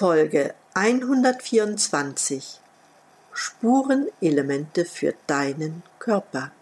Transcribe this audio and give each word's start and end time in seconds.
Folge 0.00 0.54
124 0.72 2.58
Spurenelemente 3.34 4.86
für 4.86 5.12
deinen 5.26 5.82
Körper. 5.98 6.52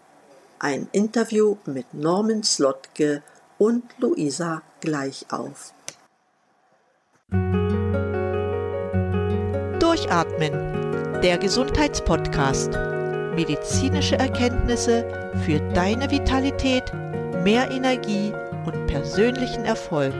Ein 0.59 0.89
Interview 0.91 1.55
mit 1.65 1.93
Norman 1.93 2.43
Slotke 2.43 3.23
und 3.57 3.85
Luisa 3.97 4.61
Gleichauf. 4.81 5.73
Durchatmen, 9.79 11.21
der 11.21 11.37
Gesundheitspodcast. 11.37 12.71
Medizinische 13.35 14.17
Erkenntnisse 14.17 15.31
für 15.45 15.61
deine 15.73 16.11
Vitalität, 16.11 16.91
mehr 17.45 17.71
Energie 17.71 18.33
und 18.65 18.85
persönlichen 18.87 19.63
Erfolg 19.63 20.13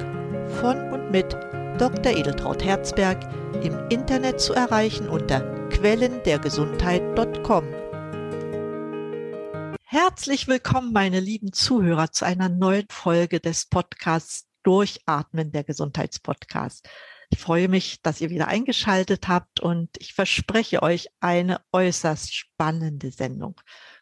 von 0.62 0.94
und 0.94 1.12
mit 1.12 1.36
Dr. 1.80 2.12
Edeltraut 2.12 2.64
Herzberg 2.66 3.24
im 3.64 3.88
Internet 3.88 4.42
zu 4.42 4.54
erreichen 4.54 5.08
unter 5.08 5.40
quellendergesundheit.com. 5.70 7.64
Herzlich 9.86 10.50
willkommen, 10.50 10.92
meine 10.92 11.22
lieben 11.22 11.54
Zuhörer, 11.54 12.12
zu 12.12 12.26
einer 12.26 12.50
neuen 12.50 12.88
Folge 12.90 13.40
des 13.40 13.68
Podcasts 13.68 14.46
Durchatmen 14.64 15.54
der 15.54 15.64
Gesundheitspodcast. 15.64 16.90
Ich 17.30 17.40
freue 17.40 17.70
mich, 17.70 18.02
dass 18.02 18.20
ihr 18.20 18.30
wieder 18.30 18.50
eingeschaltet 18.50 19.30
habt 19.30 19.62
und 19.62 19.90
ich 20.00 20.14
verspreche 20.14 20.84
euch 20.84 21.08
eine 21.22 21.62
äußerst 21.72 22.36
spannende 22.36 23.10
Sendung. 23.12 23.56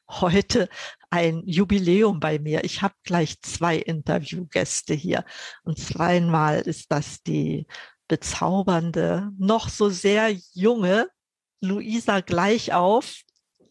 Heute 0.10 0.68
ein 1.10 1.44
Jubiläum 1.46 2.20
bei 2.20 2.40
mir. 2.40 2.64
Ich 2.64 2.82
habe 2.82 2.96
gleich 3.04 3.42
zwei 3.42 3.78
Interviewgäste 3.78 4.94
hier. 4.94 5.24
Und 5.64 5.80
zweimal 5.80 6.62
ist 6.62 6.92
das 6.92 7.24
die 7.24 7.68
bezaubernde, 8.08 9.32
noch 9.38 9.70
so 9.70 9.90
sehr 9.90 10.32
junge 10.54 11.10
Luisa 11.62 12.22
Gleichauf, 12.22 13.22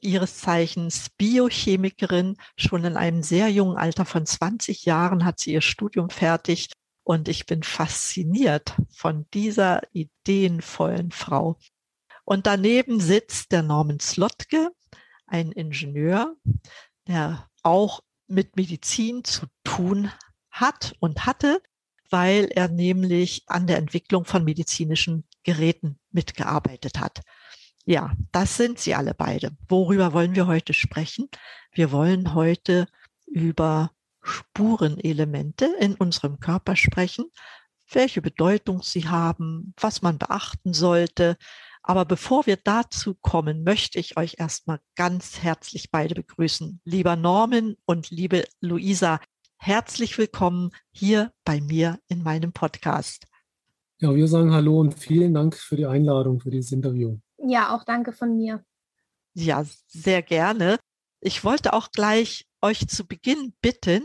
ihres 0.01 0.39
Zeichens 0.39 1.11
Biochemikerin. 1.17 2.37
Schon 2.57 2.85
in 2.85 2.97
einem 2.97 3.23
sehr 3.23 3.49
jungen 3.49 3.77
Alter 3.77 4.05
von 4.05 4.27
20 4.27 4.85
Jahren 4.85 5.25
hat 5.25 5.39
sie 5.41 5.53
ihr 5.53 5.61
Studium 5.61 6.11
fertig. 6.11 6.71
Und 7.05 7.29
ich 7.29 7.47
bin 7.47 7.63
fasziniert 7.63 8.75
von 8.91 9.27
dieser 9.33 9.83
ideenvollen 9.93 11.13
Frau. 11.13 11.59
Und 12.25 12.47
daneben 12.47 12.99
sitzt 12.99 13.53
der 13.53 13.63
Norman 13.63 14.01
Slotke, 14.01 14.73
ein 15.27 15.53
Ingenieur, 15.53 16.35
der 17.09 17.49
auch 17.63 18.01
mit 18.27 18.57
Medizin 18.57 19.25
zu 19.25 19.47
tun 19.65 20.11
hat 20.51 20.95
und 21.01 21.27
hatte, 21.27 21.63
weil 22.11 22.47
er 22.47 22.69
nämlich 22.69 23.45
an 23.47 23.67
der 23.67 23.79
Entwicklung 23.79 24.25
von 24.25 24.45
medizinischen 24.45 25.25
Geräten 25.43 25.99
mitgearbeitet 26.11 27.01
hat. 27.01 27.21
Ja, 27.85 28.13
das 28.33 28.57
sind 28.57 28.79
sie 28.79 28.95
alle 28.95 29.15
beide. 29.15 29.57
Worüber 29.69 30.13
wollen 30.13 30.35
wir 30.35 30.47
heute 30.47 30.73
sprechen? 30.73 31.29
Wir 31.73 31.93
wollen 31.93 32.35
heute 32.35 32.89
über 33.27 33.93
Spurenelemente 34.23 35.73
in 35.79 35.95
unserem 35.95 36.41
Körper 36.41 36.75
sprechen, 36.75 37.27
welche 37.93 38.21
Bedeutung 38.21 38.83
sie 38.83 39.09
haben, 39.09 39.73
was 39.77 40.03
man 40.03 40.19
beachten 40.19 40.75
sollte, 40.75 41.37
aber 41.87 42.05
bevor 42.05 42.47
wir 42.47 42.57
dazu 42.57 43.15
kommen, 43.15 43.63
möchte 43.63 44.01
ich 44.01 44.17
euch 44.17 44.37
erstmal 44.39 44.81
ganz 44.97 45.41
herzlich 45.41 45.93
beide 45.93 46.17
begrüßen. 46.17 46.81
Lieber 46.85 47.15
Norman 47.15 47.77
und 47.87 48.11
liebe 48.11 48.45
Luisa, 48.61 49.21
herzlich 49.57 50.19
willkommen 50.19 50.73
hier 50.91 51.33
bei 51.45 51.61
mir 51.61 52.01
in 52.09 52.25
meinem 52.25 52.53
Podcast. 52.53 53.29
Ja, 54.01 54.13
wir 54.13 54.27
sagen 54.27 54.53
Hallo 54.53 54.81
und 54.81 54.99
vielen 54.99 55.33
Dank 55.33 55.57
für 55.57 55.77
die 55.77 55.87
Einladung 55.87 56.41
für 56.41 56.51
dieses 56.51 56.73
Interview. 56.73 57.19
Ja, 57.39 57.73
auch 57.73 57.85
danke 57.85 58.13
von 58.13 58.37
mir. 58.37 58.65
Ja, 59.35 59.65
sehr 59.87 60.23
gerne. 60.23 60.79
Ich 61.21 61.45
wollte 61.45 61.73
auch 61.73 61.93
gleich 61.93 62.49
euch 62.63 62.89
zu 62.89 63.07
Beginn 63.07 63.55
bitten, 63.63 64.03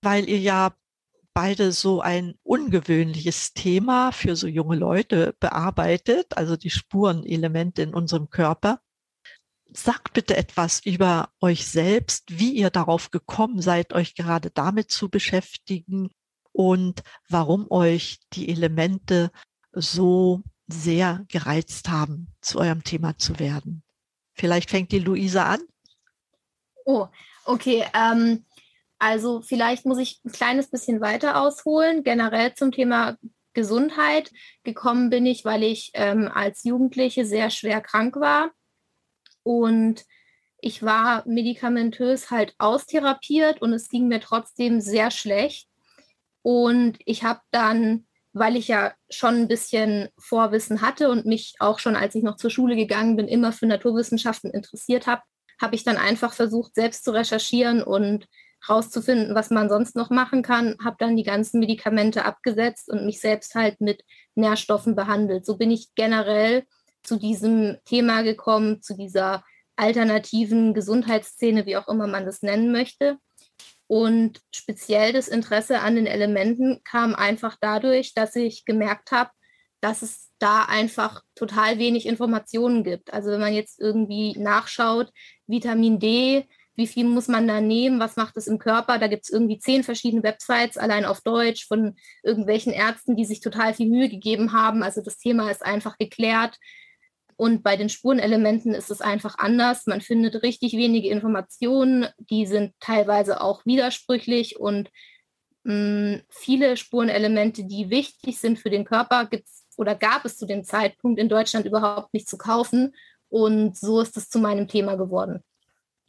weil 0.00 0.26
ihr 0.26 0.40
ja 0.40 0.74
beide 1.34 1.72
so 1.72 2.00
ein 2.00 2.38
ungewöhnliches 2.44 3.52
Thema 3.52 4.12
für 4.12 4.36
so 4.36 4.46
junge 4.46 4.76
Leute 4.76 5.34
bearbeitet, 5.40 6.36
also 6.36 6.56
die 6.56 6.70
Spurenelemente 6.70 7.82
in 7.82 7.92
unserem 7.92 8.30
Körper. 8.30 8.80
Sagt 9.72 10.12
bitte 10.12 10.36
etwas 10.36 10.80
über 10.84 11.30
euch 11.40 11.66
selbst, 11.66 12.38
wie 12.38 12.52
ihr 12.52 12.70
darauf 12.70 13.10
gekommen 13.10 13.60
seid, 13.60 13.92
euch 13.92 14.14
gerade 14.14 14.50
damit 14.50 14.92
zu 14.92 15.08
beschäftigen 15.08 16.10
und 16.52 17.02
warum 17.28 17.68
euch 17.70 18.20
die 18.32 18.48
Elemente 18.48 19.32
so 19.72 20.42
sehr 20.68 21.24
gereizt 21.28 21.88
haben, 21.88 22.28
zu 22.40 22.60
eurem 22.60 22.84
Thema 22.84 23.18
zu 23.18 23.40
werden. 23.40 23.82
Vielleicht 24.34 24.70
fängt 24.70 24.92
die 24.92 25.00
Luisa 25.00 25.46
an. 25.46 25.60
Oh, 26.84 27.08
okay. 27.44 27.84
Ähm, 27.94 28.44
also 29.04 29.42
vielleicht 29.42 29.84
muss 29.84 29.98
ich 29.98 30.18
ein 30.24 30.32
kleines 30.32 30.70
bisschen 30.70 31.02
weiter 31.02 31.38
ausholen. 31.38 32.04
Generell 32.04 32.54
zum 32.54 32.72
Thema 32.72 33.18
Gesundheit 33.52 34.32
gekommen 34.62 35.10
bin 35.10 35.26
ich, 35.26 35.44
weil 35.44 35.62
ich 35.62 35.90
ähm, 35.92 36.30
als 36.32 36.64
Jugendliche 36.64 37.26
sehr 37.26 37.50
schwer 37.50 37.82
krank 37.82 38.16
war 38.16 38.50
und 39.42 40.06
ich 40.58 40.82
war 40.82 41.22
medikamentös 41.26 42.30
halt 42.30 42.54
austherapiert 42.56 43.60
und 43.60 43.74
es 43.74 43.90
ging 43.90 44.08
mir 44.08 44.20
trotzdem 44.20 44.80
sehr 44.80 45.10
schlecht. 45.10 45.68
Und 46.40 46.96
ich 47.04 47.24
habe 47.24 47.40
dann, 47.50 48.06
weil 48.32 48.56
ich 48.56 48.68
ja 48.68 48.94
schon 49.10 49.34
ein 49.34 49.48
bisschen 49.48 50.08
Vorwissen 50.16 50.80
hatte 50.80 51.10
und 51.10 51.26
mich 51.26 51.56
auch 51.58 51.78
schon, 51.78 51.94
als 51.94 52.14
ich 52.14 52.22
noch 52.22 52.36
zur 52.36 52.48
Schule 52.48 52.74
gegangen 52.74 53.16
bin, 53.16 53.28
immer 53.28 53.52
für 53.52 53.66
Naturwissenschaften 53.66 54.50
interessiert 54.50 55.06
habe, 55.06 55.20
habe 55.60 55.74
ich 55.74 55.84
dann 55.84 55.98
einfach 55.98 56.32
versucht, 56.32 56.74
selbst 56.74 57.04
zu 57.04 57.10
recherchieren 57.10 57.82
und 57.82 58.26
rauszufinden, 58.68 59.34
was 59.34 59.50
man 59.50 59.68
sonst 59.68 59.96
noch 59.96 60.10
machen 60.10 60.42
kann, 60.42 60.76
habe 60.82 60.96
dann 60.98 61.16
die 61.16 61.22
ganzen 61.22 61.60
Medikamente 61.60 62.24
abgesetzt 62.24 62.90
und 62.90 63.04
mich 63.04 63.20
selbst 63.20 63.54
halt 63.54 63.80
mit 63.80 64.02
Nährstoffen 64.34 64.94
behandelt. 64.94 65.46
So 65.46 65.56
bin 65.56 65.70
ich 65.70 65.94
generell 65.94 66.64
zu 67.02 67.16
diesem 67.16 67.76
Thema 67.84 68.22
gekommen, 68.22 68.82
zu 68.82 68.94
dieser 68.96 69.44
alternativen 69.76 70.74
Gesundheitsszene, 70.74 71.66
wie 71.66 71.76
auch 71.76 71.88
immer 71.88 72.06
man 72.06 72.24
das 72.24 72.42
nennen 72.42 72.72
möchte. 72.72 73.18
Und 73.86 74.40
speziell 74.54 75.12
das 75.12 75.28
Interesse 75.28 75.80
an 75.80 75.96
den 75.96 76.06
Elementen 76.06 76.80
kam 76.84 77.14
einfach 77.14 77.56
dadurch, 77.60 78.14
dass 78.14 78.34
ich 78.34 78.64
gemerkt 78.64 79.12
habe, 79.12 79.30
dass 79.80 80.00
es 80.00 80.30
da 80.38 80.64
einfach 80.64 81.22
total 81.34 81.78
wenig 81.78 82.06
Informationen 82.06 82.84
gibt. 82.84 83.12
Also 83.12 83.30
wenn 83.30 83.40
man 83.40 83.52
jetzt 83.52 83.78
irgendwie 83.78 84.38
nachschaut, 84.38 85.12
Vitamin 85.46 85.98
D, 85.98 86.48
wie 86.76 86.86
viel 86.86 87.04
muss 87.04 87.28
man 87.28 87.46
da 87.46 87.60
nehmen, 87.60 88.00
was 88.00 88.16
macht 88.16 88.36
es 88.36 88.46
im 88.46 88.58
Körper. 88.58 88.98
Da 88.98 89.06
gibt 89.06 89.24
es 89.24 89.30
irgendwie 89.30 89.58
zehn 89.58 89.84
verschiedene 89.84 90.22
Websites, 90.22 90.76
allein 90.76 91.04
auf 91.04 91.20
Deutsch, 91.20 91.66
von 91.66 91.96
irgendwelchen 92.22 92.72
Ärzten, 92.72 93.16
die 93.16 93.24
sich 93.24 93.40
total 93.40 93.74
viel 93.74 93.88
Mühe 93.88 94.08
gegeben 94.08 94.52
haben. 94.52 94.82
Also 94.82 95.00
das 95.00 95.18
Thema 95.18 95.50
ist 95.50 95.64
einfach 95.64 95.98
geklärt. 95.98 96.58
Und 97.36 97.62
bei 97.62 97.76
den 97.76 97.88
Spurenelementen 97.88 98.74
ist 98.74 98.90
es 98.90 99.00
einfach 99.00 99.38
anders. 99.38 99.86
Man 99.86 100.00
findet 100.00 100.42
richtig 100.42 100.74
wenige 100.74 101.08
Informationen, 101.08 102.06
die 102.18 102.46
sind 102.46 102.72
teilweise 102.80 103.40
auch 103.40 103.66
widersprüchlich 103.66 104.58
und 104.58 104.90
mh, 105.64 105.74
mm, 105.74 106.22
viele 106.28 106.76
Spurenelemente, 106.76 107.64
die 107.64 107.90
wichtig 107.90 108.38
sind 108.38 108.58
für 108.58 108.70
den 108.70 108.84
Körper, 108.84 109.26
gibt's 109.26 109.66
oder 109.76 109.96
gab 109.96 110.24
es 110.24 110.36
zu 110.36 110.46
dem 110.46 110.62
Zeitpunkt 110.62 111.18
in 111.18 111.28
Deutschland 111.28 111.66
überhaupt 111.66 112.14
nicht 112.14 112.28
zu 112.28 112.38
kaufen. 112.38 112.94
Und 113.28 113.76
so 113.76 114.00
ist 114.00 114.16
es 114.16 114.28
zu 114.28 114.38
meinem 114.38 114.68
Thema 114.68 114.94
geworden. 114.94 115.42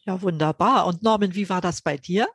Ja, 0.05 0.21
wunderbar. 0.21 0.85
Und 0.85 1.03
Norman, 1.03 1.33
wie 1.35 1.49
war 1.49 1.61
das 1.61 1.81
bei 1.81 1.97
dir? 1.97 2.27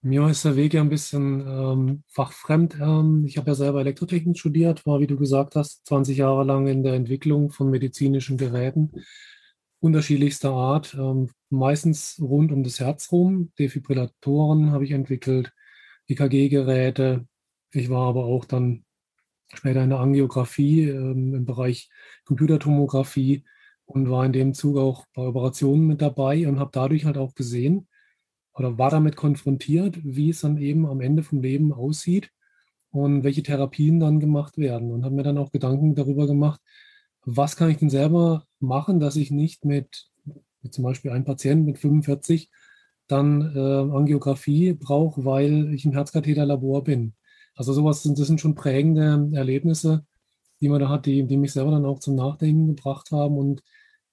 Mir 0.00 0.26
ist 0.28 0.44
der 0.44 0.56
Weg 0.56 0.74
ja 0.74 0.80
ein 0.80 0.88
bisschen 0.88 1.40
ähm, 1.46 2.02
fachfremd. 2.08 2.76
Ähm, 2.80 3.24
ich 3.26 3.36
habe 3.36 3.50
ja 3.50 3.54
selber 3.54 3.80
Elektrotechnik 3.80 4.38
studiert, 4.38 4.86
war, 4.86 5.00
wie 5.00 5.06
du 5.06 5.16
gesagt 5.16 5.54
hast, 5.56 5.86
20 5.86 6.18
Jahre 6.18 6.44
lang 6.44 6.66
in 6.68 6.82
der 6.82 6.94
Entwicklung 6.94 7.50
von 7.50 7.70
medizinischen 7.70 8.38
Geräten 8.38 8.92
unterschiedlichster 9.80 10.50
Art, 10.50 10.94
ähm, 10.94 11.30
meistens 11.50 12.18
rund 12.20 12.52
um 12.52 12.62
das 12.64 12.80
Herz 12.80 13.12
rum. 13.12 13.52
Defibrillatoren 13.58 14.72
habe 14.72 14.84
ich 14.84 14.90
entwickelt, 14.90 15.52
EKG-Geräte. 16.08 17.26
Ich 17.72 17.90
war 17.90 18.08
aber 18.08 18.24
auch 18.24 18.44
dann 18.44 18.84
später 19.52 19.82
in 19.82 19.90
der 19.90 20.00
Angiografie 20.00 20.88
ähm, 20.88 21.34
im 21.34 21.44
Bereich 21.44 21.90
Computertomographie 22.24 23.44
und 23.88 24.10
war 24.10 24.24
in 24.26 24.32
dem 24.32 24.52
Zug 24.52 24.76
auch 24.76 25.06
bei 25.14 25.22
Operationen 25.22 25.86
mit 25.86 26.02
dabei 26.02 26.46
und 26.46 26.58
habe 26.60 26.70
dadurch 26.72 27.06
halt 27.06 27.16
auch 27.16 27.34
gesehen 27.34 27.88
oder 28.52 28.76
war 28.76 28.90
damit 28.90 29.16
konfrontiert, 29.16 29.98
wie 30.04 30.28
es 30.28 30.42
dann 30.42 30.58
eben 30.58 30.86
am 30.86 31.00
Ende 31.00 31.22
vom 31.22 31.40
Leben 31.40 31.72
aussieht 31.72 32.30
und 32.90 33.24
welche 33.24 33.42
Therapien 33.42 33.98
dann 33.98 34.20
gemacht 34.20 34.58
werden 34.58 34.92
und 34.92 35.04
habe 35.04 35.14
mir 35.14 35.22
dann 35.22 35.38
auch 35.38 35.52
Gedanken 35.52 35.94
darüber 35.94 36.26
gemacht, 36.26 36.60
was 37.24 37.56
kann 37.56 37.70
ich 37.70 37.78
denn 37.78 37.88
selber 37.88 38.44
machen, 38.60 39.00
dass 39.00 39.16
ich 39.16 39.30
nicht 39.30 39.64
mit, 39.64 40.10
mit 40.62 40.74
zum 40.74 40.84
Beispiel 40.84 41.10
einem 41.10 41.24
Patienten 41.24 41.64
mit 41.64 41.78
45 41.78 42.50
dann 43.06 43.54
äh, 43.56 43.58
Angiografie 43.58 44.74
brauche, 44.74 45.24
weil 45.24 45.72
ich 45.72 45.86
im 45.86 45.92
Herzkatheterlabor 45.92 46.84
bin. 46.84 47.14
Also 47.54 47.72
sowas 47.72 48.02
sind, 48.02 48.18
das 48.18 48.26
sind 48.26 48.40
schon 48.40 48.54
prägende 48.54 49.30
Erlebnisse, 49.32 50.04
die 50.60 50.68
man 50.68 50.80
da 50.80 50.90
hat, 50.90 51.06
die, 51.06 51.26
die 51.26 51.38
mich 51.38 51.52
selber 51.52 51.70
dann 51.70 51.86
auch 51.86 52.00
zum 52.00 52.16
Nachdenken 52.16 52.66
gebracht 52.66 53.10
haben 53.12 53.38
und 53.38 53.62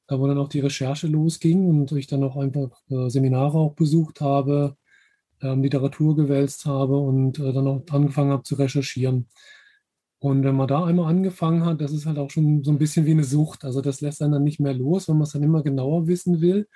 da 0.08 0.20
wo 0.20 0.28
dann 0.28 0.38
auch 0.38 0.50
die 0.50 0.60
Recherche 0.60 1.08
losging 1.08 1.68
und 1.68 1.92
ich 1.94 2.08
dann 2.08 2.24
auch 2.24 2.38
einfach 2.38 2.70
äh, 2.90 3.10
Seminare 3.10 3.58
auch 3.58 3.74
besucht 3.74 4.22
habe, 4.22 4.78
ähm, 5.42 5.64
Literatur 5.64 6.16
gewälzt 6.16 6.66
habe 6.66 6.98
und 6.98 7.40
äh, 7.40 7.54
dann 7.54 7.68
auch 7.68 7.84
angefangen 7.90 8.32
habe 8.32 8.44
zu 8.44 8.56
recherchieren. 8.56 9.28
Und 10.20 10.44
wenn 10.44 10.56
man 10.56 10.68
da 10.68 10.86
einmal 10.86 11.10
angefangen 11.10 11.66
hat, 11.66 11.82
das 11.82 11.92
ist 11.92 12.06
halt 12.06 12.18
auch 12.18 12.32
schon 12.32 12.64
so 12.64 12.72
ein 12.72 12.78
bisschen 12.78 13.06
wie 13.06 13.12
eine 13.12 13.24
Sucht. 13.24 13.66
Also 13.66 13.82
das 13.82 14.02
lässt 14.02 14.22
einen 14.22 14.32
dann 14.32 14.44
nicht 14.44 14.60
mehr 14.60 14.74
los, 14.74 15.08
wenn 15.08 15.18
man 15.18 15.24
es 15.24 15.34
dann 15.34 15.44
immer 15.44 15.62
genauer 15.62 16.08
wissen 16.08 16.42
will 16.42 16.68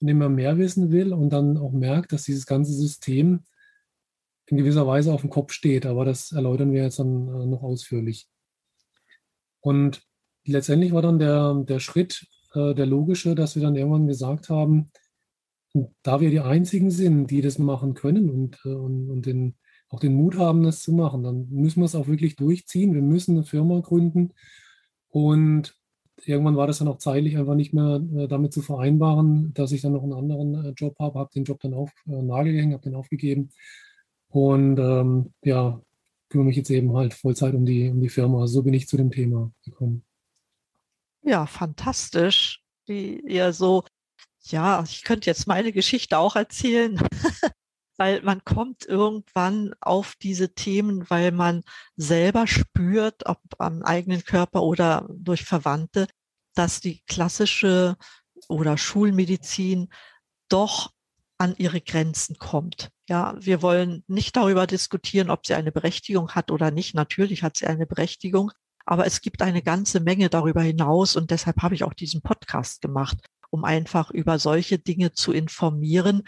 und 0.00 0.08
immer 0.08 0.28
mehr 0.28 0.58
wissen 0.58 0.90
will 0.90 1.12
und 1.12 1.30
dann 1.30 1.56
auch 1.56 1.72
merkt, 1.72 2.12
dass 2.12 2.24
dieses 2.24 2.46
ganze 2.46 2.72
System 2.72 3.44
in 4.46 4.56
gewisser 4.56 4.86
Weise 4.86 5.12
auf 5.12 5.20
dem 5.20 5.30
Kopf 5.30 5.52
steht. 5.52 5.86
Aber 5.86 6.04
das 6.04 6.32
erläutern 6.32 6.72
wir 6.72 6.82
jetzt 6.82 6.98
dann 6.98 7.28
äh, 7.28 7.46
noch 7.46 7.62
ausführlich. 7.62 8.28
Und 9.60 10.02
letztendlich 10.44 10.92
war 10.92 11.02
dann 11.02 11.18
der, 11.18 11.54
der 11.66 11.80
Schritt, 11.80 12.26
äh, 12.54 12.74
der 12.74 12.86
logische, 12.86 13.34
dass 13.34 13.54
wir 13.54 13.62
dann 13.62 13.76
irgendwann 13.76 14.06
gesagt 14.06 14.48
haben, 14.48 14.90
da 16.02 16.20
wir 16.20 16.30
die 16.30 16.40
Einzigen 16.40 16.90
sind, 16.90 17.30
die 17.30 17.42
das 17.42 17.58
machen 17.58 17.94
können 17.94 18.30
und, 18.30 18.58
äh, 18.64 18.70
und, 18.70 19.10
und 19.10 19.26
den, 19.26 19.56
auch 19.88 20.00
den 20.00 20.14
Mut 20.14 20.36
haben, 20.36 20.62
das 20.62 20.82
zu 20.82 20.92
machen, 20.92 21.22
dann 21.22 21.48
müssen 21.50 21.80
wir 21.80 21.86
es 21.86 21.94
auch 21.94 22.08
wirklich 22.08 22.36
durchziehen. 22.36 22.94
Wir 22.94 23.02
müssen 23.02 23.36
eine 23.36 23.44
Firma 23.44 23.80
gründen. 23.80 24.32
Und 25.08 25.74
irgendwann 26.24 26.56
war 26.56 26.66
das 26.66 26.78
dann 26.78 26.88
auch 26.88 26.98
zeitlich 26.98 27.36
einfach 27.38 27.54
nicht 27.54 27.72
mehr 27.72 28.02
äh, 28.16 28.28
damit 28.28 28.52
zu 28.52 28.62
vereinbaren, 28.62 29.52
dass 29.54 29.72
ich 29.72 29.82
dann 29.82 29.92
noch 29.92 30.02
einen 30.02 30.12
anderen 30.12 30.54
äh, 30.54 30.70
Job 30.70 30.96
habe, 30.98 31.18
habe 31.18 31.30
den 31.34 31.44
Job 31.44 31.60
dann 31.60 31.74
auf 31.74 31.92
äh, 32.06 32.22
Nagel 32.22 32.52
gehängt, 32.52 32.74
habe 32.74 32.82
den 32.82 32.94
aufgegeben 32.94 33.50
und 34.28 34.78
ähm, 34.78 35.32
ja, 35.44 35.80
kümmere 36.28 36.46
mich 36.46 36.56
jetzt 36.56 36.70
eben 36.70 36.96
halt 36.96 37.14
Vollzeit 37.14 37.54
um 37.54 37.66
die, 37.66 37.90
um 37.90 38.00
die 38.00 38.08
Firma. 38.08 38.40
Also 38.42 38.54
so 38.54 38.62
bin 38.62 38.74
ich 38.74 38.88
zu 38.88 38.96
dem 38.96 39.10
Thema 39.10 39.52
gekommen. 39.64 40.04
Ja, 41.22 41.46
fantastisch, 41.46 42.62
wie 42.86 43.20
ihr 43.20 43.52
so, 43.52 43.84
ja, 44.44 44.82
ich 44.84 45.04
könnte 45.04 45.28
jetzt 45.28 45.46
meine 45.46 45.72
Geschichte 45.72 46.18
auch 46.18 46.36
erzählen, 46.36 46.98
weil 47.98 48.22
man 48.22 48.42
kommt 48.44 48.86
irgendwann 48.86 49.74
auf 49.80 50.14
diese 50.22 50.54
Themen, 50.54 51.08
weil 51.10 51.32
man 51.32 51.62
selber 51.96 52.46
spürt, 52.46 53.26
ob 53.26 53.40
am 53.58 53.82
eigenen 53.82 54.24
Körper 54.24 54.62
oder 54.62 55.08
durch 55.12 55.44
Verwandte, 55.44 56.08
dass 56.54 56.80
die 56.80 57.02
klassische 57.06 57.96
oder 58.48 58.78
Schulmedizin 58.78 59.90
doch 60.48 60.92
an 61.38 61.54
ihre 61.58 61.80
Grenzen 61.80 62.36
kommt. 62.38 62.90
Ja, 63.08 63.34
wir 63.38 63.62
wollen 63.62 64.04
nicht 64.06 64.36
darüber 64.36 64.66
diskutieren, 64.66 65.30
ob 65.30 65.46
sie 65.46 65.54
eine 65.54 65.72
Berechtigung 65.72 66.30
hat 66.32 66.50
oder 66.50 66.70
nicht. 66.70 66.94
Natürlich 66.94 67.42
hat 67.42 67.56
sie 67.56 67.66
eine 67.66 67.86
Berechtigung, 67.86 68.52
aber 68.90 69.06
es 69.06 69.20
gibt 69.20 69.40
eine 69.40 69.62
ganze 69.62 70.00
Menge 70.00 70.28
darüber 70.28 70.62
hinaus 70.62 71.14
und 71.14 71.30
deshalb 71.30 71.62
habe 71.62 71.76
ich 71.76 71.84
auch 71.84 71.94
diesen 71.94 72.22
Podcast 72.22 72.82
gemacht, 72.82 73.18
um 73.50 73.64
einfach 73.64 74.10
über 74.10 74.40
solche 74.40 74.80
Dinge 74.80 75.12
zu 75.12 75.30
informieren, 75.30 76.24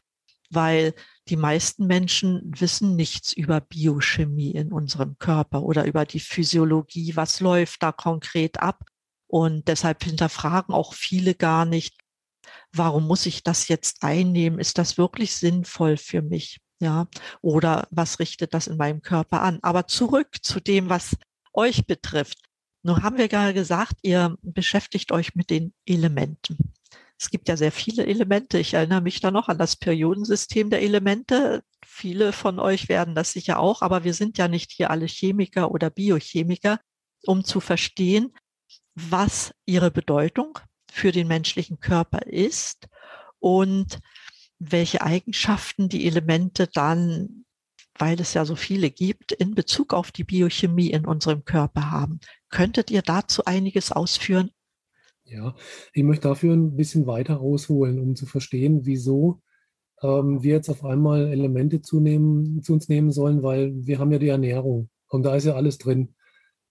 weil 0.48 0.94
die 1.28 1.36
meisten 1.36 1.88
Menschen 1.88 2.52
wissen 2.56 2.94
nichts 2.94 3.32
über 3.32 3.60
Biochemie 3.60 4.52
in 4.52 4.72
unserem 4.72 5.18
Körper 5.18 5.64
oder 5.64 5.86
über 5.86 6.04
die 6.06 6.20
Physiologie, 6.20 7.16
was 7.16 7.40
läuft 7.40 7.82
da 7.82 7.90
konkret 7.90 8.60
ab. 8.60 8.84
Und 9.26 9.66
deshalb 9.66 10.04
hinterfragen 10.04 10.72
auch 10.72 10.94
viele 10.94 11.34
gar 11.34 11.64
nicht, 11.64 11.96
warum 12.70 13.08
muss 13.08 13.26
ich 13.26 13.42
das 13.42 13.66
jetzt 13.66 14.04
einnehmen? 14.04 14.60
Ist 14.60 14.78
das 14.78 14.98
wirklich 14.98 15.34
sinnvoll 15.34 15.96
für 15.96 16.22
mich? 16.22 16.60
Ja, 16.78 17.08
oder 17.40 17.88
was 17.90 18.20
richtet 18.20 18.54
das 18.54 18.68
in 18.68 18.76
meinem 18.76 19.02
Körper 19.02 19.42
an? 19.42 19.58
Aber 19.62 19.88
zurück 19.88 20.36
zu 20.42 20.60
dem, 20.60 20.88
was 20.88 21.16
euch 21.54 21.86
betrifft. 21.86 22.38
Nun 22.82 23.02
haben 23.02 23.18
wir 23.18 23.28
gerade 23.28 23.54
gesagt, 23.54 23.94
ihr 24.02 24.36
beschäftigt 24.42 25.12
euch 25.12 25.34
mit 25.34 25.50
den 25.50 25.72
Elementen. 25.86 26.72
Es 27.18 27.30
gibt 27.30 27.48
ja 27.48 27.56
sehr 27.56 27.70
viele 27.70 28.04
Elemente. 28.04 28.58
Ich 28.58 28.74
erinnere 28.74 29.00
mich 29.00 29.20
da 29.20 29.30
noch 29.30 29.48
an 29.48 29.56
das 29.56 29.76
Periodensystem 29.76 30.70
der 30.70 30.82
Elemente. 30.82 31.62
Viele 31.86 32.32
von 32.32 32.58
euch 32.58 32.88
werden 32.88 33.14
das 33.14 33.32
sicher 33.32 33.60
auch, 33.60 33.82
aber 33.82 34.02
wir 34.02 34.12
sind 34.12 34.38
ja 34.38 34.48
nicht 34.48 34.72
hier 34.72 34.90
alle 34.90 35.06
Chemiker 35.06 35.70
oder 35.70 35.88
Biochemiker, 35.88 36.80
um 37.24 37.44
zu 37.44 37.60
verstehen, 37.60 38.32
was 38.96 39.54
ihre 39.64 39.92
Bedeutung 39.92 40.58
für 40.90 41.12
den 41.12 41.28
menschlichen 41.28 41.78
Körper 41.78 42.26
ist 42.26 42.88
und 43.38 44.00
welche 44.58 45.02
Eigenschaften 45.02 45.88
die 45.88 46.06
Elemente 46.06 46.66
dann, 46.66 47.44
weil 47.98 48.20
es 48.20 48.34
ja 48.34 48.44
so 48.44 48.56
viele 48.56 48.90
gibt, 48.90 49.30
in 49.30 49.54
Bezug 49.54 49.94
auf 49.94 50.10
die 50.10 50.24
Biochemie 50.24 50.90
in 50.90 51.06
unserem 51.06 51.44
Körper 51.44 51.92
haben. 51.92 52.18
Könntet 52.52 52.90
ihr 52.90 53.02
dazu 53.02 53.44
einiges 53.46 53.90
ausführen? 53.90 54.50
Ja, 55.24 55.56
ich 55.94 56.04
möchte 56.04 56.28
dafür 56.28 56.54
ein 56.54 56.76
bisschen 56.76 57.06
weiter 57.06 57.40
ausholen, 57.40 57.98
um 57.98 58.14
zu 58.14 58.26
verstehen, 58.26 58.84
wieso 58.84 59.40
ähm, 60.02 60.42
wir 60.42 60.52
jetzt 60.56 60.68
auf 60.68 60.84
einmal 60.84 61.28
Elemente 61.28 61.80
zu, 61.80 61.98
nehmen, 61.98 62.62
zu 62.62 62.74
uns 62.74 62.88
nehmen 62.88 63.10
sollen, 63.10 63.42
weil 63.42 63.72
wir 63.86 63.98
haben 63.98 64.12
ja 64.12 64.18
die 64.18 64.28
Ernährung 64.28 64.90
und 65.08 65.22
da 65.24 65.34
ist 65.34 65.46
ja 65.46 65.54
alles 65.54 65.78
drin. 65.78 66.14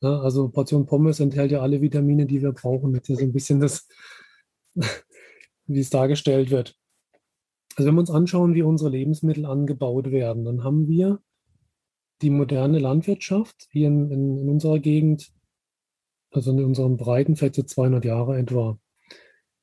Ja, 0.02 0.20
also 0.20 0.50
Portion 0.50 0.86
Pommes 0.86 1.20
enthält 1.20 1.52
ja 1.52 1.62
alle 1.62 1.82
Vitamine, 1.82 2.28
die 2.28 2.42
wir 2.42 2.52
brauchen. 2.52 2.94
Das 2.94 3.10
ist 3.10 3.20
so 3.20 3.26
ein 3.26 3.34
bisschen 3.34 3.60
das, 3.60 3.88
wie 5.66 5.80
es 5.80 5.90
dargestellt 5.90 6.52
wird. 6.52 6.76
Also 7.76 7.88
wenn 7.88 7.96
wir 7.96 8.02
uns 8.02 8.12
anschauen, 8.12 8.54
wie 8.54 8.64
unsere 8.64 8.92
Lebensmittel 8.92 9.48
angebaut 9.48 10.12
werden, 10.12 10.46
dann 10.46 10.64
haben 10.64 10.88
wir 10.88 11.22
die 12.22 12.30
moderne 12.30 12.78
Landwirtschaft 12.78 13.68
hier 13.72 13.88
in, 13.88 14.12
in, 14.12 14.38
in 14.38 14.50
unserer 14.50 14.78
Gegend, 14.78 15.32
also 16.32 16.52
in 16.52 16.64
unserem 16.64 16.98
Breiten, 16.98 17.36
vielleicht 17.36 17.56
so 17.56 17.64
200 17.64 18.06
Jahre 18.06 18.38
etwa. 18.38 18.80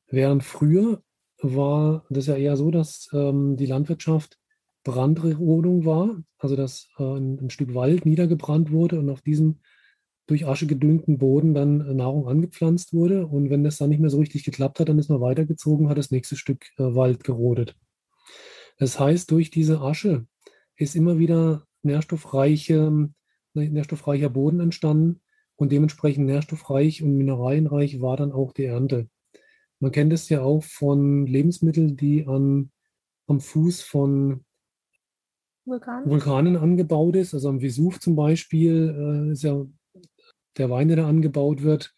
Während 0.06 0.44
früher 0.44 1.02
war 1.40 2.04
das 2.10 2.26
ja 2.26 2.36
eher 2.36 2.56
so, 2.56 2.70
dass 2.70 3.08
ähm, 3.12 3.56
die 3.56 3.66
Landwirtschaft 3.66 4.38
Brandrodung 4.84 5.84
war, 5.84 6.22
also 6.38 6.56
dass 6.56 6.88
äh, 6.98 7.02
ein, 7.02 7.38
ein, 7.40 7.50
Stück 7.50 7.74
Wald 7.74 8.06
niedergebrannt 8.06 8.70
wurde 8.70 8.98
und 8.98 9.10
auf 9.10 9.20
diesem 9.20 9.60
durch 10.26 10.46
Asche 10.46 10.66
gedüngten 10.66 11.18
Boden 11.18 11.54
dann 11.54 11.80
äh, 11.80 11.94
Nahrung 11.94 12.28
angepflanzt 12.28 12.92
wurde. 12.92 13.26
Und 13.26 13.50
wenn 13.50 13.64
das 13.64 13.78
dann 13.78 13.90
nicht 13.90 14.00
mehr 14.00 14.10
so 14.10 14.18
richtig 14.18 14.44
geklappt 14.44 14.80
hat, 14.80 14.88
dann 14.88 14.98
ist 14.98 15.10
man 15.10 15.20
weitergezogen, 15.20 15.88
hat 15.88 15.98
das 15.98 16.10
nächste 16.10 16.36
Stück 16.36 16.66
äh, 16.78 16.94
Wald 16.94 17.24
gerodet. 17.24 17.76
Das 18.78 18.98
heißt, 18.98 19.30
durch 19.30 19.50
diese 19.50 19.80
Asche 19.80 20.26
ist 20.76 20.94
immer 20.94 21.18
wieder 21.18 21.64
nährstoffreiche, 21.82 23.10
nährstoffreicher 23.54 24.30
Boden 24.30 24.60
entstanden 24.60 25.20
und 25.58 25.72
dementsprechend 25.72 26.26
nährstoffreich 26.26 27.02
und 27.02 27.16
mineralienreich 27.16 28.00
war 28.00 28.16
dann 28.16 28.32
auch 28.32 28.52
die 28.52 28.64
Ernte. 28.64 29.08
Man 29.80 29.92
kennt 29.92 30.12
es 30.12 30.28
ja 30.28 30.40
auch 30.40 30.62
von 30.62 31.26
Lebensmitteln, 31.26 31.96
die 31.96 32.26
an, 32.26 32.70
am 33.26 33.40
Fuß 33.40 33.82
von 33.82 34.44
Vulkan. 35.64 36.08
Vulkanen 36.08 36.56
angebaut 36.56 37.16
ist. 37.16 37.34
Also 37.34 37.48
am 37.48 37.60
Vesuv 37.60 37.98
zum 37.98 38.14
Beispiel 38.14 39.26
äh, 39.28 39.32
ist 39.32 39.42
ja 39.42 39.66
der 40.56 40.70
Wein, 40.70 40.88
der 40.88 40.98
da 40.98 41.08
angebaut 41.08 41.62
wird, 41.62 41.92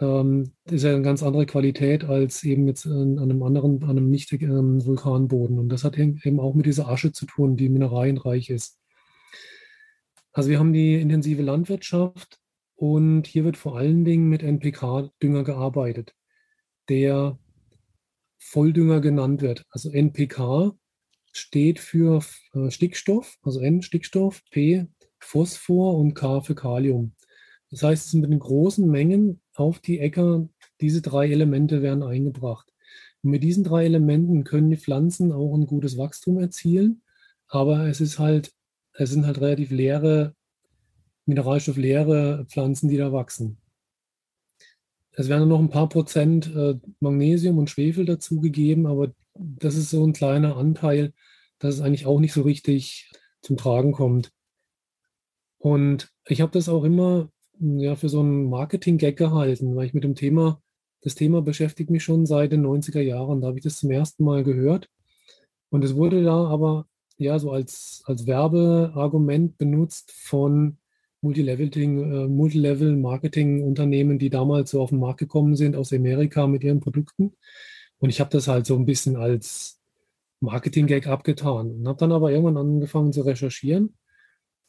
ähm, 0.00 0.52
ist 0.64 0.82
ja 0.82 0.92
eine 0.92 1.02
ganz 1.02 1.22
andere 1.22 1.46
Qualität 1.46 2.04
als 2.04 2.42
eben 2.42 2.66
jetzt 2.66 2.84
an 2.86 3.18
einem 3.18 3.42
anderen, 3.44 3.82
an 3.84 3.90
einem 3.90 4.10
nicht 4.10 4.32
ähm, 4.32 4.84
Vulkanboden. 4.84 5.58
Und 5.58 5.68
das 5.68 5.84
hat 5.84 5.96
eben 5.98 6.40
auch 6.40 6.54
mit 6.54 6.66
dieser 6.66 6.88
Asche 6.88 7.12
zu 7.12 7.26
tun, 7.26 7.56
die 7.56 7.68
mineralienreich 7.68 8.50
ist. 8.50 8.80
Also 10.32 10.50
wir 10.50 10.58
haben 10.58 10.72
die 10.72 10.94
intensive 10.96 11.42
Landwirtschaft 11.42 12.37
und 12.78 13.26
hier 13.26 13.44
wird 13.44 13.56
vor 13.56 13.76
allen 13.76 14.04
Dingen 14.04 14.28
mit 14.28 14.44
NPK-Dünger 14.44 15.42
gearbeitet, 15.42 16.14
der 16.88 17.36
Volldünger 18.38 19.00
genannt 19.00 19.42
wird. 19.42 19.64
Also 19.70 19.90
NPK 19.90 20.78
steht 21.32 21.80
für 21.80 22.22
äh, 22.54 22.70
Stickstoff, 22.70 23.36
also 23.42 23.58
N 23.58 23.82
Stickstoff, 23.82 24.42
P 24.52 24.86
Phosphor 25.18 25.98
und 25.98 26.14
K 26.14 26.40
für 26.40 26.54
Kalium. 26.54 27.14
Das 27.72 27.82
heißt, 27.82 28.04
es 28.04 28.10
sind 28.12 28.20
mit 28.20 28.30
den 28.30 28.38
großen 28.38 28.88
Mengen 28.88 29.40
auf 29.56 29.80
die 29.80 29.98
Äcker, 29.98 30.48
diese 30.80 31.02
drei 31.02 31.28
Elemente 31.28 31.82
werden 31.82 32.04
eingebracht. 32.04 32.72
Und 33.24 33.30
mit 33.30 33.42
diesen 33.42 33.64
drei 33.64 33.86
Elementen 33.86 34.44
können 34.44 34.70
die 34.70 34.76
Pflanzen 34.76 35.32
auch 35.32 35.52
ein 35.56 35.66
gutes 35.66 35.98
Wachstum 35.98 36.38
erzielen, 36.38 37.02
aber 37.48 37.88
es 37.88 38.00
ist 38.00 38.20
halt, 38.20 38.52
es 38.92 39.10
sind 39.10 39.26
halt 39.26 39.40
relativ 39.40 39.72
leere, 39.72 40.36
mineralstoffleere 41.28 42.46
Pflanzen, 42.48 42.88
die 42.88 42.96
da 42.96 43.12
wachsen. 43.12 43.58
Es 45.12 45.28
werden 45.28 45.48
noch 45.48 45.58
ein 45.58 45.70
paar 45.70 45.88
Prozent 45.88 46.54
äh, 46.54 46.76
Magnesium 47.00 47.58
und 47.58 47.70
Schwefel 47.70 48.04
dazugegeben, 48.04 48.86
aber 48.86 49.12
das 49.34 49.76
ist 49.76 49.90
so 49.90 50.04
ein 50.06 50.12
kleiner 50.12 50.56
Anteil, 50.56 51.12
dass 51.58 51.74
es 51.74 51.80
eigentlich 51.80 52.06
auch 52.06 52.20
nicht 52.20 52.32
so 52.32 52.42
richtig 52.42 53.10
zum 53.42 53.56
Tragen 53.56 53.92
kommt. 53.92 54.32
Und 55.58 56.12
ich 56.26 56.40
habe 56.40 56.52
das 56.52 56.68
auch 56.68 56.84
immer 56.84 57.30
ja, 57.58 57.96
für 57.96 58.08
so 58.08 58.20
einen 58.20 58.48
Marketing-Gag 58.48 59.16
gehalten, 59.16 59.74
weil 59.74 59.86
ich 59.86 59.94
mit 59.94 60.04
dem 60.04 60.14
Thema, 60.14 60.62
das 61.02 61.14
Thema 61.14 61.42
beschäftigt 61.42 61.90
mich 61.90 62.04
schon 62.04 62.26
seit 62.26 62.52
den 62.52 62.64
90er 62.64 63.00
Jahren. 63.00 63.40
Da 63.40 63.48
habe 63.48 63.58
ich 63.58 63.64
das 63.64 63.78
zum 63.78 63.90
ersten 63.90 64.24
Mal 64.24 64.44
gehört. 64.44 64.88
Und 65.70 65.84
es 65.84 65.96
wurde 65.96 66.22
da 66.22 66.46
aber 66.46 66.86
ja 67.16 67.38
so 67.38 67.50
als, 67.50 68.02
als 68.06 68.26
Werbeargument 68.26 69.58
benutzt 69.58 70.12
von 70.12 70.78
Multilevel, 71.20 71.70
äh, 71.76 72.28
Multilevel-Marketing-Unternehmen, 72.28 74.18
die 74.18 74.30
damals 74.30 74.70
so 74.70 74.80
auf 74.80 74.90
den 74.90 75.00
Markt 75.00 75.18
gekommen 75.18 75.56
sind 75.56 75.76
aus 75.76 75.92
Amerika 75.92 76.46
mit 76.46 76.64
ihren 76.64 76.80
Produkten. 76.80 77.32
Und 77.98 78.10
ich 78.10 78.20
habe 78.20 78.30
das 78.30 78.48
halt 78.48 78.66
so 78.66 78.76
ein 78.76 78.86
bisschen 78.86 79.16
als 79.16 79.80
Marketing-Gag 80.40 81.06
abgetan 81.08 81.72
und 81.72 81.88
habe 81.88 81.98
dann 81.98 82.12
aber 82.12 82.30
irgendwann 82.30 82.56
angefangen 82.56 83.12
zu 83.12 83.22
recherchieren 83.22 83.94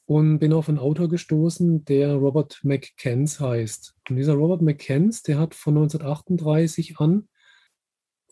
und 0.05 0.39
bin 0.39 0.53
auf 0.53 0.67
einen 0.67 0.79
Autor 0.79 1.07
gestoßen, 1.07 1.85
der 1.85 2.15
Robert 2.15 2.61
McCanns 2.63 3.39
heißt. 3.39 3.93
Und 4.09 4.15
dieser 4.15 4.33
Robert 4.33 4.63
McCanns, 4.63 5.21
der 5.21 5.37
hat 5.37 5.53
von 5.53 5.77
1938 5.77 6.97
an 6.97 7.27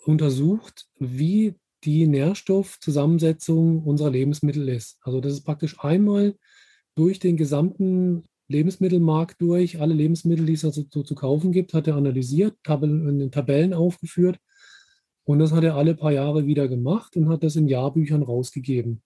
untersucht, 0.04 0.88
wie 0.98 1.54
die 1.84 2.08
Nährstoffzusammensetzung 2.08 3.84
unserer 3.84 4.10
Lebensmittel 4.10 4.68
ist. 4.70 4.98
Also 5.02 5.22
das 5.22 5.34
ist 5.34 5.44
praktisch 5.44 5.80
einmal 5.80 6.36
durch 6.98 7.20
den 7.20 7.38
gesamten 7.38 8.24
Lebensmittelmarkt 8.50 9.42
durch, 9.42 9.80
alle 9.80 9.94
Lebensmittel, 9.94 10.46
die 10.46 10.54
es 10.54 10.66
also 10.66 10.84
so 10.90 11.04
zu 11.04 11.16
kaufen 11.16 11.52
gibt, 11.52 11.74
hat 11.74 11.88
er 11.88 11.96
analysiert, 11.96 12.56
in 12.68 13.32
Tabellen 13.32 13.74
aufgeführt 13.74 14.40
und 15.26 15.40
das 15.40 15.52
hat 15.52 15.64
er 15.64 15.76
alle 15.76 15.96
paar 15.96 16.14
Jahre 16.14 16.48
wieder 16.48 16.68
gemacht 16.68 17.18
und 17.18 17.30
hat 17.30 17.44
das 17.44 17.56
in 17.56 17.68
Jahrbüchern 17.68 18.24
rausgegeben. 18.24 19.02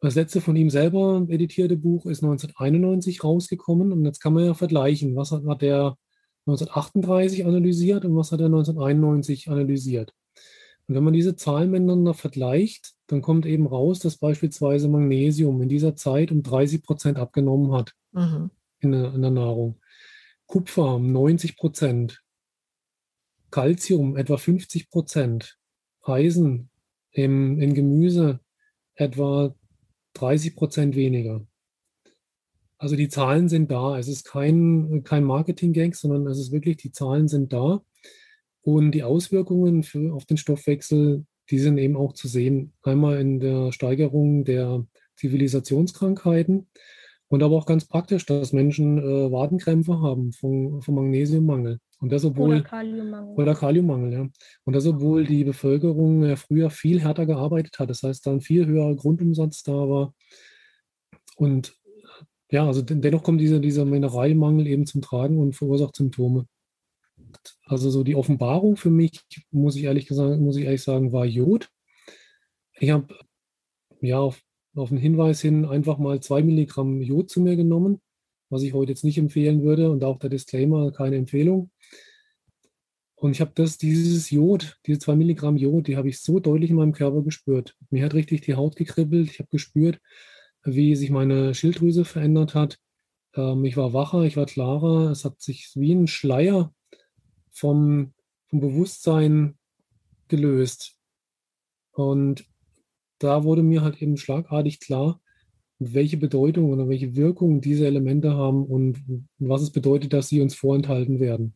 Das 0.00 0.14
letzte 0.14 0.42
von 0.42 0.54
ihm 0.56 0.68
selber 0.68 1.26
editierte 1.28 1.76
Buch 1.76 2.04
ist 2.04 2.22
1991 2.22 3.24
rausgekommen 3.24 3.92
und 3.92 4.04
jetzt 4.04 4.20
kann 4.20 4.34
man 4.34 4.44
ja 4.44 4.54
vergleichen, 4.54 5.16
was 5.16 5.32
hat, 5.32 5.46
hat 5.46 5.62
er 5.62 5.96
1938 6.46 7.46
analysiert 7.46 8.04
und 8.04 8.14
was 8.14 8.30
hat 8.30 8.40
er 8.40 8.46
1991 8.46 9.48
analysiert. 9.48 10.12
Und 10.86 10.94
wenn 10.94 11.02
man 11.02 11.14
diese 11.14 11.34
Zahlen 11.34 11.70
miteinander 11.70 12.12
vergleicht, 12.12 12.95
dann 13.06 13.22
kommt 13.22 13.46
eben 13.46 13.66
raus, 13.66 14.00
dass 14.00 14.16
beispielsweise 14.16 14.88
Magnesium 14.88 15.62
in 15.62 15.68
dieser 15.68 15.94
Zeit 15.94 16.32
um 16.32 16.42
30 16.42 16.82
Prozent 16.82 17.18
abgenommen 17.18 17.72
hat 17.72 17.94
mhm. 18.12 18.50
in, 18.80 18.92
der, 18.92 19.14
in, 19.14 19.22
der, 19.22 19.30
Nahrung. 19.30 19.80
Kupfer 20.46 20.96
um 20.96 21.12
90 21.12 21.56
Prozent. 21.56 22.22
Calcium 23.50 24.16
etwa 24.16 24.36
50 24.36 24.90
Prozent. 24.90 25.56
Eisen 26.02 26.70
im, 27.12 27.60
in 27.60 27.74
Gemüse 27.74 28.40
etwa 28.94 29.54
30 30.14 30.56
Prozent 30.56 30.96
weniger. 30.96 31.46
Also 32.78 32.96
die 32.96 33.08
Zahlen 33.08 33.48
sind 33.48 33.70
da. 33.70 33.98
Es 33.98 34.08
ist 34.08 34.24
kein, 34.24 35.02
kein 35.04 35.24
Marketing-Gag, 35.24 35.94
sondern 35.94 36.26
es 36.26 36.38
ist 36.38 36.52
wirklich, 36.52 36.76
die 36.76 36.92
Zahlen 36.92 37.28
sind 37.28 37.52
da. 37.52 37.82
Und 38.62 38.92
die 38.92 39.04
Auswirkungen 39.04 39.82
für, 39.82 40.12
auf 40.12 40.26
den 40.26 40.36
Stoffwechsel, 40.36 41.24
die 41.50 41.58
sind 41.58 41.78
eben 41.78 41.96
auch 41.96 42.12
zu 42.12 42.28
sehen. 42.28 42.72
Einmal 42.82 43.20
in 43.20 43.40
der 43.40 43.72
Steigerung 43.72 44.44
der 44.44 44.86
Zivilisationskrankheiten 45.16 46.68
und 47.28 47.42
aber 47.42 47.56
auch 47.56 47.66
ganz 47.66 47.86
praktisch, 47.86 48.26
dass 48.26 48.52
Menschen 48.52 48.98
äh, 48.98 49.32
Wadenkrämpfe 49.32 50.00
haben 50.00 50.32
vom, 50.32 50.80
vom 50.82 50.94
Magnesiummangel. 50.94 51.80
Und 51.98 52.12
das 52.12 52.24
obwohl, 52.24 52.56
oder 52.56 52.62
Kaliummangel. 52.62 53.34
Oder 53.36 53.54
Kaliummangel, 53.54 54.12
ja. 54.12 54.28
Und 54.64 54.76
das 54.76 54.86
obwohl 54.86 55.24
die 55.24 55.44
Bevölkerung 55.44 56.24
ja 56.24 56.36
früher 56.36 56.70
viel 56.70 57.00
härter 57.00 57.26
gearbeitet 57.26 57.78
hat. 57.78 57.90
Das 57.90 58.02
heißt, 58.02 58.26
dann 58.26 58.40
viel 58.40 58.66
höherer 58.66 58.94
Grundumsatz 58.94 59.62
da 59.62 59.72
war. 59.72 60.14
Und 61.36 61.74
ja, 62.50 62.66
also 62.66 62.82
dennoch 62.82 63.22
kommt 63.22 63.40
dieser, 63.40 63.58
dieser 63.58 63.84
Mineralmangel 63.84 64.66
eben 64.66 64.86
zum 64.86 65.00
Tragen 65.00 65.38
und 65.38 65.56
verursacht 65.56 65.96
Symptome. 65.96 66.46
Also 67.64 67.90
so 67.90 68.04
die 68.04 68.14
Offenbarung 68.14 68.76
für 68.76 68.90
mich, 68.90 69.22
muss 69.50 69.76
ich 69.76 69.84
ehrlich 69.84 70.06
gesagt, 70.06 70.40
muss 70.40 70.56
ich 70.56 70.64
ehrlich 70.64 70.82
sagen, 70.82 71.12
war 71.12 71.26
Jod. 71.26 71.68
Ich 72.78 72.90
habe 72.90 73.14
ja 74.00 74.18
auf, 74.18 74.42
auf 74.74 74.90
den 74.90 74.98
Hinweis 74.98 75.40
hin 75.40 75.64
einfach 75.64 75.98
mal 75.98 76.20
zwei 76.20 76.42
Milligramm 76.42 77.00
Jod 77.00 77.30
zu 77.30 77.40
mir 77.40 77.56
genommen, 77.56 78.00
was 78.50 78.62
ich 78.62 78.74
heute 78.74 78.92
jetzt 78.92 79.04
nicht 79.04 79.18
empfehlen 79.18 79.62
würde 79.62 79.90
und 79.90 80.04
auch 80.04 80.18
der 80.18 80.30
Disclaimer, 80.30 80.92
keine 80.92 81.16
Empfehlung. 81.16 81.70
Und 83.18 83.30
ich 83.30 83.40
habe 83.40 83.52
das, 83.54 83.78
dieses 83.78 84.30
Jod, 84.30 84.78
diese 84.86 84.98
zwei 84.98 85.16
Milligramm 85.16 85.56
Jod, 85.56 85.86
die 85.86 85.96
habe 85.96 86.08
ich 86.08 86.20
so 86.20 86.38
deutlich 86.38 86.70
in 86.70 86.76
meinem 86.76 86.92
Körper 86.92 87.22
gespürt. 87.22 87.74
Mir 87.90 88.04
hat 88.04 88.14
richtig 88.14 88.42
die 88.42 88.54
Haut 88.54 88.76
gekribbelt. 88.76 89.30
Ich 89.30 89.38
habe 89.38 89.48
gespürt, 89.50 90.00
wie 90.62 90.94
sich 90.96 91.10
meine 91.10 91.54
Schilddrüse 91.54 92.04
verändert 92.04 92.54
hat. 92.54 92.78
Ähm, 93.34 93.64
ich 93.64 93.76
war 93.78 93.94
wacher, 93.94 94.22
ich 94.22 94.36
war 94.36 94.44
klarer. 94.44 95.10
Es 95.10 95.24
hat 95.24 95.40
sich 95.40 95.70
wie 95.74 95.94
ein 95.94 96.06
Schleier 96.06 96.74
vom, 97.56 98.12
vom 98.48 98.60
Bewusstsein 98.60 99.58
gelöst. 100.28 100.98
Und 101.92 102.44
da 103.18 103.44
wurde 103.44 103.62
mir 103.62 103.82
halt 103.82 104.00
eben 104.02 104.16
schlagartig 104.16 104.80
klar, 104.80 105.20
welche 105.78 106.16
Bedeutung 106.16 106.70
oder 106.70 106.88
welche 106.88 107.16
Wirkung 107.16 107.60
diese 107.60 107.86
Elemente 107.86 108.34
haben 108.34 108.64
und 108.64 109.02
was 109.38 109.62
es 109.62 109.70
bedeutet, 109.70 110.12
dass 110.12 110.28
sie 110.28 110.40
uns 110.40 110.54
vorenthalten 110.54 111.20
werden. 111.20 111.54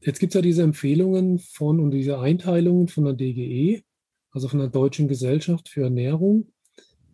Jetzt 0.00 0.18
gibt 0.18 0.32
es 0.32 0.34
ja 0.34 0.42
diese 0.42 0.62
Empfehlungen 0.62 1.38
von 1.38 1.78
und 1.78 1.90
diese 1.90 2.18
Einteilungen 2.18 2.88
von 2.88 3.04
der 3.04 3.14
DGE, 3.14 3.82
also 4.30 4.48
von 4.48 4.60
der 4.60 4.68
Deutschen 4.68 5.08
Gesellschaft 5.08 5.68
für 5.68 5.84
Ernährung, 5.84 6.52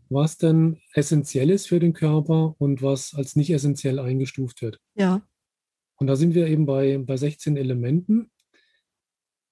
was 0.08 0.38
denn 0.38 0.78
essentiell 0.94 1.50
ist 1.50 1.66
für 1.66 1.80
den 1.80 1.94
Körper 1.94 2.54
und 2.58 2.82
was 2.82 3.14
als 3.14 3.34
nicht 3.34 3.50
essentiell 3.50 3.98
eingestuft 3.98 4.62
wird. 4.62 4.78
Ja. 4.94 5.26
Und 5.96 6.06
da 6.06 6.16
sind 6.16 6.34
wir 6.34 6.46
eben 6.46 6.66
bei, 6.66 6.98
bei 6.98 7.16
16 7.16 7.56
Elementen. 7.56 8.30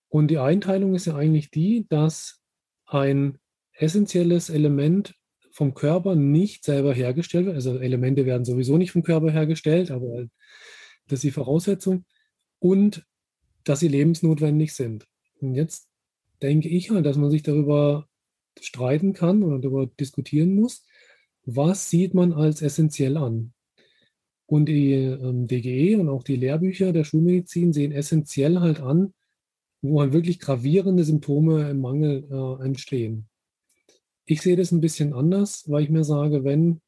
Und 0.08 0.28
die 0.28 0.38
Einteilung 0.38 0.94
ist 0.94 1.06
ja 1.06 1.16
eigentlich 1.16 1.50
die, 1.50 1.86
dass 1.88 2.42
ein 2.86 3.38
essentielles 3.72 4.50
Element 4.50 5.14
vom 5.50 5.74
Körper 5.74 6.14
nicht 6.14 6.64
selber 6.64 6.92
hergestellt 6.92 7.46
wird. 7.46 7.56
Also 7.56 7.78
Elemente 7.78 8.26
werden 8.26 8.44
sowieso 8.44 8.76
nicht 8.76 8.92
vom 8.92 9.02
Körper 9.02 9.30
hergestellt, 9.30 9.90
aber 9.90 10.26
das 11.06 11.18
ist 11.18 11.24
die 11.24 11.30
Voraussetzung. 11.30 12.04
Und 12.58 13.06
dass 13.64 13.80
sie 13.80 13.88
lebensnotwendig 13.88 14.74
sind. 14.74 15.06
Und 15.40 15.54
jetzt 15.54 15.88
denke 16.42 16.68
ich 16.68 16.90
halt, 16.90 17.06
dass 17.06 17.16
man 17.16 17.30
sich 17.30 17.42
darüber 17.42 18.06
streiten 18.60 19.14
kann 19.14 19.42
oder 19.42 19.58
darüber 19.58 19.86
diskutieren 19.86 20.54
muss, 20.54 20.84
was 21.44 21.90
sieht 21.90 22.14
man 22.14 22.32
als 22.32 22.62
essentiell 22.62 23.16
an. 23.16 23.53
Und 24.46 24.66
die 24.66 24.92
ähm, 24.92 25.46
DGE 25.46 25.96
und 25.96 26.08
auch 26.08 26.22
die 26.22 26.36
Lehrbücher 26.36 26.92
der 26.92 27.04
Schulmedizin 27.04 27.72
sehen 27.72 27.92
essentiell 27.92 28.60
halt 28.60 28.80
an, 28.80 29.14
wo 29.80 30.00
halt 30.00 30.12
wirklich 30.12 30.38
gravierende 30.38 31.04
Symptome 31.04 31.70
im 31.70 31.80
Mangel 31.80 32.26
äh, 32.30 32.64
entstehen. 32.64 33.28
Ich 34.26 34.42
sehe 34.42 34.56
das 34.56 34.72
ein 34.72 34.80
bisschen 34.80 35.12
anders, 35.12 35.70
weil 35.70 35.84
ich 35.84 35.90
mir 35.90 36.04
sage, 36.04 36.44
wenn 36.44 36.80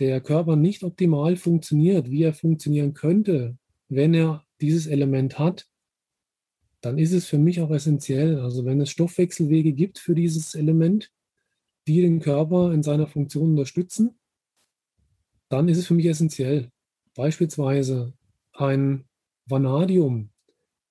der 0.00 0.20
Körper 0.20 0.56
nicht 0.56 0.82
optimal 0.82 1.36
funktioniert, 1.36 2.10
wie 2.10 2.22
er 2.22 2.34
funktionieren 2.34 2.94
könnte, 2.94 3.56
wenn 3.88 4.14
er 4.14 4.44
dieses 4.60 4.86
Element 4.86 5.38
hat, 5.38 5.66
dann 6.80 6.98
ist 6.98 7.12
es 7.12 7.26
für 7.26 7.38
mich 7.38 7.60
auch 7.60 7.70
essentiell. 7.70 8.38
Also 8.40 8.64
wenn 8.64 8.80
es 8.80 8.90
Stoffwechselwege 8.90 9.72
gibt 9.72 9.98
für 9.98 10.14
dieses 10.14 10.54
Element, 10.54 11.10
die 11.86 12.02
den 12.02 12.20
Körper 12.20 12.72
in 12.72 12.82
seiner 12.82 13.06
Funktion 13.06 13.50
unterstützen, 13.50 14.18
dann 15.48 15.68
ist 15.68 15.78
es 15.78 15.86
für 15.86 15.94
mich 15.94 16.06
essentiell. 16.06 16.70
Beispielsweise 17.18 18.12
ein 18.52 19.04
Vanadium 19.46 20.30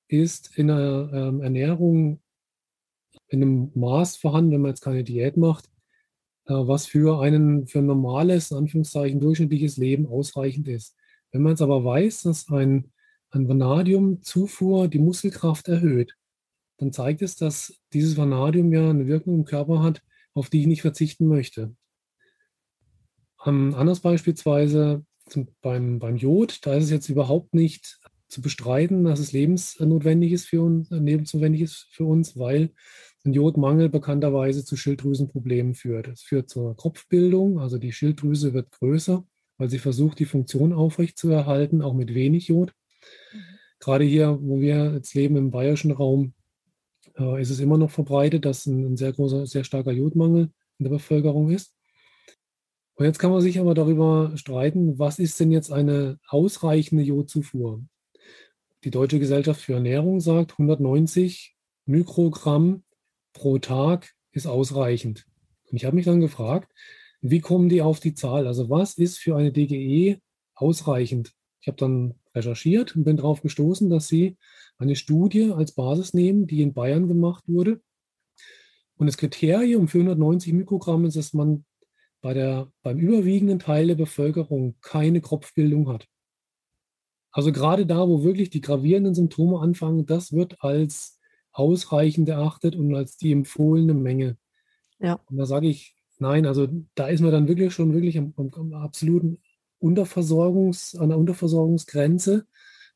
ist 0.10 0.57
in 0.57 0.67
der 0.67 1.10
ähm, 1.13 1.39
Ernährung 1.39 2.19
in 3.29 3.41
einem 3.41 3.72
Maß 3.75 4.17
vorhanden, 4.17 4.51
wenn 4.51 4.60
man 4.60 4.72
jetzt 4.72 4.81
keine 4.81 5.05
Diät 5.05 5.38
macht, 5.38 5.69
äh, 6.48 6.53
was 6.53 6.86
für, 6.86 7.22
einen, 7.22 7.65
für 7.67 7.79
ein 7.79 7.86
normales, 7.86 8.51
in 8.51 8.57
Anführungszeichen, 8.57 9.22
durchschnittliches 9.22 9.77
Leben 9.77 10.05
ausreichend 10.05 10.67
ist. 10.67 10.98
Wenn 11.31 11.43
man 11.43 11.53
jetzt 11.53 11.62
aber 11.62 11.86
weiß, 11.86 12.24
dass 12.24 12.50
ein, 12.50 12.91
ein 13.29 13.48
Vanadiumzufuhr 13.48 14.89
die 14.89 15.00
Muskelkraft 15.00 15.69
erhöht, 15.69 16.17
dann 16.75 16.91
zeigt 16.91 17.22
es, 17.22 17.38
dass 17.38 17.79
dieses 17.93 18.17
Vanadium 18.17 18.74
ja 18.74 18.89
eine 18.89 19.07
Wirkung 19.07 19.36
im 19.36 19.46
Körper 19.46 19.81
hat, 19.81 20.03
auf 20.34 20.50
die 20.50 20.60
ich 20.60 20.67
nicht 20.67 20.81
verzichten 20.81 21.25
möchte. 21.25 21.74
Ähm, 23.46 23.74
anders 23.75 24.01
beispielsweise 24.01 25.05
zum, 25.29 25.48
beim, 25.62 26.00
beim 26.00 26.15
Jod, 26.15 26.65
da 26.65 26.75
ist 26.75 26.86
es 26.86 26.91
jetzt 26.91 27.10
überhaupt 27.10 27.53
nicht 27.53 28.00
zu 28.27 28.41
bestreiten, 28.41 29.03
dass 29.05 29.19
es 29.19 29.31
lebensnotwendig 29.31 30.34
ist 30.34 30.46
für 30.48 30.62
uns, 30.62 30.89
lebensnotwendig 30.89 31.62
ist 31.62 31.88
für 31.91 32.05
uns, 32.05 32.38
weil 32.38 32.72
ein 33.25 33.34
Jodmangel 33.34 33.89
bekannterweise 33.89 34.65
zu 34.65 34.75
Schilddrüsenproblemen 34.75 35.75
führt. 35.75 36.07
Es 36.07 36.22
führt 36.22 36.50
zur 36.50 36.75
Kopfbildung, 36.75 37.60
also 37.60 37.77
die 37.77 37.91
Schilddrüse 37.91 38.53
wird 38.53 38.72
größer, 38.72 39.25
weil 39.57 39.69
sie 39.69 39.79
versucht, 39.79 40.19
die 40.19 40.25
Funktion 40.25 40.74
aufrechtzuerhalten, 40.74 41.81
auch 41.81 41.93
mit 41.93 42.13
wenig 42.13 42.48
Jod. 42.48 42.74
Mhm. 43.34 43.57
Gerade 43.79 44.03
hier, 44.03 44.38
wo 44.41 44.60
wir 44.60 44.93
jetzt 44.93 45.13
leben 45.13 45.36
im 45.36 45.51
bayerischen 45.51 45.91
Raum, 45.91 46.34
äh, 47.17 47.41
ist 47.41 47.50
es 47.50 47.60
immer 47.60 47.77
noch 47.77 47.91
verbreitet, 47.91 48.46
dass 48.46 48.65
ein, 48.65 48.86
ein 48.86 48.98
sehr 48.98 49.13
großer, 49.13 49.46
sehr 49.46 49.63
starker 49.63 49.91
Jodmangel 49.91 50.50
in 50.79 50.84
der 50.84 50.89
Bevölkerung 50.89 51.51
ist. 51.51 51.74
Und 52.98 53.06
jetzt 53.06 53.20
kann 53.20 53.30
man 53.32 53.42
sich 53.42 53.60
aber 53.60 53.75
darüber 53.75 54.32
streiten, 54.36 54.98
was 54.98 55.20
ist 55.20 55.39
denn 55.39 55.51
jetzt 55.51 55.72
eine 55.72 56.20
ausreichende 56.27 57.04
Jodzufuhr? 57.04 57.84
Die 58.84 58.89
Deutsche 58.89 59.20
Gesellschaft 59.20 59.62
für 59.62 59.74
Ernährung 59.74 60.20
sagt, 60.20 60.54
190 60.54 61.56
Mikrogramm 61.86 62.84
pro 63.34 63.60
Tag 63.60 64.13
ist 64.32 64.48
ausreichend. 64.48 65.27
Und 65.70 65.77
ich 65.77 65.86
habe 65.86 65.96
mich 65.96 66.06
dann 66.06 66.22
gefragt, 66.22 66.72
Wie 67.22 67.39
kommen 67.39 67.70
die 67.70 67.82
auf 67.82 68.00
die 68.00 68.13
Zahl? 68.13 68.48
Also 68.48 68.70
was 68.70 68.98
ist 68.98 69.18
für 69.18 69.36
eine 69.36 69.51
DGE 69.51 70.20
ausreichend? 70.56 71.34
Ich 71.62 71.68
habe 71.68 71.77
dann 71.77 72.16
recherchiert 72.34 72.96
und 72.96 73.04
bin 73.04 73.18
darauf 73.18 73.42
gestoßen, 73.42 73.89
dass 73.89 74.08
sie 74.08 74.38
eine 74.77 74.96
Studie 74.96 75.51
als 75.51 75.74
Basis 75.74 76.13
nehmen, 76.13 76.48
die 76.48 76.62
in 76.62 76.74
Bayern 76.74 77.08
gemacht 77.08 77.44
wurde. 77.48 77.82
Und 78.98 79.08
das 79.08 79.18
Kriterium 79.18 79.88
für 79.88 80.00
190 80.00 80.54
Mikrogramm 80.54 81.06
ist, 81.06 81.18
dass 81.18 81.34
man 81.34 81.66
bei 82.22 82.34
der, 82.34 82.72
beim 82.84 82.98
überwiegenden 83.00 83.60
Teil 83.60 83.88
der 83.88 83.96
Bevölkerung 83.96 84.76
keine 84.82 85.22
Kropfbildung 85.22 85.90
hat. 85.90 86.08
Also 87.32 87.52
gerade 87.52 87.86
da, 87.86 88.08
wo 88.08 88.24
wirklich 88.24 88.50
die 88.50 88.62
gravierenden 88.62 89.14
Symptome 89.14 89.60
anfangen, 89.60 90.06
das 90.06 90.34
wird 90.34 90.64
als 90.64 91.20
ausreichend 91.52 92.30
erachtet 92.30 92.76
und 92.76 92.94
als 92.96 93.18
die 93.18 93.32
empfohlene 93.32 93.94
Menge. 93.94 94.38
Ja. 95.00 95.20
Und 95.30 95.38
da 95.38 95.46
sage 95.46 95.68
ich, 95.68 95.96
nein, 96.20 96.46
also 96.46 96.68
da 96.96 97.08
ist 97.08 97.22
man 97.22 97.32
dann 97.32 97.48
wirklich 97.48 97.74
schon 97.74 97.94
wirklich 97.94 98.18
am, 98.18 98.34
am, 98.38 98.52
am 98.54 98.74
absoluten 98.74 99.40
Unterversorgungs, 99.80 100.96
an 100.96 101.10
der 101.10 101.18
Unterversorgungsgrenze. 101.18 102.48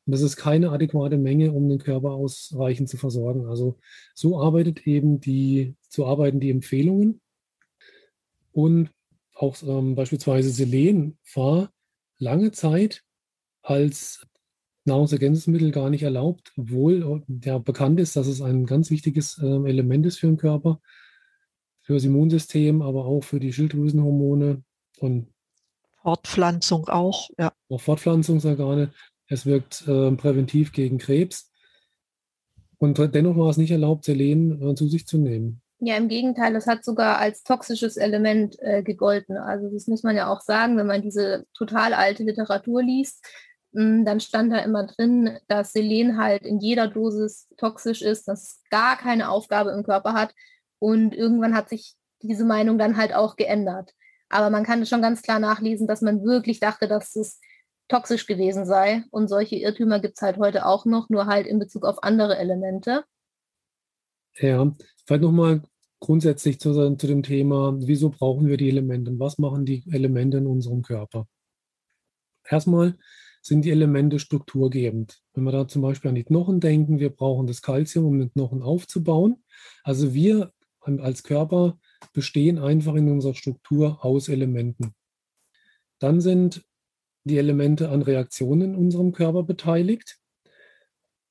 Und 0.04 0.10
das 0.10 0.22
ist 0.22 0.36
keine 0.36 0.70
adäquate 0.70 1.16
Menge, 1.18 1.52
um 1.52 1.68
den 1.68 1.78
Körper 1.78 2.10
ausreichend 2.10 2.88
zu 2.88 2.96
versorgen. 2.96 3.46
Also 3.46 3.78
so 4.14 4.40
arbeitet 4.40 4.86
eben 4.86 5.20
die, 5.20 5.76
so 5.88 6.06
arbeiten 6.06 6.40
die 6.40 6.50
Empfehlungen. 6.50 7.20
Und 8.50 8.90
auch 9.42 9.56
ähm, 9.64 9.96
beispielsweise 9.96 10.50
Selen 10.50 11.18
war 11.34 11.72
lange 12.18 12.52
Zeit 12.52 13.02
als 13.62 14.24
Nahrungsergänzungsmittel 14.84 15.72
gar 15.72 15.90
nicht 15.90 16.04
erlaubt, 16.04 16.52
obwohl 16.56 17.24
ja 17.44 17.58
bekannt 17.58 17.98
ist, 17.98 18.14
dass 18.14 18.28
es 18.28 18.40
ein 18.40 18.66
ganz 18.66 18.90
wichtiges 18.90 19.38
äh, 19.38 19.68
Element 19.68 20.06
ist 20.06 20.18
für 20.18 20.28
den 20.28 20.36
Körper, 20.36 20.80
für 21.82 21.94
das 21.94 22.04
Immunsystem, 22.04 22.82
aber 22.82 23.04
auch 23.04 23.22
für 23.24 23.40
die 23.40 23.52
Schilddrüsenhormone 23.52 24.62
und 25.00 25.28
Fortpflanzung 26.02 26.88
auch, 26.88 27.28
ja. 27.38 27.52
Auch 27.68 27.80
Fortpflanzungsorgane. 27.80 28.92
Es 29.26 29.46
wirkt 29.46 29.86
äh, 29.86 30.12
präventiv 30.12 30.72
gegen 30.72 30.98
Krebs. 30.98 31.50
Und 32.78 32.98
dennoch 32.98 33.36
war 33.36 33.50
es 33.50 33.56
nicht 33.56 33.70
erlaubt, 33.70 34.04
Selen 34.04 34.60
äh, 34.60 34.74
zu 34.74 34.88
sich 34.88 35.06
zu 35.06 35.18
nehmen. 35.18 35.62
Ja, 35.84 35.96
im 35.96 36.06
Gegenteil, 36.06 36.54
es 36.54 36.68
hat 36.68 36.84
sogar 36.84 37.18
als 37.18 37.42
toxisches 37.42 37.96
Element 37.96 38.56
äh, 38.60 38.84
gegolten. 38.84 39.36
Also 39.36 39.68
das 39.68 39.88
muss 39.88 40.04
man 40.04 40.14
ja 40.14 40.32
auch 40.32 40.40
sagen, 40.40 40.76
wenn 40.76 40.86
man 40.86 41.02
diese 41.02 41.44
total 41.54 41.92
alte 41.92 42.22
Literatur 42.22 42.84
liest, 42.84 43.26
mh, 43.72 43.82
hm, 43.82 44.04
dann 44.04 44.20
stand 44.20 44.52
da 44.52 44.58
immer 44.58 44.86
drin, 44.86 45.38
dass 45.48 45.72
Selen 45.72 46.18
halt 46.18 46.42
in 46.46 46.60
jeder 46.60 46.86
Dosis 46.86 47.48
toxisch 47.56 48.00
ist, 48.00 48.28
dass 48.28 48.42
es 48.44 48.62
gar 48.70 48.96
keine 48.96 49.28
Aufgabe 49.28 49.72
im 49.72 49.82
Körper 49.82 50.12
hat. 50.12 50.32
Und 50.78 51.16
irgendwann 51.16 51.52
hat 51.52 51.68
sich 51.68 51.96
diese 52.22 52.44
Meinung 52.44 52.78
dann 52.78 52.96
halt 52.96 53.12
auch 53.12 53.34
geändert. 53.34 53.92
Aber 54.28 54.50
man 54.50 54.62
kann 54.62 54.86
schon 54.86 55.02
ganz 55.02 55.20
klar 55.20 55.40
nachlesen, 55.40 55.88
dass 55.88 56.00
man 56.00 56.22
wirklich 56.22 56.60
dachte, 56.60 56.86
dass 56.86 57.16
es 57.16 57.40
toxisch 57.88 58.28
gewesen 58.28 58.66
sei. 58.66 59.02
Und 59.10 59.26
solche 59.26 59.56
Irrtümer 59.56 59.98
gibt 59.98 60.16
es 60.16 60.22
halt 60.22 60.38
heute 60.38 60.64
auch 60.64 60.84
noch, 60.84 61.08
nur 61.08 61.26
halt 61.26 61.48
in 61.48 61.58
Bezug 61.58 61.84
auf 61.84 62.04
andere 62.04 62.38
Elemente. 62.38 63.02
Ja, 64.38 64.70
vielleicht 65.06 65.22
nochmal 65.22 65.62
grundsätzlich 66.02 66.58
zu, 66.58 66.72
zu 66.96 67.06
dem 67.06 67.22
Thema, 67.22 67.74
wieso 67.78 68.10
brauchen 68.10 68.48
wir 68.48 68.56
die 68.56 68.68
Elemente 68.68 69.12
und 69.12 69.20
was 69.20 69.38
machen 69.38 69.64
die 69.64 69.84
Elemente 69.90 70.38
in 70.38 70.46
unserem 70.46 70.82
Körper? 70.82 71.28
Erstmal 72.44 72.98
sind 73.40 73.64
die 73.64 73.70
Elemente 73.70 74.18
strukturgebend. 74.18 75.22
Wenn 75.32 75.44
wir 75.44 75.52
da 75.52 75.68
zum 75.68 75.80
Beispiel 75.80 76.08
an 76.08 76.16
die 76.16 76.24
Knochen 76.24 76.58
denken, 76.58 76.98
wir 76.98 77.10
brauchen 77.10 77.46
das 77.46 77.62
Kalzium, 77.62 78.04
um 78.04 78.18
den 78.18 78.32
Knochen 78.32 78.62
aufzubauen. 78.62 79.44
Also 79.84 80.12
wir 80.12 80.52
als 80.80 81.22
Körper 81.22 81.78
bestehen 82.12 82.58
einfach 82.58 82.94
in 82.94 83.08
unserer 83.08 83.34
Struktur 83.34 84.04
aus 84.04 84.28
Elementen. 84.28 84.94
Dann 86.00 86.20
sind 86.20 86.64
die 87.22 87.38
Elemente 87.38 87.90
an 87.90 88.02
Reaktionen 88.02 88.74
in 88.74 88.76
unserem 88.76 89.12
Körper 89.12 89.44
beteiligt. 89.44 90.18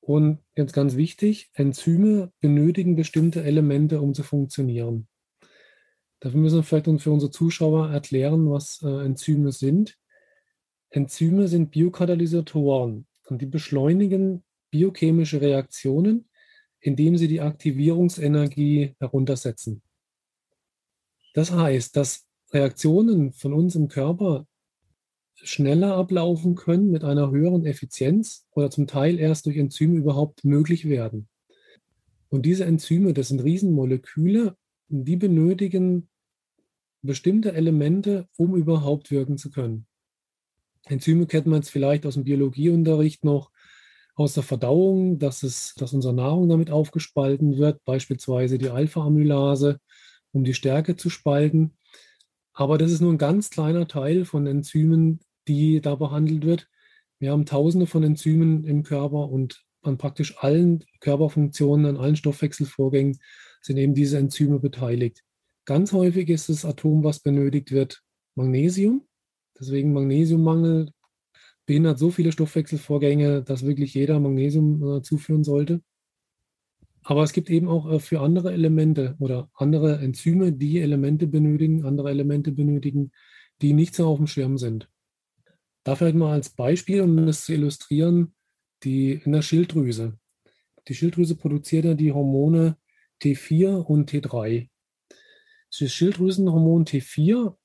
Und 0.04 0.40
jetzt 0.56 0.72
ganz 0.72 0.96
wichtig, 0.96 1.50
Enzyme 1.54 2.32
benötigen 2.40 2.96
bestimmte 2.96 3.44
Elemente, 3.44 4.00
um 4.00 4.14
zu 4.14 4.24
funktionieren. 4.24 5.06
Dafür 6.18 6.40
müssen 6.40 6.56
wir 6.56 6.64
vielleicht 6.64 6.86
für 7.00 7.12
unsere 7.12 7.30
Zuschauer 7.30 7.90
erklären, 7.90 8.50
was 8.50 8.82
äh, 8.82 9.04
Enzyme 9.04 9.52
sind. 9.52 9.96
Enzyme 10.90 11.46
sind 11.46 11.70
Biokatalysatoren 11.70 13.06
und 13.26 13.42
die 13.42 13.46
beschleunigen 13.46 14.42
biochemische 14.72 15.40
Reaktionen, 15.40 16.28
indem 16.80 17.16
sie 17.16 17.28
die 17.28 17.40
Aktivierungsenergie 17.40 18.96
heruntersetzen. 18.98 19.82
Das 21.32 21.52
heißt, 21.52 21.96
dass 21.96 22.26
Reaktionen 22.50 23.32
von 23.32 23.52
uns 23.52 23.76
im 23.76 23.86
Körper 23.86 24.46
schneller 25.42 25.96
ablaufen 25.96 26.54
können 26.54 26.90
mit 26.90 27.04
einer 27.04 27.30
höheren 27.30 27.64
Effizienz 27.66 28.46
oder 28.52 28.70
zum 28.70 28.86
Teil 28.86 29.18
erst 29.18 29.46
durch 29.46 29.56
Enzyme 29.56 29.96
überhaupt 29.96 30.44
möglich 30.44 30.88
werden. 30.88 31.28
Und 32.28 32.46
diese 32.46 32.64
Enzyme, 32.64 33.12
das 33.12 33.28
sind 33.28 33.42
Riesenmoleküle, 33.42 34.56
die 34.88 35.16
benötigen 35.16 36.08
bestimmte 37.02 37.52
Elemente, 37.52 38.28
um 38.36 38.54
überhaupt 38.54 39.10
wirken 39.10 39.36
zu 39.36 39.50
können. 39.50 39.86
Enzyme 40.84 41.26
kennt 41.26 41.46
man 41.46 41.60
jetzt 41.60 41.70
vielleicht 41.70 42.06
aus 42.06 42.14
dem 42.14 42.24
Biologieunterricht 42.24 43.24
noch 43.24 43.50
aus 44.14 44.34
der 44.34 44.42
Verdauung, 44.42 45.18
dass, 45.18 45.42
es, 45.42 45.74
dass 45.74 45.92
unsere 45.92 46.14
Nahrung 46.14 46.48
damit 46.48 46.70
aufgespalten 46.70 47.56
wird, 47.56 47.84
beispielsweise 47.84 48.58
die 48.58 48.68
Alpha-Amylase 48.68 49.80
um 50.32 50.44
die 50.44 50.54
Stärke 50.54 50.96
zu 50.96 51.10
spalten. 51.10 51.76
Aber 52.54 52.78
das 52.78 52.92
ist 52.92 53.00
nur 53.00 53.12
ein 53.12 53.18
ganz 53.18 53.50
kleiner 53.50 53.86
Teil 53.86 54.24
von 54.24 54.46
Enzymen, 54.46 55.20
die 55.48 55.80
da 55.80 55.94
behandelt 55.94 56.44
wird. 56.44 56.68
Wir 57.18 57.32
haben 57.32 57.46
tausende 57.46 57.86
von 57.86 58.02
Enzymen 58.02 58.64
im 58.64 58.82
Körper 58.82 59.28
und 59.28 59.64
an 59.82 59.98
praktisch 59.98 60.38
allen 60.38 60.84
Körperfunktionen, 61.00 61.86
an 61.86 61.96
allen 61.96 62.16
Stoffwechselvorgängen 62.16 63.18
sind 63.60 63.76
eben 63.76 63.94
diese 63.94 64.18
Enzyme 64.18 64.58
beteiligt. 64.58 65.22
Ganz 65.64 65.92
häufig 65.92 66.28
ist 66.28 66.48
das 66.48 66.64
Atom, 66.64 67.04
was 67.04 67.20
benötigt 67.20 67.70
wird, 67.70 68.02
Magnesium. 68.34 69.06
Deswegen 69.58 69.92
Magnesiummangel 69.92 70.90
behindert 71.66 71.98
so 71.98 72.10
viele 72.10 72.32
Stoffwechselvorgänge, 72.32 73.42
dass 73.42 73.64
wirklich 73.64 73.94
jeder 73.94 74.18
Magnesium 74.18 74.98
äh, 74.98 75.02
zuführen 75.02 75.44
sollte. 75.44 75.82
Aber 77.04 77.22
es 77.22 77.32
gibt 77.32 77.50
eben 77.50 77.68
auch 77.68 77.90
äh, 77.90 78.00
für 78.00 78.20
andere 78.20 78.52
Elemente 78.52 79.16
oder 79.18 79.50
andere 79.54 79.98
Enzyme, 79.98 80.52
die 80.52 80.80
Elemente 80.80 81.26
benötigen, 81.26 81.84
andere 81.84 82.10
Elemente 82.10 82.52
benötigen, 82.52 83.12
die 83.60 83.72
nicht 83.72 83.94
so 83.94 84.06
auf 84.06 84.18
dem 84.18 84.26
Schirm 84.26 84.58
sind. 84.58 84.88
Da 85.84 85.96
vielleicht 85.96 86.16
mal 86.16 86.32
als 86.32 86.50
Beispiel, 86.50 87.00
um 87.02 87.26
das 87.26 87.44
zu 87.44 87.52
illustrieren, 87.52 88.34
die 88.84 89.12
in 89.12 89.32
der 89.32 89.42
Schilddrüse. 89.42 90.18
Die 90.88 90.94
Schilddrüse 90.94 91.36
produziert 91.36 91.84
ja 91.84 91.94
die 91.94 92.12
Hormone 92.12 92.76
T4 93.22 93.76
und 93.76 94.10
T3. 94.10 94.68
Das 95.78 95.92
Schilddrüsenhormon 95.92 96.84
T4, 96.84 97.56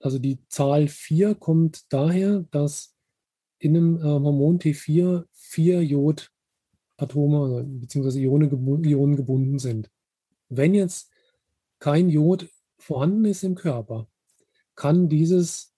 also 0.00 0.18
die 0.18 0.46
Zahl 0.48 0.88
4, 0.88 1.34
kommt 1.34 1.92
daher, 1.92 2.44
dass 2.50 2.96
in 3.58 3.76
einem 3.76 3.96
äh, 3.98 4.02
Hormon 4.02 4.58
T4 4.58 5.24
vier 5.32 5.82
Jod 5.82 6.30
Atome 6.96 7.64
bzw. 7.64 8.20
Ionen, 8.20 8.84
Ionen 8.84 9.16
gebunden 9.16 9.58
sind. 9.58 9.90
Wenn 10.48 10.74
jetzt 10.74 11.10
kein 11.78 12.08
Jod 12.08 12.48
vorhanden 12.78 13.24
ist 13.24 13.42
im 13.42 13.54
Körper, 13.54 14.08
kann 14.74 15.08
dieses, 15.08 15.73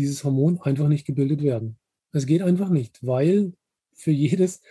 dieses 0.00 0.24
Hormon 0.24 0.60
einfach 0.62 0.88
nicht 0.88 1.06
gebildet 1.06 1.42
werden. 1.42 1.78
Es 2.12 2.26
geht 2.26 2.42
einfach 2.42 2.70
nicht, 2.70 3.04
weil 3.06 3.52
für 3.94 4.10
jedes, 4.10 4.62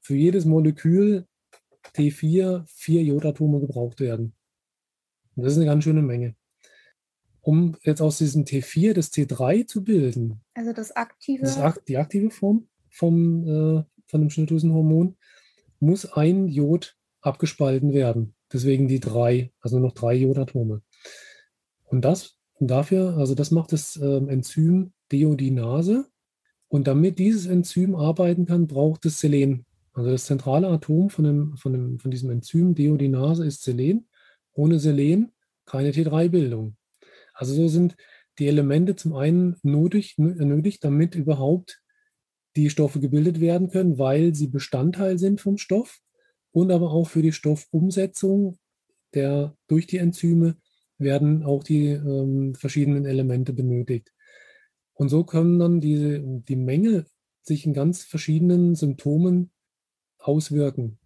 für 0.00 0.14
jedes 0.14 0.44
Molekül 0.44 1.26
T4 1.94 2.64
vier 2.66 3.02
Jodatome 3.02 3.60
gebraucht 3.60 4.00
werden. 4.00 4.34
Und 5.36 5.44
das 5.44 5.52
ist 5.52 5.58
eine 5.58 5.66
ganz 5.66 5.84
schöne 5.84 6.02
Menge. 6.02 6.34
Um 7.40 7.76
jetzt 7.82 8.02
aus 8.02 8.18
diesem 8.18 8.44
T4 8.44 8.92
das 8.92 9.12
T3 9.12 9.66
zu 9.66 9.84
bilden, 9.84 10.40
also 10.54 10.72
das 10.72 10.92
aktive, 10.92 11.42
das, 11.42 11.80
die 11.86 11.96
aktive 11.96 12.30
Form 12.30 12.68
vom, 12.90 13.42
äh, 13.44 13.84
von 14.06 14.20
dem 14.20 14.30
Schilddrüsenhormon, 14.30 15.16
muss 15.80 16.04
ein 16.12 16.48
Jod 16.48 16.96
abgespalten 17.20 17.92
werden. 17.92 18.34
Deswegen 18.52 18.88
die 18.88 19.00
drei, 19.00 19.52
also 19.60 19.78
noch 19.78 19.92
drei 19.92 20.14
Jodatome. 20.14 20.82
Und 21.84 22.04
das 22.04 22.37
und 22.58 22.68
dafür, 22.68 23.16
also 23.16 23.34
das 23.34 23.50
macht 23.50 23.72
das 23.72 23.96
ähm, 23.96 24.28
Enzym 24.28 24.92
Deodinase. 25.12 26.06
Und 26.68 26.86
damit 26.86 27.18
dieses 27.18 27.46
Enzym 27.46 27.94
arbeiten 27.94 28.44
kann, 28.46 28.66
braucht 28.66 29.06
es 29.06 29.20
Selen. 29.20 29.64
Also 29.94 30.10
das 30.10 30.26
zentrale 30.26 30.68
Atom 30.68 31.08
von, 31.08 31.24
dem, 31.24 31.56
von, 31.56 31.72
dem, 31.72 31.98
von 31.98 32.10
diesem 32.10 32.30
Enzym 32.30 32.74
Deodinase 32.74 33.46
ist 33.46 33.62
Selen. 33.62 34.08
Ohne 34.52 34.78
Selen 34.78 35.32
keine 35.64 35.90
T3-Bildung. 35.90 36.76
Also 37.32 37.54
so 37.54 37.68
sind 37.68 37.96
die 38.38 38.48
Elemente 38.48 38.96
zum 38.96 39.14
einen 39.14 39.56
nötig, 39.62 40.16
nötig, 40.18 40.80
damit 40.80 41.14
überhaupt 41.14 41.80
die 42.56 42.70
Stoffe 42.70 43.00
gebildet 43.00 43.40
werden 43.40 43.68
können, 43.68 43.98
weil 43.98 44.34
sie 44.34 44.48
Bestandteil 44.48 45.18
sind 45.18 45.40
vom 45.40 45.58
Stoff 45.58 46.00
und 46.50 46.72
aber 46.72 46.90
auch 46.90 47.08
für 47.08 47.22
die 47.22 47.32
Stoffumsetzung 47.32 48.58
der 49.14 49.56
durch 49.68 49.86
die 49.86 49.98
Enzyme 49.98 50.56
werden 50.98 51.44
auch 51.44 51.62
die 51.62 51.88
ähm, 51.88 52.54
verschiedenen 52.54 53.06
Elemente 53.06 53.52
benötigt. 53.52 54.12
Und 54.94 55.08
so 55.08 55.24
können 55.24 55.58
dann 55.58 55.80
diese, 55.80 56.20
die 56.20 56.56
Menge 56.56 57.06
sich 57.42 57.64
in 57.64 57.72
ganz 57.72 58.04
verschiedenen 58.04 58.74
Symptomen 58.74 59.50
auswirken. 60.18 60.98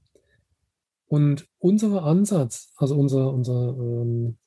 Und 1.07 1.47
unser 1.59 2.03
Ansatz, 2.05 2.73
also 2.77 2.97
unser, 2.97 3.33
unser, 3.33 3.77
ähm, 3.79 4.39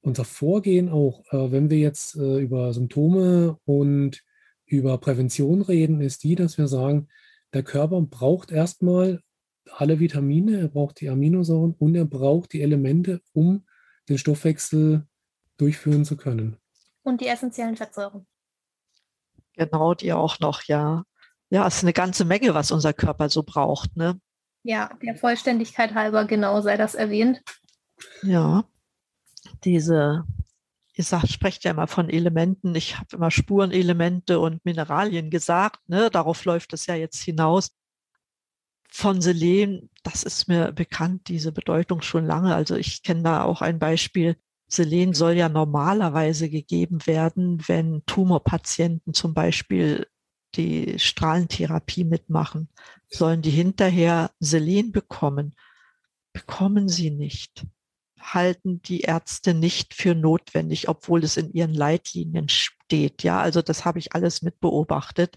unser 0.00 0.24
Vorgehen 0.24 0.88
auch, 0.88 1.22
äh, 1.32 1.52
wenn 1.52 1.68
wir 1.68 1.78
jetzt 1.78 2.16
äh, 2.16 2.38
über 2.38 2.72
Symptome 2.72 3.58
und 3.66 4.22
über 4.64 4.96
Prävention 4.98 5.60
reden, 5.60 6.00
ist 6.00 6.24
die, 6.24 6.34
dass 6.34 6.56
wir 6.56 6.66
sagen, 6.66 7.08
der 7.52 7.62
Körper 7.62 8.00
braucht 8.00 8.50
erstmal 8.50 9.20
alle 9.72 10.00
Vitamine, 10.00 10.60
er 10.60 10.68
braucht 10.68 11.00
die 11.00 11.08
Aminosäuren 11.08 11.74
und 11.78 11.94
er 11.94 12.04
braucht 12.04 12.52
die 12.52 12.62
Elemente, 12.62 13.20
um 13.32 13.66
den 14.08 14.18
Stoffwechsel 14.18 15.06
durchführen 15.56 16.04
zu 16.04 16.16
können. 16.16 16.56
Und 17.02 17.20
die 17.20 17.28
essentiellen 17.28 17.76
Fettsäuren. 17.76 18.26
Genau, 19.54 19.94
die 19.94 20.12
auch 20.12 20.38
noch, 20.40 20.62
ja. 20.64 21.04
Ja, 21.48 21.66
es 21.66 21.76
ist 21.76 21.84
eine 21.84 21.92
ganze 21.92 22.24
Menge, 22.24 22.54
was 22.54 22.70
unser 22.70 22.92
Körper 22.92 23.28
so 23.28 23.42
braucht, 23.42 23.96
ne? 23.96 24.20
Ja, 24.62 24.90
der 25.00 25.14
Vollständigkeit 25.14 25.94
halber 25.94 26.24
genau 26.24 26.60
sei 26.60 26.76
das 26.76 26.96
erwähnt. 26.96 27.40
Ja, 28.22 28.64
diese, 29.64 30.24
ihr 30.94 31.04
sagt, 31.04 31.28
sprecht 31.28 31.62
ja 31.64 31.70
immer 31.70 31.86
von 31.86 32.10
Elementen. 32.10 32.74
Ich 32.74 32.98
habe 32.98 33.16
immer 33.16 33.30
Spurenelemente 33.30 34.40
und 34.40 34.64
Mineralien 34.64 35.30
gesagt. 35.30 35.88
Ne? 35.88 36.10
Darauf 36.10 36.44
läuft 36.44 36.72
es 36.72 36.86
ja 36.86 36.96
jetzt 36.96 37.22
hinaus. 37.22 37.70
Von 38.98 39.20
Selen, 39.20 39.90
das 40.04 40.22
ist 40.22 40.48
mir 40.48 40.72
bekannt, 40.72 41.28
diese 41.28 41.52
Bedeutung 41.52 42.00
schon 42.00 42.24
lange. 42.24 42.54
Also 42.54 42.76
ich 42.76 43.02
kenne 43.02 43.24
da 43.24 43.42
auch 43.42 43.60
ein 43.60 43.78
Beispiel. 43.78 44.38
Selen 44.68 45.12
soll 45.12 45.34
ja 45.34 45.50
normalerweise 45.50 46.48
gegeben 46.48 47.06
werden, 47.06 47.62
wenn 47.68 48.06
Tumorpatienten 48.06 49.12
zum 49.12 49.34
Beispiel 49.34 50.06
die 50.54 50.98
Strahlentherapie 50.98 52.04
mitmachen, 52.04 52.70
sollen 53.10 53.42
die 53.42 53.50
hinterher 53.50 54.30
Selen 54.40 54.92
bekommen. 54.92 55.54
Bekommen 56.32 56.88
sie 56.88 57.10
nicht. 57.10 57.66
Halten 58.18 58.80
die 58.80 59.02
Ärzte 59.02 59.52
nicht 59.52 59.92
für 59.92 60.14
notwendig, 60.14 60.88
obwohl 60.88 61.22
es 61.22 61.36
in 61.36 61.52
ihren 61.52 61.74
Leitlinien 61.74 62.48
steht. 62.48 63.22
Ja, 63.24 63.42
also 63.42 63.60
das 63.60 63.84
habe 63.84 63.98
ich 63.98 64.14
alles 64.14 64.40
mit 64.40 64.58
beobachtet. 64.58 65.36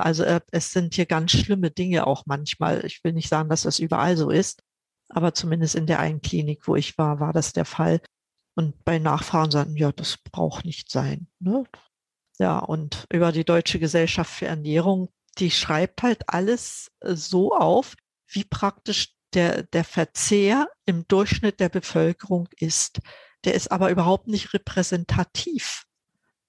Also 0.00 0.24
äh, 0.24 0.40
es 0.50 0.72
sind 0.72 0.94
hier 0.94 1.06
ganz 1.06 1.32
schlimme 1.32 1.70
Dinge 1.70 2.06
auch 2.06 2.24
manchmal. 2.26 2.84
Ich 2.84 3.02
will 3.04 3.12
nicht 3.12 3.28
sagen, 3.28 3.48
dass 3.48 3.62
das 3.62 3.78
überall 3.78 4.16
so 4.16 4.30
ist, 4.30 4.62
aber 5.08 5.34
zumindest 5.34 5.74
in 5.74 5.86
der 5.86 6.00
einen 6.00 6.22
Klinik, 6.22 6.66
wo 6.66 6.76
ich 6.76 6.98
war, 6.98 7.20
war 7.20 7.32
das 7.32 7.52
der 7.52 7.64
Fall. 7.64 8.00
Und 8.54 8.84
bei 8.84 8.98
Nachfragen 8.98 9.50
sagen, 9.50 9.76
ja, 9.76 9.92
das 9.92 10.18
braucht 10.18 10.64
nicht 10.64 10.90
sein. 10.90 11.28
Ne? 11.38 11.64
Ja, 12.38 12.58
und 12.58 13.06
über 13.12 13.32
die 13.32 13.44
Deutsche 13.44 13.78
Gesellschaft 13.78 14.30
für 14.30 14.46
Ernährung, 14.46 15.10
die 15.38 15.50
schreibt 15.50 16.02
halt 16.02 16.28
alles 16.28 16.90
äh, 17.00 17.14
so 17.14 17.54
auf, 17.54 17.96
wie 18.26 18.44
praktisch 18.44 19.14
der, 19.34 19.64
der 19.64 19.84
Verzehr 19.84 20.68
im 20.86 21.06
Durchschnitt 21.06 21.60
der 21.60 21.68
Bevölkerung 21.68 22.48
ist. 22.56 23.00
Der 23.44 23.54
ist 23.54 23.70
aber 23.70 23.90
überhaupt 23.90 24.26
nicht 24.26 24.52
repräsentativ. 24.52 25.84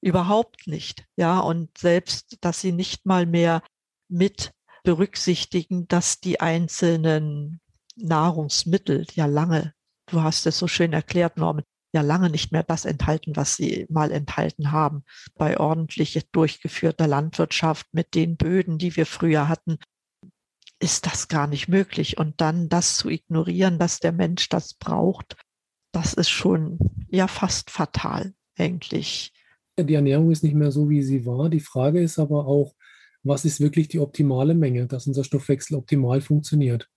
Überhaupt 0.01 0.67
nicht. 0.67 1.05
Ja, 1.15 1.39
und 1.39 1.77
selbst, 1.77 2.37
dass 2.41 2.59
sie 2.59 2.71
nicht 2.71 3.05
mal 3.05 3.25
mehr 3.25 3.61
mit 4.09 4.51
berücksichtigen, 4.83 5.87
dass 5.87 6.19
die 6.19 6.39
einzelnen 6.39 7.61
Nahrungsmittel 7.95 9.05
ja 9.13 9.27
lange, 9.27 9.73
du 10.07 10.21
hast 10.21 10.45
es 10.47 10.57
so 10.57 10.67
schön 10.67 10.93
erklärt, 10.93 11.37
Norman, 11.37 11.63
ja 11.93 12.01
lange 12.01 12.29
nicht 12.29 12.51
mehr 12.51 12.63
das 12.63 12.85
enthalten, 12.85 13.35
was 13.35 13.55
sie 13.55 13.85
mal 13.89 14.11
enthalten 14.11 14.71
haben. 14.71 15.03
Bei 15.35 15.59
ordentlich 15.59 16.19
durchgeführter 16.31 17.07
Landwirtschaft 17.07 17.87
mit 17.91 18.15
den 18.15 18.37
Böden, 18.37 18.77
die 18.77 18.95
wir 18.95 19.05
früher 19.05 19.49
hatten, 19.49 19.77
ist 20.79 21.05
das 21.05 21.27
gar 21.27 21.47
nicht 21.47 21.67
möglich. 21.67 22.17
Und 22.17 22.41
dann 22.41 22.69
das 22.69 22.97
zu 22.97 23.09
ignorieren, 23.09 23.77
dass 23.77 23.99
der 23.99 24.13
Mensch 24.13 24.49
das 24.49 24.73
braucht, 24.73 25.35
das 25.93 26.13
ist 26.13 26.29
schon 26.29 26.79
ja 27.09 27.27
fast 27.27 27.69
fatal 27.69 28.33
eigentlich. 28.57 29.33
Die 29.83 29.95
Ernährung 29.95 30.31
ist 30.31 30.43
nicht 30.43 30.55
mehr 30.55 30.71
so, 30.71 30.89
wie 30.89 31.01
sie 31.01 31.25
war. 31.25 31.49
Die 31.49 31.59
Frage 31.59 32.01
ist 32.01 32.19
aber 32.19 32.47
auch, 32.47 32.75
was 33.23 33.45
ist 33.45 33.59
wirklich 33.59 33.87
die 33.87 33.99
optimale 33.99 34.55
Menge, 34.55 34.87
dass 34.87 35.07
unser 35.07 35.23
Stoffwechsel 35.23 35.77
optimal 35.77 36.21
funktioniert. 36.21 36.89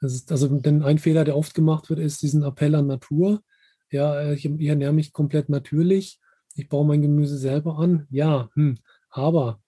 Ist, 0.00 0.32
also 0.32 0.48
denn 0.48 0.82
ein 0.82 0.98
Fehler, 0.98 1.24
der 1.24 1.36
oft 1.36 1.54
gemacht 1.54 1.90
wird, 1.90 1.98
ist 1.98 2.22
diesen 2.22 2.42
Appell 2.42 2.74
an 2.74 2.86
Natur 2.86 3.42
ja, 3.90 4.20
äh, 4.20 4.34
ich, 4.34 4.44
ich 4.44 4.68
ernähre 4.68 4.92
mich 4.92 5.12
komplett 5.12 5.48
natürlich, 5.48 6.20
ich 6.54 6.68
baue 6.68 6.86
mein 6.86 7.02
Gemüse 7.02 7.36
selber 7.38 7.78
an, 7.78 8.06
ja, 8.10 8.50
hm, 8.54 8.78
aber 9.10 9.60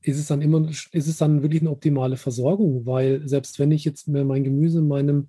ist 0.00 0.18
es 0.18 0.26
dann 0.26 0.42
immer, 0.42 0.68
ist 0.68 0.92
es 0.94 1.16
dann 1.18 1.42
wirklich 1.42 1.62
eine 1.62 1.70
optimale 1.70 2.16
Versorgung? 2.16 2.86
Weil 2.86 3.28
selbst 3.28 3.58
wenn 3.58 3.72
ich 3.72 3.84
jetzt 3.84 4.08
mein 4.08 4.44
Gemüse 4.44 4.78
in 4.78 4.88
meinem 4.88 5.28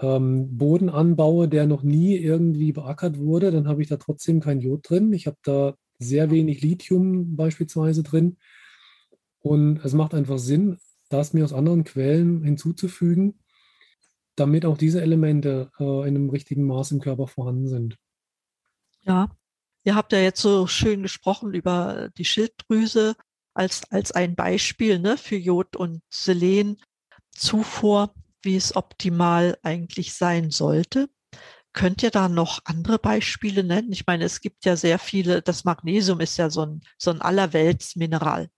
ähm, 0.00 0.56
Boden 0.56 0.88
anbaue, 0.88 1.48
der 1.48 1.66
noch 1.66 1.82
nie 1.82 2.16
irgendwie 2.16 2.72
beackert 2.72 3.18
wurde, 3.18 3.50
dann 3.50 3.68
habe 3.68 3.82
ich 3.82 3.88
da 3.88 3.96
trotzdem 3.96 4.40
kein 4.40 4.60
Jod 4.60 4.88
drin. 4.88 5.12
Ich 5.12 5.26
habe 5.26 5.36
da 5.42 5.74
sehr 6.02 6.30
wenig 6.30 6.62
Lithium 6.62 7.36
beispielsweise 7.36 8.02
drin. 8.02 8.36
Und 9.40 9.84
es 9.84 9.92
macht 9.92 10.14
einfach 10.14 10.38
Sinn, 10.38 10.78
das 11.08 11.32
mir 11.32 11.44
aus 11.44 11.52
anderen 11.52 11.84
Quellen 11.84 12.42
hinzuzufügen 12.44 13.42
damit 14.36 14.64
auch 14.64 14.78
diese 14.78 15.02
Elemente 15.02 15.70
äh, 15.78 15.84
in 16.08 16.16
einem 16.16 16.30
richtigen 16.30 16.64
Maß 16.64 16.92
im 16.92 17.00
Körper 17.00 17.26
vorhanden 17.26 17.68
sind. 17.68 17.96
Ja, 19.02 19.30
ihr 19.84 19.94
habt 19.94 20.12
ja 20.12 20.20
jetzt 20.20 20.40
so 20.40 20.66
schön 20.66 21.02
gesprochen 21.02 21.54
über 21.54 22.10
die 22.16 22.24
Schilddrüse 22.24 23.14
als, 23.54 23.82
als 23.90 24.12
ein 24.12 24.34
Beispiel 24.34 24.98
ne, 24.98 25.16
für 25.16 25.36
Jod 25.36 25.76
und 25.76 26.02
Selen 26.08 26.80
Zufuhr, 27.30 28.14
wie 28.42 28.56
es 28.56 28.76
optimal 28.76 29.58
eigentlich 29.62 30.14
sein 30.14 30.50
sollte. 30.50 31.08
Könnt 31.74 32.02
ihr 32.02 32.10
da 32.10 32.28
noch 32.28 32.60
andere 32.64 32.98
Beispiele 32.98 33.64
nennen? 33.64 33.92
Ich 33.92 34.06
meine, 34.06 34.24
es 34.24 34.40
gibt 34.40 34.64
ja 34.64 34.76
sehr 34.76 34.98
viele, 34.98 35.40
das 35.40 35.64
Magnesium 35.64 36.20
ist 36.20 36.36
ja 36.36 36.50
so 36.50 36.66
ein, 36.66 36.82
so 36.98 37.10
ein 37.10 37.22
Allerweltsmineral. 37.22 38.50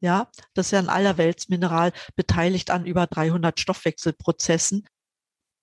Ja, 0.00 0.28
das 0.54 0.66
ist 0.66 0.70
ja 0.72 0.80
ein 0.80 0.88
Allerweltsmineral, 0.88 1.92
beteiligt 2.16 2.70
an 2.70 2.86
über 2.86 3.06
300 3.06 3.60
Stoffwechselprozessen. 3.60 4.84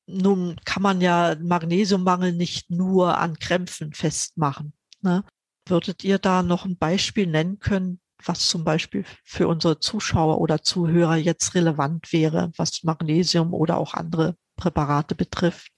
Nun 0.08 0.56
kann 0.64 0.82
man 0.82 1.02
ja 1.02 1.36
Magnesiummangel 1.42 2.32
nicht 2.32 2.70
nur 2.72 3.18
an 3.18 3.38
Krämpfen 3.38 3.94
festmachen. 3.94 4.74
Ne? 5.02 5.26
Würdet 5.68 6.06
ihr 6.06 6.20
da 6.20 6.42
noch 6.42 6.64
ein 6.64 6.78
Beispiel 6.78 7.28
nennen 7.28 7.60
können, 7.60 8.00
was 8.24 8.48
zum 8.48 8.64
Beispiel 8.64 9.04
für 9.26 9.50
unsere 9.50 9.80
Zuschauer 9.80 10.40
oder 10.40 10.62
Zuhörer 10.62 11.18
jetzt 11.18 11.54
relevant 11.54 12.14
wäre, 12.14 12.52
was 12.56 12.84
Magnesium 12.84 13.54
oder 13.54 13.78
auch 13.78 13.94
andere 13.94 14.38
Präparate 14.56 15.16
betrifft? 15.16 15.72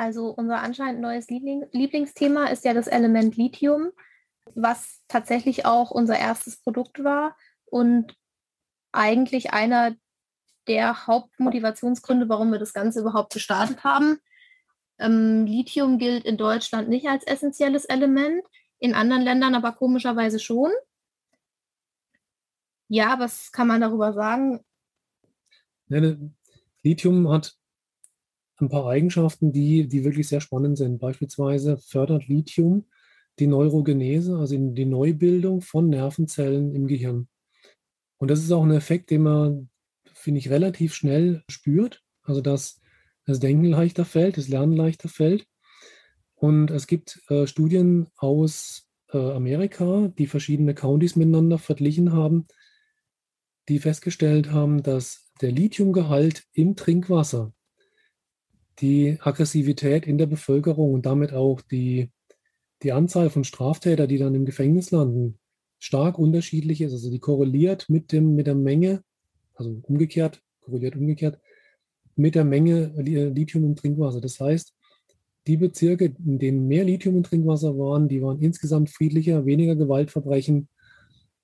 Also 0.00 0.30
unser 0.30 0.62
anscheinend 0.62 1.02
neues 1.02 1.28
Liebling 1.28 1.66
Lieblingsthema 1.72 2.46
ist 2.46 2.64
ja 2.64 2.72
das 2.72 2.86
Element 2.86 3.36
Lithium 3.36 3.92
was 4.54 5.02
tatsächlich 5.08 5.66
auch 5.66 5.90
unser 5.90 6.18
erstes 6.18 6.56
Produkt 6.62 7.02
war 7.04 7.36
und 7.66 8.16
eigentlich 8.92 9.52
einer 9.52 9.94
der 10.66 11.06
Hauptmotivationsgründe, 11.06 12.28
warum 12.28 12.50
wir 12.50 12.58
das 12.58 12.72
Ganze 12.72 13.00
überhaupt 13.00 13.32
gestartet 13.32 13.84
haben. 13.84 14.18
Ähm, 14.98 15.46
Lithium 15.46 15.98
gilt 15.98 16.24
in 16.24 16.36
Deutschland 16.36 16.88
nicht 16.88 17.06
als 17.06 17.26
essentielles 17.26 17.84
Element, 17.84 18.42
in 18.78 18.94
anderen 18.94 19.22
Ländern 19.22 19.54
aber 19.54 19.72
komischerweise 19.72 20.38
schon. 20.38 20.70
Ja, 22.88 23.18
was 23.18 23.52
kann 23.52 23.68
man 23.68 23.80
darüber 23.80 24.12
sagen? 24.12 24.64
Ja, 25.88 26.00
ne, 26.00 26.32
Lithium 26.82 27.28
hat 27.28 27.56
ein 28.60 28.68
paar 28.68 28.86
Eigenschaften, 28.86 29.52
die, 29.52 29.88
die 29.88 30.04
wirklich 30.04 30.28
sehr 30.28 30.40
spannend 30.40 30.78
sind. 30.78 30.98
Beispielsweise 30.98 31.78
fördert 31.78 32.28
Lithium 32.28 32.86
die 33.38 33.46
Neurogenese, 33.46 34.36
also 34.36 34.56
die 34.56 34.84
Neubildung 34.84 35.62
von 35.62 35.88
Nervenzellen 35.88 36.74
im 36.74 36.86
Gehirn. 36.86 37.28
Und 38.18 38.30
das 38.30 38.40
ist 38.40 38.52
auch 38.52 38.62
ein 38.62 38.70
Effekt, 38.70 39.10
den 39.10 39.22
man, 39.22 39.70
finde 40.12 40.38
ich, 40.38 40.50
relativ 40.50 40.94
schnell 40.94 41.42
spürt. 41.48 42.02
Also 42.22 42.40
dass 42.40 42.80
das 43.26 43.40
Denken 43.40 43.64
leichter 43.64 44.04
fällt, 44.04 44.36
das 44.36 44.48
Lernen 44.48 44.74
leichter 44.74 45.08
fällt. 45.08 45.46
Und 46.34 46.70
es 46.70 46.86
gibt 46.86 47.20
äh, 47.28 47.46
Studien 47.46 48.08
aus 48.16 48.88
äh, 49.12 49.18
Amerika, 49.18 50.12
die 50.18 50.26
verschiedene 50.26 50.74
Countys 50.74 51.16
miteinander 51.16 51.58
verglichen 51.58 52.12
haben, 52.12 52.46
die 53.68 53.78
festgestellt 53.78 54.50
haben, 54.50 54.82
dass 54.82 55.30
der 55.40 55.52
Lithiumgehalt 55.52 56.44
im 56.52 56.76
Trinkwasser 56.76 57.52
die 58.80 59.18
Aggressivität 59.20 60.06
in 60.06 60.18
der 60.18 60.26
Bevölkerung 60.26 60.94
und 60.94 61.06
damit 61.06 61.32
auch 61.32 61.60
die 61.60 62.10
die 62.82 62.92
Anzahl 62.92 63.30
von 63.30 63.44
Straftätern, 63.44 64.08
die 64.08 64.18
dann 64.18 64.34
im 64.34 64.44
Gefängnis 64.44 64.90
landen, 64.90 65.38
stark 65.78 66.18
unterschiedlich 66.18 66.80
ist. 66.80 66.92
Also 66.92 67.10
die 67.10 67.18
korreliert 67.18 67.88
mit, 67.88 68.12
dem, 68.12 68.34
mit 68.34 68.46
der 68.46 68.54
Menge, 68.54 69.02
also 69.54 69.80
umgekehrt, 69.82 70.42
korreliert 70.60 70.96
umgekehrt, 70.96 71.38
mit 72.16 72.34
der 72.34 72.44
Menge 72.44 72.92
Lithium 72.96 73.64
im 73.64 73.76
Trinkwasser. 73.76 74.20
Das 74.20 74.40
heißt, 74.40 74.74
die 75.46 75.56
Bezirke, 75.56 76.14
in 76.24 76.38
denen 76.38 76.68
mehr 76.68 76.84
Lithium 76.84 77.16
im 77.16 77.22
Trinkwasser 77.22 77.78
waren, 77.78 78.08
die 78.08 78.22
waren 78.22 78.40
insgesamt 78.40 78.90
friedlicher, 78.90 79.46
weniger 79.46 79.74
Gewaltverbrechen. 79.74 80.68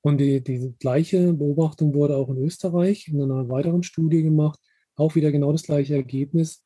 Und 0.03 0.19
die, 0.19 0.43
die 0.43 0.75
gleiche 0.79 1.33
Beobachtung 1.33 1.95
wurde 1.95 2.17
auch 2.17 2.29
in 2.29 2.37
Österreich 2.37 3.09
in 3.09 3.21
einer 3.21 3.49
weiteren 3.49 3.83
Studie 3.83 4.23
gemacht. 4.23 4.61
Auch 4.95 5.15
wieder 5.15 5.33
genau 5.33 5.51
das 5.51 5.65
gleiche 5.65 5.95
Ergebnis. 5.95 6.63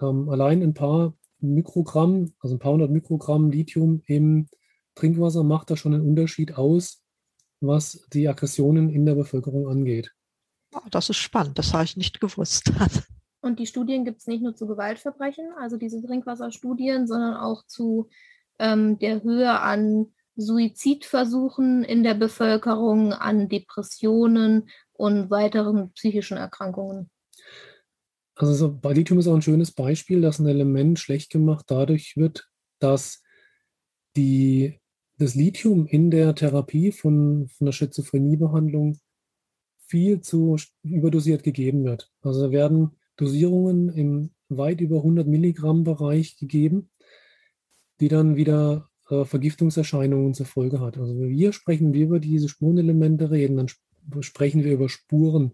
Ähm, 0.00 0.28
allein 0.28 0.62
ein 0.62 0.74
paar 0.74 1.14
Mikrogramm, 1.40 2.32
also 2.40 2.56
ein 2.56 2.58
paar 2.58 2.72
hundert 2.72 2.90
Mikrogramm 2.90 3.50
Lithium 3.50 4.02
im 4.06 4.48
Trinkwasser 4.94 5.42
macht 5.42 5.70
da 5.70 5.76
schon 5.76 5.94
einen 5.94 6.06
Unterschied 6.06 6.56
aus, 6.56 7.02
was 7.60 8.06
die 8.12 8.28
Aggressionen 8.28 8.88
in 8.88 9.06
der 9.06 9.14
Bevölkerung 9.14 9.68
angeht. 9.68 10.12
Das 10.90 11.10
ist 11.10 11.18
spannend, 11.18 11.58
das 11.58 11.72
habe 11.72 11.84
ich 11.84 11.96
nicht 11.96 12.20
gewusst. 12.20 12.72
Und 13.40 13.58
die 13.58 13.66
Studien 13.66 14.04
gibt 14.04 14.20
es 14.20 14.26
nicht 14.26 14.42
nur 14.42 14.54
zu 14.54 14.66
Gewaltverbrechen, 14.66 15.52
also 15.58 15.76
diese 15.76 16.02
Trinkwasserstudien, 16.02 17.06
sondern 17.06 17.36
auch 17.36 17.66
zu 17.66 18.08
ähm, 18.58 18.98
der 18.98 19.22
Höhe 19.22 19.60
an 19.60 20.06
Suizidversuchen 20.36 21.84
in 21.84 22.02
der 22.02 22.14
Bevölkerung, 22.14 23.12
an 23.12 23.48
Depressionen 23.48 24.70
und 24.92 25.30
weiteren 25.30 25.92
psychischen 25.92 26.38
Erkrankungen. 26.38 27.10
Also 28.36 28.54
so, 28.54 28.74
bei 28.76 28.92
Lithium 28.92 29.18
ist 29.18 29.28
auch 29.28 29.34
ein 29.34 29.42
schönes 29.42 29.72
Beispiel, 29.72 30.20
dass 30.20 30.38
ein 30.38 30.46
Element 30.46 30.98
schlecht 30.98 31.30
gemacht 31.30 31.66
dadurch 31.68 32.16
wird, 32.16 32.48
dass 32.80 33.22
die, 34.16 34.80
das 35.18 35.34
Lithium 35.34 35.86
in 35.86 36.10
der 36.10 36.34
Therapie 36.34 36.92
von, 36.92 37.48
von 37.48 37.64
der 37.66 37.72
Schizophreniebehandlung 37.72 38.98
viel 39.86 40.20
zu 40.20 40.56
überdosiert 40.82 41.42
gegeben 41.42 41.84
wird. 41.84 42.10
Also 42.22 42.50
werden 42.50 42.92
Dosierungen 43.16 43.90
im 43.90 44.30
weit 44.48 44.80
über 44.80 44.96
100 44.96 45.26
Milligramm 45.26 45.84
Bereich 45.84 46.36
gegeben, 46.36 46.90
die 48.00 48.08
dann 48.08 48.36
wieder 48.36 48.88
äh, 49.08 49.24
Vergiftungserscheinungen 49.24 50.34
zur 50.34 50.46
Folge 50.46 50.80
hat. 50.80 50.98
Also 50.98 51.16
wir 51.18 51.52
sprechen 51.52 51.92
wir 51.92 52.04
über 52.04 52.20
diese 52.20 52.48
Spurenelemente 52.48 53.30
reden, 53.30 53.56
dann 53.56 53.68
sprechen 54.22 54.64
wir 54.64 54.72
über 54.72 54.88
Spuren. 54.88 55.52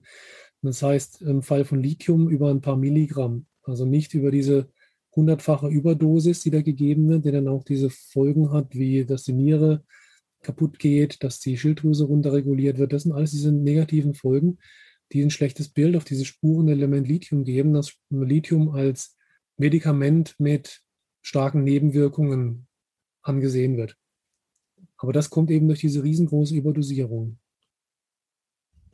Das 0.63 0.83
heißt 0.83 1.23
im 1.23 1.43
Fall 1.43 1.65
von 1.65 1.83
Lithium 1.83 2.29
über 2.29 2.51
ein 2.51 2.61
paar 2.61 2.77
Milligramm, 2.77 3.47
also 3.63 3.85
nicht 3.85 4.15
über 4.15 4.31
diese 4.31 4.69
hundertfache 5.17 5.69
Überdosis, 5.69 6.43
die 6.43 6.51
da 6.51 6.63
gegeben 6.63 7.09
wird, 7.09 7.25
die 7.25 7.33
dann 7.33 7.49
auch 7.49 7.65
diese 7.65 7.91
Folgen 7.91 8.53
hat, 8.53 8.75
wie 8.75 9.05
dass 9.05 9.25
die 9.25 9.33
Niere 9.33 9.85
kaputt 10.43 10.79
geht, 10.79 11.23
dass 11.23 11.41
die 11.41 11.57
Schilddrüse 11.57 12.05
runterreguliert 12.05 12.79
wird. 12.79 12.93
Das 12.93 13.03
sind 13.03 13.13
alles 13.13 13.33
diese 13.33 13.53
negativen 13.53 14.15
Folgen, 14.15 14.59
die 15.13 15.23
ein 15.23 15.31
schlechtes 15.31 15.69
Bild 15.69 15.97
auf 15.97 16.05
dieses 16.05 16.27
Spurenelement 16.27 17.09
Lithium 17.09 17.45
geben, 17.45 17.73
dass 17.73 17.95
Lithium 18.11 18.71
als 18.71 19.17
Medikament 19.57 20.37
mit 20.39 20.83
starken 21.23 21.65
Nebenwirkungen 21.65 22.67
angesehen 23.23 23.77
wird. 23.77 23.97
Aber 24.97 25.13
das 25.13 25.31
kommt 25.31 25.51
eben 25.51 25.67
durch 25.67 25.81
diese 25.81 26.03
riesengroße 26.03 26.55
Überdosierung. 26.55 27.39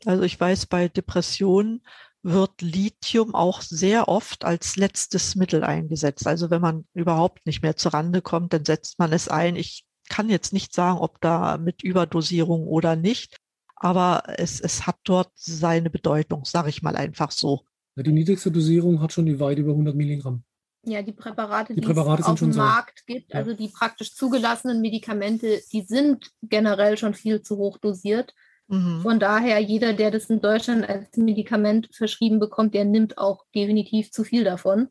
Also 0.05 0.23
ich 0.23 0.39
weiß, 0.39 0.67
bei 0.67 0.89
Depressionen 0.89 1.83
wird 2.23 2.61
Lithium 2.61 3.35
auch 3.35 3.61
sehr 3.61 4.09
oft 4.09 4.45
als 4.45 4.77
letztes 4.77 5.37
Mittel 5.37 5.63
eingesetzt. 5.63 6.27
Also 6.27 6.51
wenn 6.51 6.61
man 6.61 6.87
überhaupt 6.93 7.47
nicht 7.47 7.63
mehr 7.63 7.77
zurande 7.77 8.21
kommt, 8.21 8.53
dann 8.53 8.65
setzt 8.65 8.99
man 8.99 9.13
es 9.13 9.29
ein. 9.29 9.57
Ich 9.57 9.85
kann 10.09 10.29
jetzt 10.29 10.53
nicht 10.53 10.75
sagen, 10.75 10.99
ob 10.99 11.21
da 11.21 11.57
mit 11.57 11.83
Überdosierung 11.83 12.67
oder 12.67 12.97
nicht, 12.97 13.37
aber 13.77 14.25
es, 14.39 14.61
es 14.61 14.87
hat 14.87 14.97
dort 15.05 15.31
seine 15.35 15.91
Bedeutung, 15.91 16.45
sage 16.45 16.69
ich 16.69 16.83
mal 16.83 16.97
einfach 16.97 17.31
so. 17.31 17.63
Ja, 17.97 18.03
die 18.03 18.13
niedrigste 18.13 18.51
Dosierung 18.51 19.01
hat 19.01 19.13
schon 19.13 19.27
die 19.27 19.39
weit 19.39 19.59
über 19.59 19.71
100 19.71 19.95
Milligramm. 19.95 20.43
Ja, 20.85 21.03
die 21.03 21.13
Präparate, 21.13 21.75
die, 21.75 21.81
die 21.81 21.87
Präparate 21.87 22.23
es 22.23 22.29
auf 22.29 22.39
dem 22.39 22.55
Markt 22.55 23.01
so. 23.01 23.15
gibt, 23.15 23.33
ja. 23.33 23.41
also 23.41 23.55
die 23.55 23.69
praktisch 23.69 24.15
zugelassenen 24.15 24.81
Medikamente, 24.81 25.61
die 25.73 25.83
sind 25.83 26.31
generell 26.43 26.97
schon 26.97 27.15
viel 27.15 27.43
zu 27.43 27.57
hoch 27.57 27.79
dosiert. 27.79 28.35
Mhm. 28.69 29.01
Von 29.03 29.21
daher, 29.21 29.61
jeder, 29.61 29.93
der 29.93 30.11
das 30.11 30.29
in 30.31 30.41
Deutschland 30.41 30.89
als 30.89 31.17
Medikament 31.17 31.89
verschrieben 31.93 32.41
bekommt, 32.41 32.75
der 32.75 32.85
nimmt 32.85 33.19
auch 33.19 33.45
definitiv 33.55 34.11
zu 34.11 34.25
viel 34.25 34.45
davon. 34.45 34.89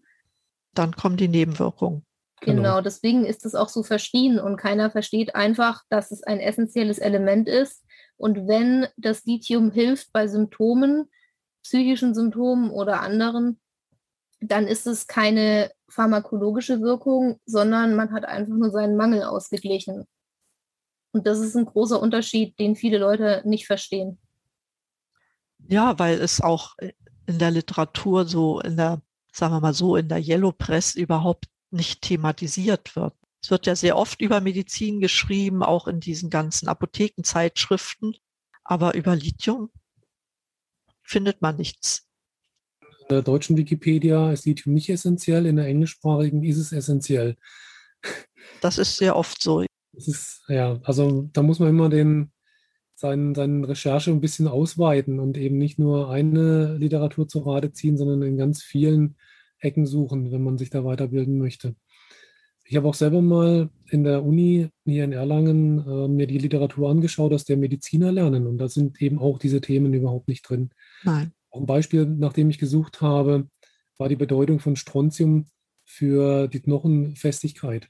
Dann 0.74 0.96
kommen 0.96 1.18
die 1.18 1.28
Nebenwirkungen. 1.28 2.06
Genau. 2.42 2.62
genau, 2.62 2.82
deswegen 2.82 3.26
ist 3.26 3.46
es 3.46 3.56
auch 3.56 3.70
so 3.70 3.82
verschrien 3.82 4.40
und 4.40 4.58
keiner 4.58 4.92
versteht 4.92 5.36
einfach, 5.36 5.84
dass 5.90 6.12
es 6.12 6.22
ein 6.24 6.40
essentielles 6.40 7.00
Element 7.00 7.48
ist. 7.48 7.84
Und 8.18 8.48
wenn 8.48 8.88
das 8.98 9.26
Lithium 9.26 9.72
hilft 9.72 10.12
bei 10.14 10.28
Symptomen, 10.28 11.10
psychischen 11.64 12.14
Symptomen 12.14 12.70
oder 12.70 13.02
anderen, 13.02 13.60
dann 14.42 14.68
ist 14.68 14.86
es 14.86 15.08
keine 15.08 15.72
pharmakologische 15.90 16.82
Wirkung, 16.82 17.40
sondern 17.46 17.96
man 17.96 18.12
hat 18.12 18.26
einfach 18.26 18.54
nur 18.54 18.70
seinen 18.70 18.96
Mangel 18.96 19.24
ausgeglichen. 19.24 20.06
Und 21.16 21.26
das 21.26 21.40
ist 21.40 21.56
ein 21.56 21.64
großer 21.64 22.02
Unterschied, 22.02 22.60
den 22.60 22.76
viele 22.76 22.98
Leute 22.98 23.42
nicht 23.46 23.68
verstehen. 23.68 24.18
Ja, 25.66 25.98
weil 25.98 26.20
es 26.20 26.42
auch 26.42 26.76
in 27.26 27.40
der 27.40 27.52
Literatur 27.52 28.26
so, 28.26 28.60
in 28.60 28.76
der, 28.76 29.02
sagen 29.32 29.54
wir 29.54 29.62
mal 29.62 29.74
so, 29.74 29.96
in 29.96 30.10
der 30.10 30.20
Yellow 30.22 30.52
Press 30.52 30.94
überhaupt 30.94 31.46
nicht 31.72 32.02
thematisiert 32.02 32.98
wird. 32.98 33.14
Es 33.42 33.50
wird 33.50 33.66
ja 33.66 33.78
sehr 33.78 33.96
oft 33.96 34.20
über 34.20 34.42
Medizin 34.42 35.00
geschrieben, 35.00 35.64
auch 35.64 35.88
in 35.88 36.02
diesen 36.02 36.30
ganzen 36.30 36.68
Apothekenzeitschriften, 36.68 38.18
aber 38.66 38.94
über 38.96 39.16
Lithium 39.16 39.72
findet 41.02 41.42
man 41.42 41.56
nichts. 41.56 42.10
In 42.82 43.08
der 43.08 43.22
deutschen 43.22 43.56
Wikipedia 43.56 44.34
ist 44.34 44.46
Lithium 44.46 44.76
nicht 44.76 44.90
essentiell, 44.90 45.46
in 45.46 45.56
der 45.56 45.68
englischsprachigen 45.68 46.44
ist 46.44 46.58
es 46.58 46.74
essentiell. 46.74 47.38
Das 48.60 48.78
ist 48.78 48.98
sehr 48.98 49.16
oft 49.16 49.42
so. 49.42 49.64
Das 49.96 50.08
ist, 50.08 50.44
ja, 50.48 50.80
also 50.84 51.30
da 51.34 51.42
muss 51.42 51.60
man 51.60 51.70
immer 51.70 51.90
den, 51.90 52.32
seinen, 52.96 53.36
seine 53.36 53.68
Recherche 53.68 54.12
ein 54.12 54.22
bisschen 54.22 54.48
ausweiten 54.48 55.20
und 55.20 55.38
eben 55.38 55.58
nicht 55.58 55.80
nur 55.80 56.10
eine 56.10 56.78
Literatur 56.78 57.28
zu 57.28 57.40
Rate 57.40 57.72
ziehen, 57.72 57.98
sondern 57.98 58.22
in 58.22 58.38
ganz 58.38 58.64
vielen 58.64 59.16
Ecken 59.60 59.86
suchen, 59.86 60.32
wenn 60.32 60.44
man 60.44 60.58
sich 60.58 60.70
da 60.70 60.84
weiterbilden 60.84 61.38
möchte. 61.38 61.76
Ich 62.68 62.76
habe 62.76 62.88
auch 62.88 62.96
selber 62.96 63.22
mal 63.22 63.70
in 63.90 64.04
der 64.04 64.24
Uni 64.24 64.70
hier 64.86 65.04
in 65.04 65.12
Erlangen 65.12 65.86
äh, 65.88 66.08
mir 66.08 66.26
die 66.26 66.40
Literatur 66.40 66.90
angeschaut, 66.90 67.32
aus 67.32 67.46
der 67.46 67.58
Mediziner 67.58 68.12
lernen. 68.12 68.48
Und 68.48 68.58
da 68.58 68.68
sind 68.68 69.00
eben 69.02 69.20
auch 69.20 69.38
diese 69.38 69.62
Themen 69.62 69.94
überhaupt 69.94 70.28
nicht 70.28 70.50
drin. 70.50 70.72
Nein. 71.04 71.32
Auch 71.52 71.60
ein 71.60 71.68
Beispiel, 71.68 72.06
nach 72.06 72.34
dem 72.34 72.50
ich 72.50 72.58
gesucht 72.58 73.02
habe, 73.02 73.48
war 73.98 74.10
die 74.10 74.16
Bedeutung 74.16 74.60
von 74.60 74.76
Strontium 74.76 75.46
für 75.86 76.48
die 76.48 76.60
Knochenfestigkeit. 76.60 77.90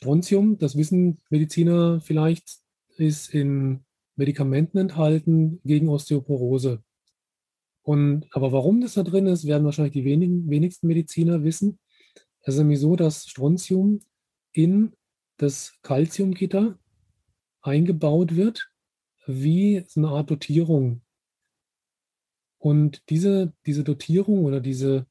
Strontium, 0.00 0.56
das 0.56 0.78
wissen 0.78 1.18
Mediziner 1.28 2.00
vielleicht, 2.00 2.60
ist 2.96 3.34
in 3.34 3.84
Medikamenten 4.16 4.78
enthalten 4.78 5.60
gegen 5.62 5.90
Osteoporose. 5.90 6.82
Und, 7.82 8.26
aber 8.30 8.50
warum 8.50 8.80
das 8.80 8.94
da 8.94 9.02
drin 9.02 9.26
ist, 9.26 9.46
werden 9.46 9.66
wahrscheinlich 9.66 9.92
die 9.92 10.06
wenigen, 10.06 10.48
wenigsten 10.48 10.86
Mediziner 10.86 11.44
wissen. 11.44 11.78
Es 12.40 12.54
ist 12.54 12.60
nämlich 12.60 12.80
so, 12.80 12.96
dass 12.96 13.26
Strontium 13.26 14.00
in 14.52 14.94
das 15.36 15.74
Calciumgitter 15.82 16.78
eingebaut 17.60 18.36
wird, 18.36 18.70
wie 19.26 19.84
eine 19.96 20.08
Art 20.08 20.30
Dotierung. 20.30 21.02
Und 22.56 23.02
diese, 23.10 23.52
diese 23.66 23.84
Dotierung 23.84 24.44
oder 24.44 24.60
diese 24.60 25.04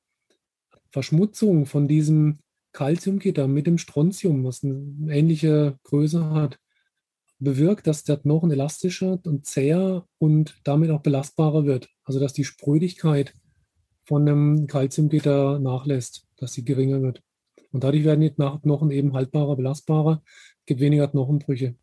Verschmutzung 0.89 1.67
von 1.67 1.87
diesem 1.87 2.39
Calciumgitter 2.71 3.47
mit 3.47 3.67
dem 3.67 3.77
Strontium, 3.77 4.43
was 4.43 4.63
eine 4.63 5.13
ähnliche 5.13 5.77
Größe 5.83 6.31
hat, 6.31 6.59
bewirkt, 7.39 7.87
dass 7.87 8.03
der 8.03 8.17
Knochen 8.17 8.51
elastischer 8.51 9.19
und 9.23 9.45
zäher 9.45 10.05
und 10.17 10.59
damit 10.63 10.91
auch 10.91 11.01
belastbarer 11.01 11.65
wird. 11.65 11.89
Also 12.03 12.19
dass 12.19 12.33
die 12.33 12.43
Sprödigkeit 12.43 13.33
von 14.03 14.27
einem 14.27 14.67
Calciumgitter 14.67 15.59
nachlässt, 15.59 16.27
dass 16.37 16.53
sie 16.53 16.65
geringer 16.65 17.01
wird. 17.01 17.21
Und 17.71 17.83
dadurch 17.83 18.03
werden 18.03 18.21
die 18.21 18.31
Knochen 18.31 18.91
eben 18.91 19.13
haltbarer, 19.13 19.55
belastbarer, 19.55 20.23
gibt 20.65 20.81
weniger 20.81 21.07
Knochenbrüche. 21.07 21.75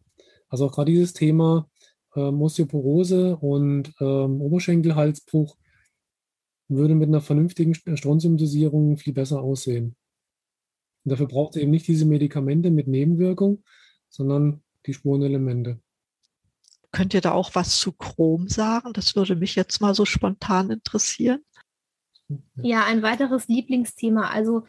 Also 0.49 0.67
auch 0.67 0.73
gerade 0.73 0.93
dieses 0.93 1.13
Thema 1.13 1.69
äh, 2.15 2.21
Osteoporose 2.21 3.37
und 3.37 3.93
ähm, 4.01 4.41
Oberschenkelhalsbruch 4.41 5.57
würde 6.69 6.95
mit 6.95 7.09
einer 7.09 7.21
vernünftigen 7.21 7.75
Strontiumdosierung 7.75 8.97
viel 8.97 9.13
besser 9.13 9.41
aussehen. 9.41 9.97
Und 11.07 11.13
dafür 11.13 11.29
braucht 11.29 11.55
es 11.55 11.63
eben 11.63 11.71
nicht 11.71 11.87
diese 11.87 12.05
Medikamente 12.05 12.73
mit 12.73 12.89
Nebenwirkung, 12.89 13.63
sondern 14.09 14.65
die 14.87 14.93
Spurenelemente. 14.93 15.79
Könnt 16.91 17.15
ihr 17.15 17.21
da 17.21 17.31
auch 17.31 17.55
was 17.55 17.79
zu 17.79 17.93
Chrom 17.93 18.49
sagen? 18.49 18.93
Das 18.93 19.15
würde 19.15 19.37
mich 19.37 19.55
jetzt 19.55 19.81
mal 19.81 19.95
so 19.95 20.05
spontan 20.05 20.69
interessieren. 20.69 21.45
Ja, 22.57 22.85
ein 22.87 23.05
weiteres 23.05 23.47
Lieblingsthema. 23.47 24.31
Also, 24.31 24.65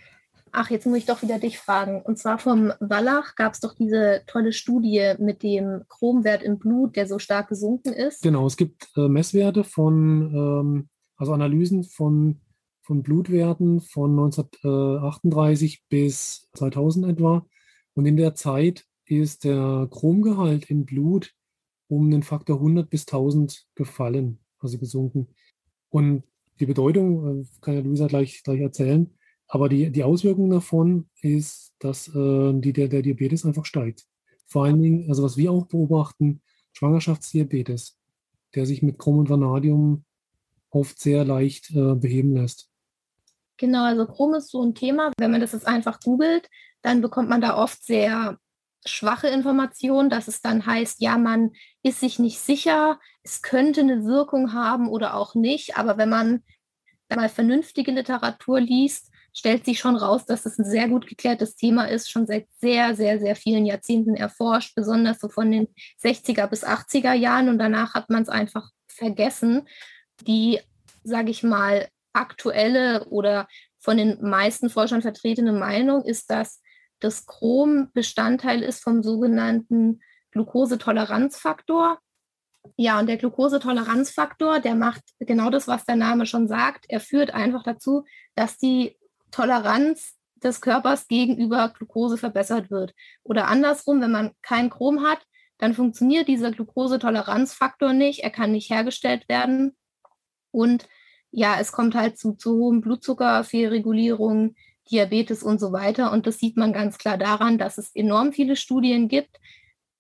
ach, 0.52 0.70
jetzt 0.70 0.86
muss 0.86 1.00
ich 1.00 1.06
doch 1.08 1.24
wieder 1.24 1.40
dich 1.40 1.58
fragen. 1.58 2.04
Und 2.04 2.20
zwar 2.20 2.38
vom 2.38 2.72
Wallach 2.80 3.34
gab 3.36 3.54
es 3.54 3.60
doch 3.60 3.74
diese 3.74 4.22
tolle 4.28 4.54
Studie 4.54 5.14
mit 5.18 5.42
dem 5.42 5.86
Chromwert 5.90 6.44
im 6.44 6.60
Blut, 6.60 6.98
der 6.98 7.08
so 7.08 7.18
stark 7.18 7.50
gesunken 7.50 7.94
ist. 7.94 8.22
Genau, 8.22 8.46
es 8.46 8.58
gibt 8.58 8.90
äh, 8.96 9.08
Messwerte 9.08 9.64
von, 9.64 10.36
ähm, 10.36 10.90
also 11.16 11.34
Analysen 11.34 11.84
von, 11.84 12.42
von 12.88 13.04
Blutwerten 13.04 13.82
von 13.82 14.12
1938 14.12 15.84
bis 15.90 16.48
2000 16.54 17.08
etwa. 17.08 17.46
Und 17.94 18.06
in 18.06 18.16
der 18.16 18.34
Zeit 18.34 18.86
ist 19.06 19.44
der 19.44 19.90
Chromgehalt 19.92 20.70
im 20.70 20.86
Blut 20.86 21.34
um 21.90 22.10
den 22.10 22.24
Faktor 22.24 22.58
100 22.58 22.90
bis 22.90 23.02
1000 23.02 23.68
gefallen, 23.76 24.40
also 24.60 24.78
gesunken. 24.78 25.28
Und 25.90 26.24
die 26.62 26.66
Bedeutung 26.66 27.42
äh, 27.42 27.46
kann 27.60 27.74
ja 27.76 27.82
Luisa 27.82 28.08
gleich, 28.08 28.42
gleich 28.44 28.62
erzählen. 28.62 29.14
Aber 29.50 29.68
die, 29.68 29.92
die 29.92 30.04
Auswirkung 30.04 30.50
davon 30.50 31.10
ist, 31.22 31.74
dass 31.80 32.08
äh, 32.08 32.54
die, 32.54 32.72
der, 32.72 32.88
der 32.88 33.02
Diabetes 33.02 33.46
einfach 33.46 33.66
steigt. 33.66 34.06
Vor 34.46 34.64
allen 34.64 34.82
Dingen, 34.82 35.10
also 35.10 35.24
was 35.24 35.36
wir 35.36 35.52
auch 35.52 35.66
beobachten, 35.68 36.42
Schwangerschaftsdiabetes, 36.72 37.98
der 38.56 38.66
sich 38.66 38.82
mit 38.82 38.98
Chrom 38.98 39.20
und 39.20 39.30
Vanadium 39.30 40.06
oft 40.70 41.00
sehr 41.00 41.26
leicht 41.26 41.72
äh, 41.72 41.96
beheben 41.96 42.34
lässt. 42.34 42.70
Genau, 43.58 43.84
also 43.84 44.06
Chrom 44.06 44.36
ist 44.36 44.52
so 44.52 44.64
ein 44.64 44.76
Thema. 44.76 45.12
Wenn 45.18 45.32
man 45.32 45.42
das 45.42 45.54
jetzt 45.54 45.68
einfach 45.68 46.00
googelt, 46.00 46.48
dann 46.82 47.02
bekommt 47.02 47.30
man 47.30 47.42
da 47.42 47.58
oft 47.58 47.84
sehr 47.84 48.38
schwache 48.86 49.28
Informationen, 49.28 50.10
dass 50.10 50.28
es 50.28 50.42
dann 50.42 50.66
heißt, 50.66 51.02
ja, 51.02 51.18
man 51.18 51.52
ist 51.84 52.00
sich 52.00 52.20
nicht 52.20 52.40
sicher, 52.40 53.00
es 53.24 53.42
könnte 53.42 53.82
eine 53.82 54.06
Wirkung 54.06 54.54
haben 54.54 54.88
oder 54.88 55.16
auch 55.16 55.36
nicht. 55.36 55.78
Aber 55.78 55.98
wenn 55.98 56.10
man 56.10 56.44
mal 57.14 57.30
vernünftige 57.30 57.92
Literatur 57.92 58.60
liest, 58.60 59.12
stellt 59.34 59.66
sich 59.66 59.80
schon 59.80 59.96
raus, 59.96 60.26
dass 60.26 60.46
es 60.46 60.58
ein 60.58 60.66
sehr 60.66 60.88
gut 60.90 61.08
geklärtes 61.08 61.56
Thema 61.56 61.86
ist, 61.86 62.10
schon 62.10 62.26
seit 62.26 62.48
sehr, 62.60 62.96
sehr, 62.96 63.20
sehr 63.20 63.36
vielen 63.36 63.66
Jahrzehnten 63.66 64.16
erforscht, 64.16 64.74
besonders 64.76 65.20
so 65.20 65.30
von 65.30 65.52
den 65.52 65.68
60er 66.04 66.48
bis 66.48 66.66
80er 66.66 67.14
Jahren. 67.14 67.50
Und 67.50 67.60
danach 67.60 67.94
hat 67.94 68.10
man 68.10 68.24
es 68.24 68.30
einfach 68.30 68.72
vergessen. 68.88 69.68
Die, 70.22 70.60
sage 71.04 71.30
ich 71.30 71.44
mal, 71.44 71.88
aktuelle 72.14 73.06
oder 73.10 73.48
von 73.80 73.98
den 73.98 74.22
meisten 74.22 74.70
Forschern 74.70 75.02
vertretene 75.02 75.54
Meinung 75.54 76.04
ist, 76.04 76.30
dass 76.30 76.62
das 77.00 77.26
Chrom 77.26 77.90
Bestandteil 77.94 78.64
ist 78.64 78.84
vom 78.84 79.04
sogenannten 79.04 80.02
Glukosetoleranzfaktor. 80.32 82.00
Ja, 82.76 83.00
und 83.00 83.08
der 83.08 83.18
Glukosetoleranzfaktor, 83.18 84.60
der 84.60 84.76
macht 84.76 85.04
genau 85.20 85.50
das, 85.50 85.68
was 85.68 85.86
der 85.86 85.96
Name 85.96 86.26
schon 86.26 86.48
sagt. 86.48 86.86
Er 86.90 87.00
führt 87.00 87.34
einfach 87.34 87.64
dazu, 87.64 88.04
dass 88.36 88.58
die 88.58 88.98
Toleranz 89.32 90.16
des 90.36 90.62
Körpers 90.62 91.08
gegenüber 91.08 91.70
Glukose 91.70 92.18
verbessert 92.18 92.70
wird. 92.70 92.94
Oder 93.24 93.48
andersrum, 93.48 94.02
wenn 94.02 94.12
man 94.12 94.32
kein 94.42 94.70
Chrom 94.70 95.04
hat, 95.04 95.20
dann 95.58 95.74
funktioniert 95.74 96.28
dieser 96.28 96.52
Glukosetoleranzfaktor 96.52 97.94
nicht, 97.94 98.20
er 98.20 98.30
kann 98.30 98.52
nicht 98.52 98.70
hergestellt 98.70 99.28
werden. 99.28 99.76
Und 100.52 100.88
ja, 101.32 101.60
es 101.60 101.72
kommt 101.72 101.96
halt 101.96 102.18
zu, 102.18 102.34
zu 102.34 102.56
hohem 102.56 102.82
Blutzucker, 102.82 103.44
Fehlregulierung, 103.44 104.56
Diabetes 104.90 105.44
und 105.44 105.60
so 105.60 105.72
weiter. 105.72 106.12
Und 106.12 106.28
das 106.28 106.38
sieht 106.38 106.58
man 106.58 106.74
ganz 106.74 106.98
klar 106.98 107.18
daran, 107.18 107.58
dass 107.58 107.78
es 107.78 107.94
enorm 107.96 108.34
viele 108.34 108.56
Studien 108.56 109.08
gibt, 109.08 109.38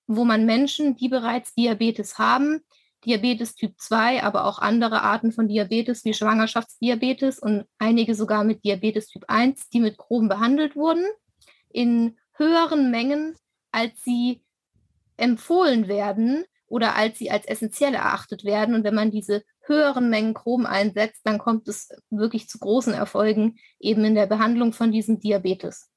wo 0.08 0.24
man 0.24 0.46
Menschen, 0.46 0.96
die 0.96 1.10
bereits 1.10 1.54
Diabetes 1.54 2.18
haben, 2.18 2.62
Diabetes 3.06 3.56
Typ 3.56 3.74
2, 3.78 4.24
aber 4.24 4.46
auch 4.46 4.60
andere 4.60 5.02
Arten 5.02 5.32
von 5.32 5.48
Diabetes 5.48 6.04
wie 6.04 6.14
Schwangerschaftsdiabetes 6.14 7.40
und 7.40 7.66
einige 7.78 8.16
sogar 8.16 8.44
mit 8.44 8.64
Diabetes 8.64 9.08
Typ 9.08 9.26
1, 9.28 9.70
die 9.70 9.80
mit 9.80 9.98
Chrom 9.98 10.28
behandelt 10.28 10.76
wurden, 10.76 11.06
in 11.70 12.18
höheren 12.34 12.90
Mengen, 12.90 13.36
als 13.72 14.04
sie 14.04 14.42
empfohlen 15.16 15.88
werden 15.88 16.46
oder 16.68 16.96
als 16.96 17.20
sie 17.20 17.30
als 17.30 17.46
essentiell 17.46 17.94
erachtet 17.94 18.44
werden. 18.44 18.76
Und 18.76 18.84
wenn 18.84 18.96
man 18.96 19.12
diese 19.12 19.44
höheren 19.68 20.10
Mengen 20.10 20.34
Chrom 20.34 20.66
einsetzt, 20.66 21.22
dann 21.24 21.38
kommt 21.38 21.68
es 21.68 21.90
wirklich 22.10 22.48
zu 22.48 22.60
großen 22.60 22.94
Erfolgen 22.94 23.58
eben 23.80 24.04
in 24.06 24.16
der 24.16 24.28
Behandlung 24.28 24.74
von 24.74 24.92
diesem 24.92 25.20
Diabetes. 25.20 25.90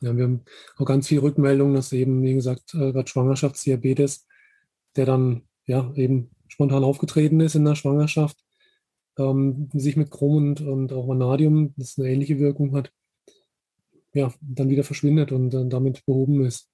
Ja, 0.00 0.16
wir 0.16 0.24
haben 0.24 0.44
auch 0.76 0.84
ganz 0.84 1.06
viel 1.06 1.20
Rückmeldungen, 1.20 1.74
dass 1.74 1.92
eben, 1.92 2.22
wie 2.22 2.34
gesagt, 2.34 2.74
äh, 2.74 2.92
gerade 2.92 3.08
Schwangerschaftsdiabetes, 3.08 4.26
der 4.96 5.06
dann 5.06 5.42
ja 5.64 5.92
eben 5.94 6.30
spontan 6.48 6.82
aufgetreten 6.82 7.40
ist 7.40 7.54
in 7.54 7.64
der 7.64 7.76
Schwangerschaft, 7.76 8.36
ähm, 9.16 9.68
sich 9.72 9.96
mit 9.96 10.10
Chrom 10.10 10.36
und, 10.36 10.60
und 10.60 10.92
auch 10.92 11.06
Vanadium, 11.06 11.72
das 11.76 11.98
eine 11.98 12.08
ähnliche 12.08 12.40
Wirkung 12.40 12.74
hat, 12.74 12.92
ja, 14.12 14.32
dann 14.40 14.70
wieder 14.70 14.84
verschwindet 14.84 15.32
und 15.32 15.50
dann 15.50 15.70
damit 15.70 16.04
behoben 16.04 16.44
ist. 16.44 16.71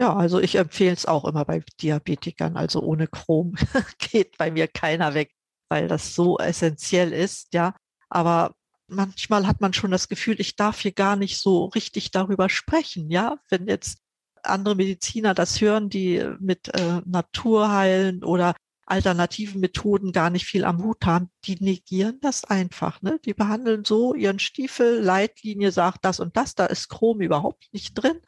Ja, 0.00 0.16
also 0.16 0.40
ich 0.40 0.54
empfehle 0.54 0.94
es 0.94 1.04
auch 1.04 1.26
immer 1.26 1.44
bei 1.44 1.62
Diabetikern. 1.82 2.56
Also 2.56 2.80
ohne 2.80 3.06
Chrom 3.06 3.54
geht 3.98 4.38
bei 4.38 4.50
mir 4.50 4.66
keiner 4.66 5.12
weg, 5.12 5.34
weil 5.68 5.88
das 5.88 6.14
so 6.14 6.38
essentiell 6.38 7.12
ist, 7.12 7.52
ja. 7.52 7.74
Aber 8.08 8.54
manchmal 8.88 9.46
hat 9.46 9.60
man 9.60 9.74
schon 9.74 9.90
das 9.90 10.08
Gefühl, 10.08 10.40
ich 10.40 10.56
darf 10.56 10.80
hier 10.80 10.92
gar 10.92 11.16
nicht 11.16 11.36
so 11.38 11.66
richtig 11.66 12.10
darüber 12.12 12.48
sprechen, 12.48 13.10
ja. 13.10 13.38
Wenn 13.50 13.68
jetzt 13.68 13.98
andere 14.42 14.74
Mediziner 14.74 15.34
das 15.34 15.60
hören, 15.60 15.90
die 15.90 16.24
mit 16.40 16.68
äh, 16.74 17.02
Naturheilen 17.04 18.24
oder 18.24 18.54
alternativen 18.86 19.60
Methoden 19.60 20.12
gar 20.12 20.30
nicht 20.30 20.46
viel 20.46 20.64
am 20.64 20.82
Hut 20.82 21.04
haben, 21.04 21.30
die 21.44 21.62
negieren 21.62 22.18
das 22.22 22.44
einfach. 22.44 23.02
Ne? 23.02 23.20
Die 23.26 23.34
behandeln 23.34 23.84
so 23.84 24.14
ihren 24.14 24.38
Stiefel, 24.38 25.00
Leitlinie 25.00 25.72
sagt 25.72 26.06
das 26.06 26.20
und 26.20 26.36
das, 26.38 26.54
da 26.54 26.66
ist 26.66 26.88
Chrom 26.88 27.20
überhaupt 27.20 27.68
nicht 27.72 27.94
drin 27.94 28.20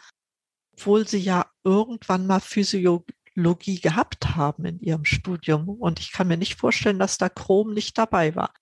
obwohl 0.72 1.06
sie 1.06 1.18
ja 1.18 1.46
irgendwann 1.64 2.26
mal 2.26 2.40
Physiologie 2.40 3.80
gehabt 3.80 4.36
haben 4.36 4.64
in 4.64 4.80
ihrem 4.80 5.04
Studium. 5.04 5.68
Und 5.68 6.00
ich 6.00 6.12
kann 6.12 6.28
mir 6.28 6.36
nicht 6.36 6.58
vorstellen, 6.58 6.98
dass 6.98 7.18
da 7.18 7.28
Chrom 7.28 7.74
nicht 7.74 7.96
dabei 7.98 8.34
war. 8.34 8.52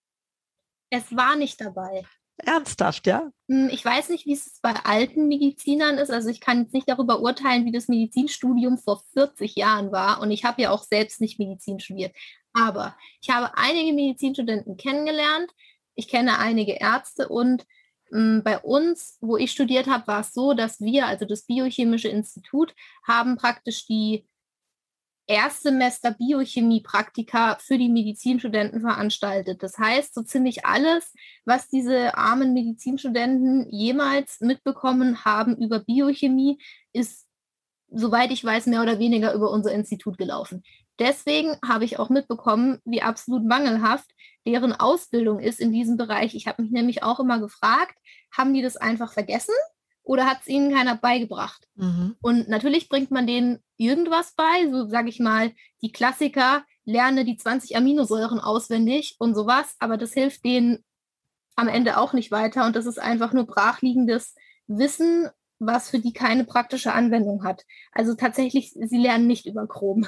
Es 0.90 1.14
war 1.14 1.36
nicht 1.36 1.60
dabei. 1.60 2.04
Ernsthaft, 2.44 3.06
ja? 3.06 3.30
Hm, 3.48 3.68
ich 3.70 3.84
weiß 3.84 4.08
nicht, 4.08 4.26
wie 4.26 4.32
es 4.32 4.58
bei 4.62 4.74
alten 4.84 5.28
Medizinern 5.28 5.98
ist. 5.98 6.10
Also 6.10 6.28
ich 6.30 6.40
kann 6.40 6.62
jetzt 6.62 6.74
nicht 6.74 6.88
darüber 6.88 7.20
urteilen, 7.20 7.64
wie 7.66 7.72
das 7.72 7.88
Medizinstudium 7.88 8.78
vor 8.78 9.02
40 9.12 9.56
Jahren 9.56 9.92
war. 9.92 10.20
Und 10.20 10.30
ich 10.30 10.44
habe 10.44 10.62
ja 10.62 10.70
auch 10.70 10.82
selbst 10.82 11.20
nicht 11.20 11.38
Medizin 11.38 11.80
studiert. 11.80 12.14
Aber 12.52 12.96
ich 13.20 13.30
habe 13.30 13.56
einige 13.56 13.92
Medizinstudenten 13.92 14.76
kennengelernt. 14.76 15.50
Ich 15.94 16.08
kenne 16.08 16.38
einige 16.38 16.72
Ärzte 16.72 17.28
und 17.28 17.66
bei 18.10 18.58
uns, 18.58 19.18
wo 19.20 19.36
ich 19.36 19.52
studiert 19.52 19.86
habe, 19.86 20.06
war 20.08 20.20
es 20.20 20.32
so, 20.32 20.52
dass 20.52 20.80
wir, 20.80 21.06
also 21.06 21.24
das 21.24 21.42
Biochemische 21.42 22.08
Institut, 22.08 22.74
haben 23.06 23.36
praktisch 23.36 23.86
die 23.86 24.26
Erstsemester 25.30 26.10
Biochemie-Praktika 26.10 27.56
für 27.60 27.78
die 27.78 27.88
Medizinstudenten 27.88 28.80
veranstaltet. 28.80 29.62
Das 29.62 29.78
heißt, 29.78 30.12
so 30.12 30.22
ziemlich 30.22 30.66
alles, 30.66 31.14
was 31.44 31.68
diese 31.68 32.16
armen 32.16 32.52
Medizinstudenten 32.52 33.70
jemals 33.70 34.40
mitbekommen 34.40 35.24
haben 35.24 35.56
über 35.56 35.78
Biochemie, 35.78 36.60
ist, 36.92 37.28
soweit 37.92 38.32
ich 38.32 38.44
weiß, 38.44 38.66
mehr 38.66 38.82
oder 38.82 38.98
weniger 38.98 39.32
über 39.32 39.52
unser 39.52 39.70
Institut 39.70 40.18
gelaufen. 40.18 40.64
Deswegen 41.00 41.56
habe 41.66 41.86
ich 41.86 41.98
auch 41.98 42.10
mitbekommen, 42.10 42.78
wie 42.84 43.00
absolut 43.00 43.44
mangelhaft 43.44 44.10
deren 44.46 44.72
Ausbildung 44.72 45.40
ist 45.40 45.58
in 45.58 45.72
diesem 45.72 45.96
Bereich. 45.96 46.34
Ich 46.34 46.46
habe 46.46 46.62
mich 46.62 46.70
nämlich 46.70 47.02
auch 47.02 47.18
immer 47.20 47.40
gefragt, 47.40 47.96
haben 48.30 48.52
die 48.52 48.60
das 48.60 48.76
einfach 48.76 49.12
vergessen 49.12 49.54
oder 50.02 50.26
hat 50.26 50.42
es 50.42 50.48
ihnen 50.48 50.72
keiner 50.72 50.96
beigebracht? 50.96 51.66
Mhm. 51.74 52.16
Und 52.20 52.48
natürlich 52.48 52.90
bringt 52.90 53.10
man 53.10 53.26
denen 53.26 53.60
irgendwas 53.78 54.34
bei, 54.34 54.70
so 54.70 54.88
sage 54.88 55.08
ich 55.08 55.20
mal, 55.20 55.52
die 55.80 55.90
Klassiker, 55.90 56.64
lerne 56.84 57.24
die 57.24 57.36
20 57.36 57.76
Aminosäuren 57.76 58.40
auswendig 58.40 59.16
und 59.18 59.34
sowas, 59.34 59.76
aber 59.78 59.96
das 59.96 60.12
hilft 60.12 60.44
denen 60.44 60.84
am 61.56 61.68
Ende 61.68 61.96
auch 61.98 62.12
nicht 62.12 62.30
weiter 62.30 62.66
und 62.66 62.76
das 62.76 62.86
ist 62.86 62.98
einfach 62.98 63.32
nur 63.32 63.46
brachliegendes 63.46 64.34
Wissen, 64.66 65.28
was 65.58 65.90
für 65.90 65.98
die 65.98 66.12
keine 66.12 66.44
praktische 66.44 66.92
Anwendung 66.92 67.44
hat. 67.44 67.64
Also 67.92 68.14
tatsächlich, 68.14 68.72
sie 68.72 68.98
lernen 68.98 69.26
nicht 69.26 69.46
über 69.46 69.66
Chrom 69.66 70.06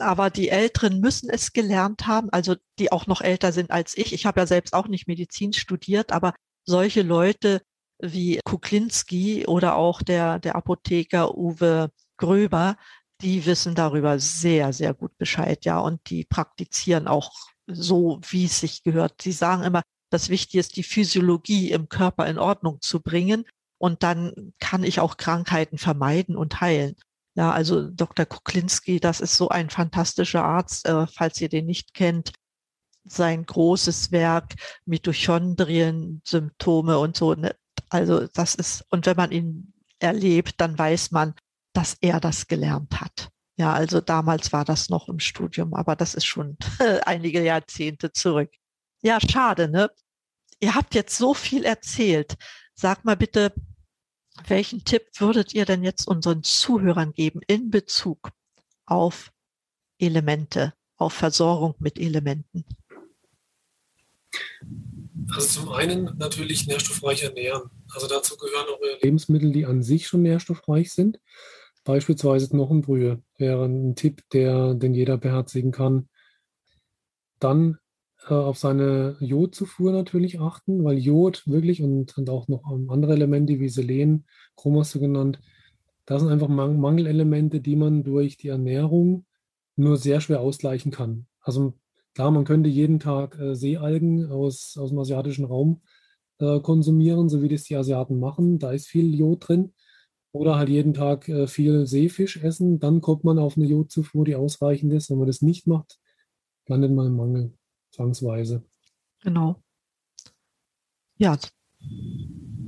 aber 0.00 0.30
die 0.30 0.48
Älteren 0.48 1.00
müssen 1.00 1.30
es 1.30 1.52
gelernt 1.52 2.06
haben, 2.06 2.30
also 2.30 2.56
die 2.78 2.92
auch 2.92 3.06
noch 3.06 3.20
älter 3.20 3.52
sind 3.52 3.70
als 3.70 3.96
ich. 3.96 4.12
Ich 4.12 4.26
habe 4.26 4.40
ja 4.40 4.46
selbst 4.46 4.74
auch 4.74 4.88
nicht 4.88 5.06
Medizin 5.08 5.52
studiert, 5.52 6.12
aber 6.12 6.34
solche 6.64 7.02
Leute 7.02 7.62
wie 8.00 8.40
Kuklinski 8.44 9.46
oder 9.46 9.76
auch 9.76 10.02
der, 10.02 10.38
der 10.38 10.56
Apotheker 10.56 11.36
Uwe 11.36 11.90
Gröber, 12.16 12.76
die 13.20 13.46
wissen 13.46 13.74
darüber 13.74 14.18
sehr, 14.18 14.72
sehr 14.72 14.94
gut 14.94 15.16
Bescheid, 15.18 15.64
ja, 15.64 15.78
und 15.78 16.00
die 16.10 16.24
praktizieren 16.24 17.08
auch 17.08 17.32
so, 17.66 18.20
wie 18.28 18.44
es 18.44 18.60
sich 18.60 18.82
gehört. 18.82 19.22
Sie 19.22 19.32
sagen 19.32 19.62
immer, 19.62 19.82
das 20.10 20.28
Wichtige 20.28 20.60
ist, 20.60 20.76
die 20.76 20.82
Physiologie 20.82 21.70
im 21.70 21.88
Körper 21.88 22.26
in 22.26 22.38
Ordnung 22.38 22.80
zu 22.80 23.00
bringen. 23.00 23.44
Und 23.78 24.02
dann 24.02 24.52
kann 24.60 24.84
ich 24.84 25.00
auch 25.00 25.16
Krankheiten 25.16 25.78
vermeiden 25.78 26.36
und 26.36 26.60
heilen. 26.60 26.96
Ja, 27.36 27.50
also 27.50 27.90
Dr. 27.90 28.26
Kuklinski, 28.26 29.00
das 29.00 29.20
ist 29.20 29.36
so 29.36 29.48
ein 29.48 29.68
fantastischer 29.68 30.44
Arzt, 30.44 30.86
äh, 30.86 31.06
falls 31.06 31.40
ihr 31.40 31.48
den 31.48 31.66
nicht 31.66 31.94
kennt. 31.94 32.32
Sein 33.04 33.44
großes 33.44 34.12
Werk, 34.12 34.54
Mitochondrien, 34.86 36.22
Symptome 36.24 36.98
und 36.98 37.16
so. 37.16 37.34
Ne? 37.34 37.54
Also 37.90 38.26
das 38.28 38.54
ist, 38.54 38.84
und 38.90 39.06
wenn 39.06 39.16
man 39.16 39.32
ihn 39.32 39.74
erlebt, 39.98 40.60
dann 40.60 40.78
weiß 40.78 41.10
man, 41.10 41.34
dass 41.72 41.96
er 42.00 42.20
das 42.20 42.46
gelernt 42.46 43.00
hat. 43.00 43.30
Ja, 43.56 43.72
also 43.72 44.00
damals 44.00 44.52
war 44.52 44.64
das 44.64 44.88
noch 44.88 45.08
im 45.08 45.20
Studium, 45.20 45.74
aber 45.74 45.96
das 45.96 46.14
ist 46.14 46.24
schon 46.24 46.56
einige 47.04 47.42
Jahrzehnte 47.42 48.12
zurück. 48.12 48.50
Ja, 49.02 49.18
schade, 49.20 49.68
ne? 49.68 49.90
Ihr 50.60 50.74
habt 50.74 50.94
jetzt 50.94 51.16
so 51.18 51.34
viel 51.34 51.64
erzählt. 51.64 52.36
Sag 52.74 53.04
mal 53.04 53.16
bitte, 53.16 53.52
welchen 54.46 54.84
Tipp 54.84 55.06
würdet 55.18 55.54
ihr 55.54 55.64
denn 55.64 55.82
jetzt 55.82 56.06
unseren 56.06 56.42
Zuhörern 56.42 57.12
geben 57.12 57.40
in 57.46 57.70
Bezug 57.70 58.30
auf 58.86 59.32
Elemente, 59.98 60.74
auf 60.96 61.12
Versorgung 61.12 61.74
mit 61.78 61.98
Elementen? 61.98 62.64
Also 65.30 65.60
zum 65.60 65.72
einen 65.72 66.16
natürlich 66.18 66.66
nährstoffreich 66.66 67.22
ernähren. 67.22 67.70
Also 67.92 68.06
dazu 68.06 68.36
gehören 68.36 68.66
auch 68.68 69.02
Lebensmittel, 69.02 69.52
die 69.52 69.66
an 69.66 69.82
sich 69.82 70.06
schon 70.06 70.22
nährstoffreich 70.22 70.92
sind. 70.92 71.20
Beispielsweise 71.84 72.48
Knochenbrühe 72.48 73.22
wäre 73.36 73.64
ein 73.64 73.94
Tipp, 73.94 74.22
der, 74.32 74.74
den 74.74 74.94
jeder 74.94 75.18
beherzigen 75.18 75.70
kann. 75.70 76.08
Dann 77.38 77.78
äh, 78.28 78.34
auf 78.34 78.58
seine 78.58 79.16
Jodzufuhr 79.20 79.92
natürlich 79.92 80.40
achten, 80.40 80.84
weil 80.84 80.98
Jod 80.98 81.46
wirklich 81.46 81.82
und, 81.82 82.16
und 82.16 82.30
auch 82.30 82.48
noch 82.48 82.64
andere 82.88 83.12
Elemente 83.12 83.60
wie 83.60 83.68
Selen, 83.68 84.26
Chrom 84.56 84.78
hast 84.78 84.94
du 84.94 85.00
genannt, 85.00 85.40
das 86.06 86.22
sind 86.22 86.30
einfach 86.30 86.48
Mangelelemente, 86.48 87.60
die 87.60 87.76
man 87.76 88.04
durch 88.04 88.36
die 88.36 88.48
Ernährung 88.48 89.26
nur 89.76 89.96
sehr 89.96 90.20
schwer 90.20 90.40
ausgleichen 90.40 90.92
kann. 90.92 91.26
Also 91.40 91.74
klar, 92.14 92.30
man 92.30 92.44
könnte 92.44 92.68
jeden 92.68 93.00
Tag 93.00 93.38
äh, 93.38 93.54
Seealgen 93.54 94.30
aus, 94.30 94.76
aus 94.78 94.90
dem 94.90 94.98
asiatischen 94.98 95.44
Raum 95.44 95.82
äh, 96.38 96.60
konsumieren, 96.60 97.28
so 97.28 97.42
wie 97.42 97.48
das 97.48 97.64
die 97.64 97.76
Asiaten 97.76 98.18
machen. 98.20 98.58
Da 98.58 98.72
ist 98.72 98.86
viel 98.86 99.14
Jod 99.14 99.48
drin. 99.48 99.72
Oder 100.32 100.56
halt 100.56 100.68
jeden 100.68 100.94
Tag 100.94 101.28
äh, 101.28 101.46
viel 101.46 101.86
Seefisch 101.86 102.42
essen. 102.42 102.80
Dann 102.80 103.00
kommt 103.00 103.24
man 103.24 103.38
auf 103.38 103.56
eine 103.56 103.66
Jodzufuhr, 103.66 104.24
die 104.24 104.36
ausreichend 104.36 104.92
ist. 104.92 105.10
Wenn 105.10 105.18
man 105.18 105.28
das 105.28 105.42
nicht 105.42 105.66
macht, 105.66 105.98
landet 106.66 106.92
man 106.92 107.06
im 107.06 107.16
Mangel 107.16 107.54
zwangsweise. 107.94 108.62
Genau. 109.22 109.62
Ja. 111.16 111.36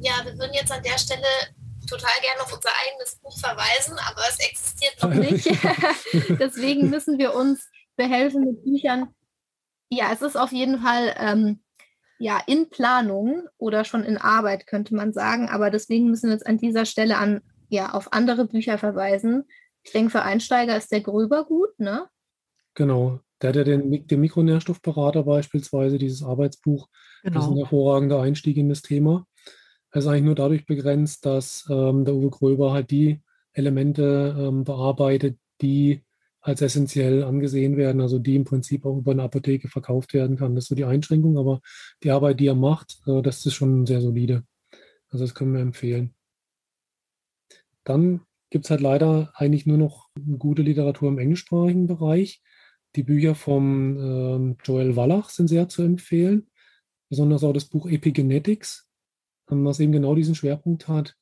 Ja, 0.00 0.24
wir 0.24 0.38
würden 0.38 0.54
jetzt 0.54 0.72
an 0.72 0.82
der 0.82 0.98
Stelle 0.98 1.26
total 1.86 2.10
gerne 2.20 2.42
auf 2.42 2.52
unser 2.52 2.70
eigenes 2.84 3.16
Buch 3.16 3.38
verweisen, 3.38 3.98
aber 4.08 4.22
es 4.28 4.38
existiert 4.38 5.02
noch 5.02 5.10
nicht. 5.14 5.46
Deswegen 6.40 6.90
müssen 6.90 7.18
wir 7.18 7.34
uns 7.34 7.68
behelfen 7.96 8.44
mit 8.44 8.62
Büchern. 8.64 9.14
Ja, 9.88 10.12
es 10.12 10.22
ist 10.22 10.36
auf 10.36 10.52
jeden 10.52 10.80
Fall 10.80 11.14
ähm, 11.18 11.62
ja 12.18 12.40
in 12.46 12.68
Planung 12.70 13.48
oder 13.56 13.84
schon 13.84 14.04
in 14.04 14.18
Arbeit, 14.18 14.66
könnte 14.66 14.94
man 14.94 15.12
sagen. 15.12 15.48
Aber 15.48 15.70
deswegen 15.70 16.10
müssen 16.10 16.28
wir 16.28 16.34
jetzt 16.34 16.46
an 16.46 16.58
dieser 16.58 16.86
Stelle 16.86 17.18
an 17.18 17.40
ja 17.68 17.92
auf 17.92 18.12
andere 18.12 18.46
Bücher 18.46 18.78
verweisen. 18.78 19.44
Ich 19.82 19.92
denke, 19.92 20.10
für 20.10 20.22
Einsteiger 20.22 20.76
ist 20.76 20.90
der 20.90 21.00
Gröber 21.00 21.44
gut, 21.44 21.78
ne? 21.78 22.08
Genau. 22.74 23.20
Der 23.42 23.48
hat 23.48 23.56
ja 23.56 23.64
den, 23.64 24.06
den 24.06 24.20
Mikronährstoffberater 24.20 25.24
beispielsweise, 25.24 25.98
dieses 25.98 26.22
Arbeitsbuch. 26.22 26.88
Genau. 27.22 27.34
Das 27.34 27.44
ist 27.44 27.48
ein 27.48 27.54
genau. 27.54 27.66
hervorragender 27.66 28.22
Einstieg 28.22 28.56
in 28.56 28.68
das 28.68 28.82
Thema. 28.82 29.26
Er 29.90 29.98
ist 29.98 30.06
eigentlich 30.06 30.24
nur 30.24 30.34
dadurch 30.34 30.66
begrenzt, 30.66 31.26
dass 31.26 31.66
ähm, 31.70 32.04
der 32.04 32.14
Uwe 32.14 32.30
Gröber 32.30 32.72
halt 32.72 32.90
die 32.90 33.20
Elemente 33.52 34.36
ähm, 34.38 34.64
bearbeitet, 34.64 35.38
die 35.60 36.02
als 36.40 36.62
essentiell 36.62 37.24
angesehen 37.24 37.76
werden, 37.76 38.00
also 38.00 38.18
die 38.18 38.36
im 38.36 38.44
Prinzip 38.44 38.86
auch 38.86 38.98
über 38.98 39.10
eine 39.10 39.24
Apotheke 39.24 39.68
verkauft 39.68 40.14
werden 40.14 40.36
kann. 40.36 40.54
Das 40.54 40.64
ist 40.64 40.68
so 40.68 40.74
die 40.74 40.84
Einschränkung, 40.84 41.38
aber 41.38 41.60
die 42.04 42.10
Arbeit, 42.10 42.38
die 42.38 42.46
er 42.46 42.54
macht, 42.54 43.00
äh, 43.06 43.20
das 43.20 43.44
ist 43.44 43.54
schon 43.54 43.84
sehr 43.84 44.00
solide. 44.00 44.44
Also 45.08 45.24
das 45.24 45.34
können 45.34 45.54
wir 45.54 45.60
empfehlen. 45.60 46.14
Dann 47.84 48.20
gibt 48.50 48.66
es 48.66 48.70
halt 48.70 48.80
leider 48.80 49.32
eigentlich 49.34 49.66
nur 49.66 49.78
noch 49.78 50.08
gute 50.38 50.62
Literatur 50.62 51.08
im 51.08 51.18
englischsprachigen 51.18 51.86
Bereich. 51.86 52.42
Die 52.96 53.02
Bücher 53.02 53.34
von 53.34 53.96
ähm, 53.98 54.56
Joel 54.64 54.96
Wallach 54.96 55.28
sind 55.28 55.48
sehr 55.48 55.68
zu 55.68 55.82
empfehlen, 55.82 56.48
besonders 57.10 57.44
auch 57.44 57.52
das 57.52 57.66
Buch 57.66 57.86
Epigenetics, 57.86 58.88
ähm, 59.50 59.64
was 59.66 59.80
eben 59.80 59.92
genau 59.92 60.14
diesen 60.14 60.34
Schwerpunkt 60.34 60.88
hat, 60.88 61.14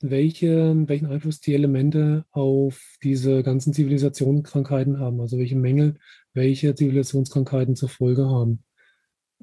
welche, 0.00 0.74
welchen 0.86 1.06
Einfluss 1.06 1.40
die 1.40 1.54
Elemente 1.54 2.26
auf 2.30 2.96
diese 3.02 3.42
ganzen 3.42 3.72
Zivilisationskrankheiten 3.72 4.98
haben, 4.98 5.20
also 5.20 5.38
welche 5.38 5.56
Mängel 5.56 5.96
welche 6.34 6.74
Zivilisationskrankheiten 6.74 7.76
zur 7.76 7.88
Folge 7.88 8.26
haben. 8.26 8.62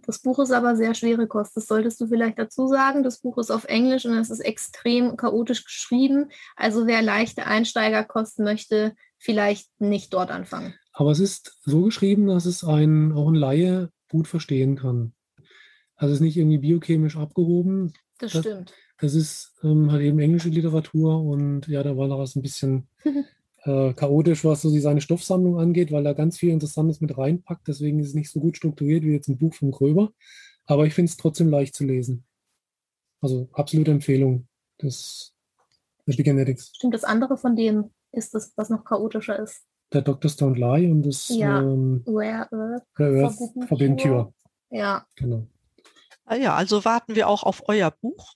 Das 0.05 0.19
Buch 0.19 0.39
ist 0.39 0.51
aber 0.51 0.75
sehr 0.75 0.93
schwere 0.93 1.27
Kost. 1.27 1.57
Das 1.57 1.65
solltest 1.65 1.99
du 1.99 2.07
vielleicht 2.07 2.37
dazu 2.37 2.67
sagen. 2.67 3.01
Das 3.01 3.19
Buch 3.19 3.39
ist 3.39 3.49
auf 3.49 3.65
Englisch 3.65 4.05
und 4.05 4.13
es 4.13 4.29
ist 4.29 4.41
extrem 4.41 5.17
chaotisch 5.17 5.65
geschrieben. 5.65 6.29
Also 6.55 6.85
wer 6.85 7.01
leichte 7.01 7.47
Einsteigerkosten 7.47 8.45
möchte, 8.45 8.93
vielleicht 9.17 9.69
nicht 9.81 10.13
dort 10.13 10.29
anfangen. 10.29 10.75
Aber 10.97 11.11
es 11.11 11.19
ist 11.19 11.59
so 11.63 11.83
geschrieben, 11.83 12.25
dass 12.25 12.47
es 12.47 12.63
ein, 12.63 13.11
auch 13.11 13.27
ein 13.27 13.35
Laie 13.35 13.91
gut 14.09 14.27
verstehen 14.27 14.77
kann. 14.77 15.13
Also 15.95 16.11
es 16.11 16.17
ist 16.17 16.23
nicht 16.23 16.37
irgendwie 16.37 16.57
biochemisch 16.57 17.17
abgehoben. 17.17 17.93
Das, 18.17 18.31
das 18.31 18.41
stimmt. 18.41 18.73
Das 18.97 19.13
ist 19.13 19.53
ähm, 19.61 19.91
halt 19.91 20.01
eben 20.01 20.17
englische 20.17 20.49
Literatur 20.49 21.21
und 21.21 21.67
ja, 21.67 21.83
da 21.83 21.95
war 21.97 22.07
das 22.07 22.35
ein 22.35 22.41
bisschen 22.41 22.87
äh, 23.63 23.93
chaotisch, 23.93 24.43
was 24.43 24.63
so 24.63 24.71
seine 24.71 25.01
Stoffsammlung 25.01 25.59
angeht, 25.59 25.91
weil 25.91 26.03
er 26.03 26.15
ganz 26.15 26.39
viel 26.39 26.49
Interessantes 26.49 26.99
mit 26.99 27.15
reinpackt. 27.15 27.67
Deswegen 27.67 27.99
ist 27.99 28.07
es 28.07 28.13
nicht 28.15 28.31
so 28.31 28.39
gut 28.39 28.57
strukturiert 28.57 29.03
wie 29.03 29.13
jetzt 29.13 29.27
ein 29.27 29.37
Buch 29.37 29.53
von 29.53 29.69
Gröber. 29.69 30.13
Aber 30.65 30.87
ich 30.87 30.95
finde 30.95 31.11
es 31.11 31.17
trotzdem 31.17 31.49
leicht 31.49 31.75
zu 31.75 31.85
lesen. 31.85 32.25
Also 33.21 33.49
absolute 33.53 33.91
Empfehlung. 33.91 34.47
Das, 34.79 35.35
das 36.07 36.17
Genetics. 36.17 36.71
Stimmt, 36.75 36.95
das 36.95 37.03
andere 37.03 37.37
von 37.37 37.55
dem 37.55 37.91
ist 38.11 38.33
das, 38.33 38.53
was 38.55 38.71
noch 38.71 38.83
chaotischer 38.83 39.37
ist 39.37 39.66
der 39.93 40.01
Dr. 40.01 40.29
Stone 40.29 40.57
Lie 40.57 40.91
und 40.91 41.03
das 41.03 41.29
ja. 41.29 41.61
ähm, 41.61 42.03
Rare 42.05 42.47
Earth, 42.51 42.83
Rare 42.97 43.23
Earth 43.23 43.67
Forbidden 43.67 43.97
Cure. 43.97 44.33
Ja. 44.69 45.05
Genau. 45.15 45.47
Ah 46.25 46.35
ja, 46.35 46.55
also 46.55 46.83
warten 46.83 47.15
wir 47.15 47.29
auch 47.29 47.43
auf 47.43 47.63
euer 47.69 47.89
Buch, 47.89 48.33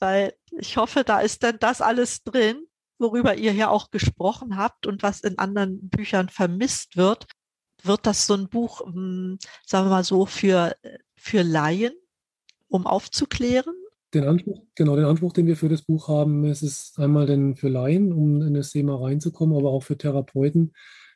weil 0.00 0.34
ich 0.50 0.76
hoffe, 0.76 1.04
da 1.04 1.20
ist 1.20 1.44
dann 1.44 1.58
das 1.60 1.80
alles 1.80 2.24
drin, 2.24 2.66
worüber 2.98 3.36
ihr 3.36 3.52
hier 3.52 3.70
auch 3.70 3.90
gesprochen 3.90 4.56
habt 4.56 4.86
und 4.86 5.02
was 5.02 5.20
in 5.20 5.38
anderen 5.38 5.88
Büchern 5.88 6.28
vermisst 6.28 6.96
wird. 6.96 7.26
Wird 7.84 8.06
das 8.06 8.26
so 8.26 8.34
ein 8.34 8.48
Buch, 8.48 8.80
hm, 8.80 9.38
sagen 9.66 9.86
wir 9.86 9.90
mal 9.90 10.04
so, 10.04 10.26
für, 10.26 10.76
für 11.16 11.42
Laien, 11.42 11.94
um 12.68 12.86
aufzuklären? 12.86 13.74
Den 14.14 14.24
Anspruch, 14.24 14.62
genau 14.74 14.96
den 14.96 15.04
Anspruch, 15.04 15.32
den 15.32 15.46
wir 15.46 15.56
für 15.56 15.68
das 15.68 15.82
Buch 15.82 16.08
haben, 16.08 16.44
es 16.44 16.62
ist 16.62 16.98
einmal 16.98 17.26
denn 17.26 17.56
für 17.56 17.68
Laien, 17.68 18.12
um 18.12 18.42
in 18.42 18.54
das 18.54 18.70
Thema 18.70 19.00
reinzukommen, 19.00 19.56
aber 19.56 19.70
auch 19.70 19.82
für 19.82 19.96
Therapeuten, 19.96 20.72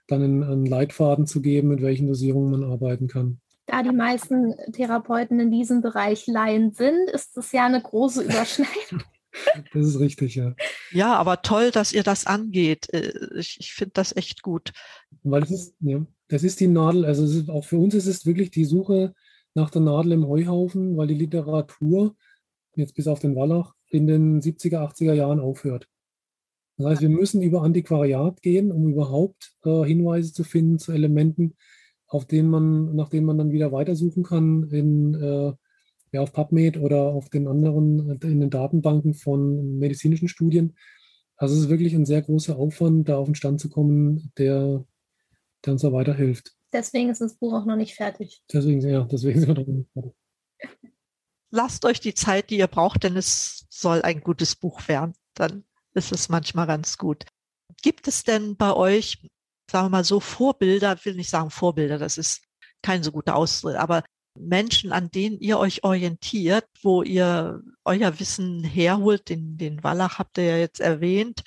dann 0.07 0.23
einen, 0.23 0.43
einen 0.43 0.67
Leitfaden 0.67 1.27
zu 1.27 1.43
geben, 1.43 1.69
mit 1.69 1.83
welchen 1.83 2.07
Dosierungen 2.07 2.51
man 2.51 2.65
arbeiten 2.65 3.09
kann. 3.09 3.41
Da 3.67 3.83
die 3.83 3.93
meisten 3.93 4.55
Therapeuten 4.73 5.41
in 5.41 5.51
diesem 5.51 5.83
Bereich 5.83 6.27
Laien 6.27 6.73
sind, 6.73 7.11
ist 7.11 7.37
das 7.37 7.51
ja 7.53 7.67
eine 7.67 7.83
große 7.83 8.23
Überschneidung. 8.23 9.03
Das 9.73 9.87
ist 9.87 10.01
richtig, 10.01 10.35
ja. 10.35 10.55
Ja, 10.93 11.15
aber 11.15 11.43
toll, 11.43 11.71
dass 11.71 11.93
ihr 11.93 12.03
das 12.03 12.27
angeht. 12.27 12.93
Äh, 12.93 13.13
ich, 13.37 13.59
ich 13.61 13.73
finde 13.73 13.93
das 13.95 14.17
echt 14.17 14.43
gut. 14.43 14.73
Weil 15.23 15.43
es 15.43 15.51
ist, 15.51 15.75
ja, 15.81 16.05
das 16.29 16.43
ist 16.43 16.61
die 16.61 16.69
Nadel, 16.69 17.05
also 17.05 17.25
ist, 17.25 17.49
auch 17.49 17.65
für 17.65 17.79
uns 17.79 17.95
ist 17.95 18.07
es 18.07 18.27
wirklich 18.27 18.51
die 18.51 18.65
Suche 18.65 19.15
nach 19.55 19.71
der 19.71 19.83
Nadel 19.83 20.13
im 20.13 20.27
Heuhaufen, 20.27 20.97
weil 20.97 21.07
die 21.07 21.15
Literatur 21.15 22.15
jetzt 22.77 22.95
bis 22.95 23.09
auf 23.09 23.19
den 23.19 23.35
Wallach, 23.35 23.75
in 23.89 24.07
den 24.07 24.41
70er, 24.41 24.79
80er 24.79 25.15
Jahren 25.15 25.41
aufhört. 25.41 25.89
Das 26.77 26.87
heißt, 26.87 27.03
wir 27.03 27.09
müssen 27.09 27.43
über 27.43 27.63
Antiquariat 27.63 28.43
gehen, 28.43 28.71
um 28.71 28.89
überhaupt 28.89 29.57
äh, 29.65 29.85
Hinweise 29.85 30.33
zu 30.33 30.45
finden 30.45 30.79
zu 30.79 30.93
Elementen, 30.93 31.55
auf 32.07 32.27
denen 32.27 32.51
man, 32.51 32.95
nach 32.95 33.09
denen 33.09 33.27
man 33.27 33.39
dann 33.39 33.51
wieder 33.51 33.73
weitersuchen 33.73 34.23
kann 34.23 34.65
in, 34.71 35.15
äh, 35.15 35.53
ja, 36.13 36.21
auf 36.21 36.33
PubMed 36.33 36.77
oder 36.77 37.01
auf 37.01 37.31
den 37.31 37.49
anderen, 37.49 38.21
in 38.21 38.41
den 38.41 38.51
Datenbanken 38.51 39.15
von 39.15 39.79
medizinischen 39.79 40.29
Studien. 40.29 40.77
Also 41.37 41.55
es 41.55 41.63
ist 41.63 41.69
wirklich 41.69 41.95
ein 41.95 42.07
sehr 42.07 42.23
großer 42.23 42.57
Aufwand, 42.57 43.09
da 43.09 43.17
auf 43.17 43.27
den 43.27 43.35
Stand 43.35 43.61
zu 43.61 43.71
kommen, 43.71 44.33
der, 44.39 44.85
der 45.65 45.73
uns 45.73 45.83
da 45.83 45.93
weiterhilft. 45.93 46.55
Deswegen 46.73 47.09
ist 47.09 47.23
das 47.23 47.37
Buch 47.37 47.55
auch 47.55 47.65
noch 47.65 47.77
nicht 47.77 47.95
fertig. 47.95 48.43
Deswegen, 48.53 48.81
ja, 48.83 49.05
deswegen 49.05 49.41
sind 49.41 49.49
wir 49.49 49.55
noch 49.55 49.67
nicht 49.67 49.93
fertig 49.93 50.13
lasst 51.51 51.85
euch 51.85 52.01
die 52.01 52.15
Zeit, 52.15 52.51
die 52.51 52.59
ihr 52.59 52.67
braucht, 52.67 53.03
denn 53.03 53.17
es 53.17 53.67
soll 53.71 54.03
ein 54.03 54.21
gutes 54.21 54.57
Buch 54.57 54.87
werden. 54.89 55.15
Dann 55.35 55.65
ist 55.95 56.13
es 56.13 56.29
manchmal 56.29 56.67
ganz 56.67 56.99
gut. 56.99 57.25
Gibt 57.83 58.09
es 58.09 58.25
denn 58.25 58.57
bei 58.57 58.73
euch, 58.73 59.29
sagen 59.71 59.87
wir 59.87 59.91
mal 59.91 60.05
so, 60.05 60.21
Vorbilder, 60.21 61.05
will 61.05 61.15
nicht 61.15 61.31
sagen 61.31 61.51
Vorbilder, 61.51 61.99
das 61.99 62.19
ist 62.19 62.43
kein 62.83 63.03
so 63.03 63.13
guter 63.13 63.37
Ausdruck, 63.37 63.75
aber 63.75 64.05
Menschen, 64.39 64.93
an 64.93 65.11
denen 65.11 65.41
ihr 65.41 65.59
euch 65.59 65.83
orientiert, 65.83 66.67
wo 66.83 67.03
ihr 67.03 67.63
euer 67.85 68.21
Wissen 68.21 68.63
herholt, 68.63 69.29
den, 69.29 69.57
den 69.57 69.83
Wallach 69.83 70.19
habt 70.19 70.39
ihr 70.39 70.45
ja 70.45 70.57
jetzt 70.59 70.81
erwähnt, 70.81 71.43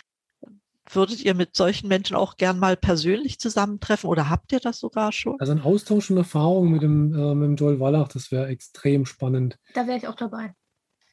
Würdet 0.92 1.24
ihr 1.24 1.36
mit 1.36 1.56
solchen 1.56 1.88
Menschen 1.88 2.16
auch 2.16 2.38
gern 2.38 2.58
mal 2.58 2.76
persönlich 2.76 3.40
zusammentreffen 3.40 4.10
oder 4.10 4.30
habt 4.30 4.52
ihr 4.52 4.60
das 4.60 4.80
sogar 4.80 5.12
schon? 5.12 5.40
Also 5.40 5.52
ein 5.52 5.62
Austausch 5.62 6.10
und 6.10 6.18
Erfahrung 6.18 6.72
mit 6.72 6.82
dem, 6.82 7.14
äh, 7.14 7.36
mit 7.36 7.48
dem 7.48 7.56
Joel 7.56 7.80
Wallach, 7.80 8.08
das 8.08 8.32
wäre 8.32 8.48
extrem 8.48 9.06
spannend. 9.06 9.60
Da 9.76 9.86
wäre 9.86 9.98
ich 9.98 10.08
auch 10.08 10.16
dabei. 10.16 10.54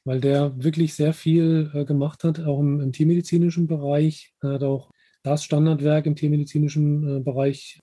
Weil 0.04 0.20
der 0.20 0.62
wirklich 0.62 0.94
sehr 0.94 1.12
viel 1.12 1.70
äh, 1.74 1.84
gemacht 1.84 2.24
hat, 2.24 2.40
auch 2.40 2.60
im, 2.60 2.80
im 2.80 2.92
tiermedizinischen 2.92 3.66
Bereich. 3.66 4.32
Er 4.40 4.54
hat 4.54 4.62
auch 4.62 4.90
das 5.22 5.44
Standardwerk 5.44 6.06
im 6.06 6.16
tiermedizinischen 6.16 7.18
äh, 7.18 7.20
Bereich 7.20 7.82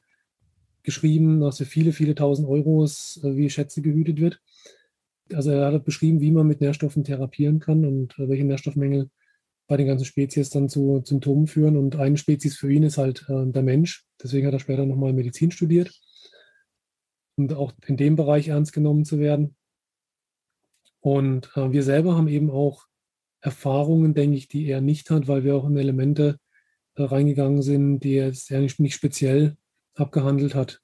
geschrieben, 0.82 1.42
dass 1.42 1.58
für 1.58 1.66
viele, 1.66 1.92
viele 1.92 2.16
tausend 2.16 2.48
Euros 2.48 3.20
äh, 3.24 3.36
wie 3.36 3.50
Schätze 3.50 3.82
gehütet 3.82 4.20
wird. 4.20 4.42
Also 5.32 5.52
er 5.52 5.72
hat 5.72 5.86
beschrieben, 5.86 6.22
wie 6.22 6.32
man 6.32 6.48
mit 6.48 6.62
Nährstoffen 6.62 7.04
therapieren 7.04 7.60
kann 7.60 7.86
und 7.86 8.18
äh, 8.18 8.28
welche 8.28 8.46
Nährstoffmängel 8.46 9.10
bei 9.68 9.78
den 9.78 9.88
ganzen 9.88 10.06
Spezies 10.06 10.50
dann 10.50 10.70
zu 10.70 11.02
Symptomen 11.06 11.48
führen. 11.48 11.78
Und 11.78 11.96
eine 11.96 12.18
Spezies 12.18 12.58
für 12.58 12.72
ihn 12.72 12.84
ist 12.84 12.98
halt 12.98 13.26
äh, 13.30 13.46
der 13.46 13.64
Mensch. 13.64 14.06
Deswegen 14.22 14.48
hat 14.48 14.54
er 14.54 14.60
später 14.60 14.86
nochmal 14.86 15.14
Medizin 15.14 15.52
studiert 15.52 15.92
und 17.36 17.54
auch 17.54 17.74
in 17.86 17.98
dem 17.98 18.16
Bereich 18.16 18.50
ernst 18.50 18.74
genommen 18.74 19.06
zu 19.06 19.20
werden. 19.20 19.56
Und 21.00 21.52
äh, 21.56 21.72
wir 21.72 21.84
selber 21.84 22.16
haben 22.16 22.28
eben 22.28 22.50
auch 22.50 22.86
Erfahrungen, 23.42 24.14
denke 24.14 24.38
ich, 24.38 24.48
die 24.48 24.66
er 24.68 24.82
nicht 24.82 25.10
hat, 25.10 25.28
weil 25.28 25.44
wir 25.44 25.56
auch 25.56 25.68
in 25.68 25.78
Elemente 25.78 26.40
äh, 26.96 27.04
reingegangen 27.04 27.62
sind, 27.62 28.00
die 28.00 28.16
er 28.16 28.28
jetzt 28.28 28.50
nicht, 28.52 28.80
nicht 28.80 28.96
speziell 28.96 29.58
abgehandelt 29.96 30.56
hat. 30.56 30.80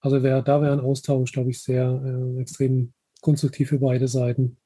Also 0.00 0.22
wär, 0.22 0.40
da 0.42 0.62
wäre 0.62 0.72
ein 0.72 0.80
Austausch, 0.80 1.32
glaube 1.32 1.50
ich, 1.50 1.62
sehr 1.62 2.02
äh, 2.04 2.40
extrem 2.40 2.94
konstruktiv 3.20 3.68
für 3.68 3.78
beide 3.78 4.08
Seiten. 4.08 4.56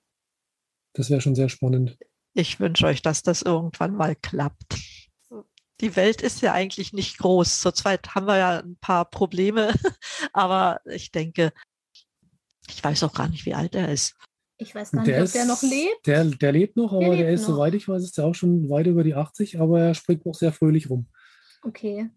Das 0.93 1.11
wäre 1.11 1.21
schon 1.21 1.35
sehr 1.35 1.49
spannend. 1.49 1.99
Ich 2.35 2.59
wünsche 2.59 2.87
euch, 2.87 3.01
dass 3.01 3.23
das 3.23 3.43
irgendwann 3.43 3.95
mal 3.95 4.17
klappt. 4.17 4.77
Die 5.81 5.97
Welt 5.97 6.21
ist 6.21 6.43
ja 6.43 6.53
eigentlich 6.53 6.93
nicht 6.93 7.19
groß. 7.19 7.61
Zurzeit 7.61 8.15
haben 8.15 8.27
wir 8.27 8.39
ja 8.39 8.59
ein 8.61 8.77
paar 8.81 9.05
Probleme, 9.05 9.73
aber 10.33 10.81
ich 10.85 11.13
denke, 11.13 11.53
ich 12.69 12.83
weiß 12.83 13.05
auch 13.05 13.15
gar 13.15 13.29
nicht, 13.29 13.47
wie 13.47 13.55
alt 13.55 13.75
er 13.75 13.91
ist. 13.91 14.17
Ich 14.59 14.75
weiß 14.75 14.93
gar 14.93 15.01
nicht, 15.01 15.09
der 15.09 15.19
ob 15.19 15.25
ist, 15.25 15.35
der 15.35 15.47
noch 15.47 15.63
lebt. 15.63 16.07
Der, 16.07 16.25
der 16.25 16.53
lebt 16.53 16.77
noch, 16.77 16.93
aber 16.93 17.17
der, 17.17 17.25
der 17.25 17.33
ist, 17.33 17.43
noch. 17.43 17.57
soweit 17.57 17.75
ich 17.75 17.89
weiß, 17.89 18.03
ist 18.03 18.19
er 18.19 18.27
auch 18.27 18.35
schon 18.35 18.69
weit 18.69 18.87
über 18.87 19.05
die 19.05 19.15
80, 19.15 19.61
aber 19.61 19.81
er 19.81 19.95
springt 19.95 20.25
noch 20.27 20.35
sehr 20.35 20.53
fröhlich 20.53 20.91
rum. 20.91 21.09
Okay. 21.63 22.11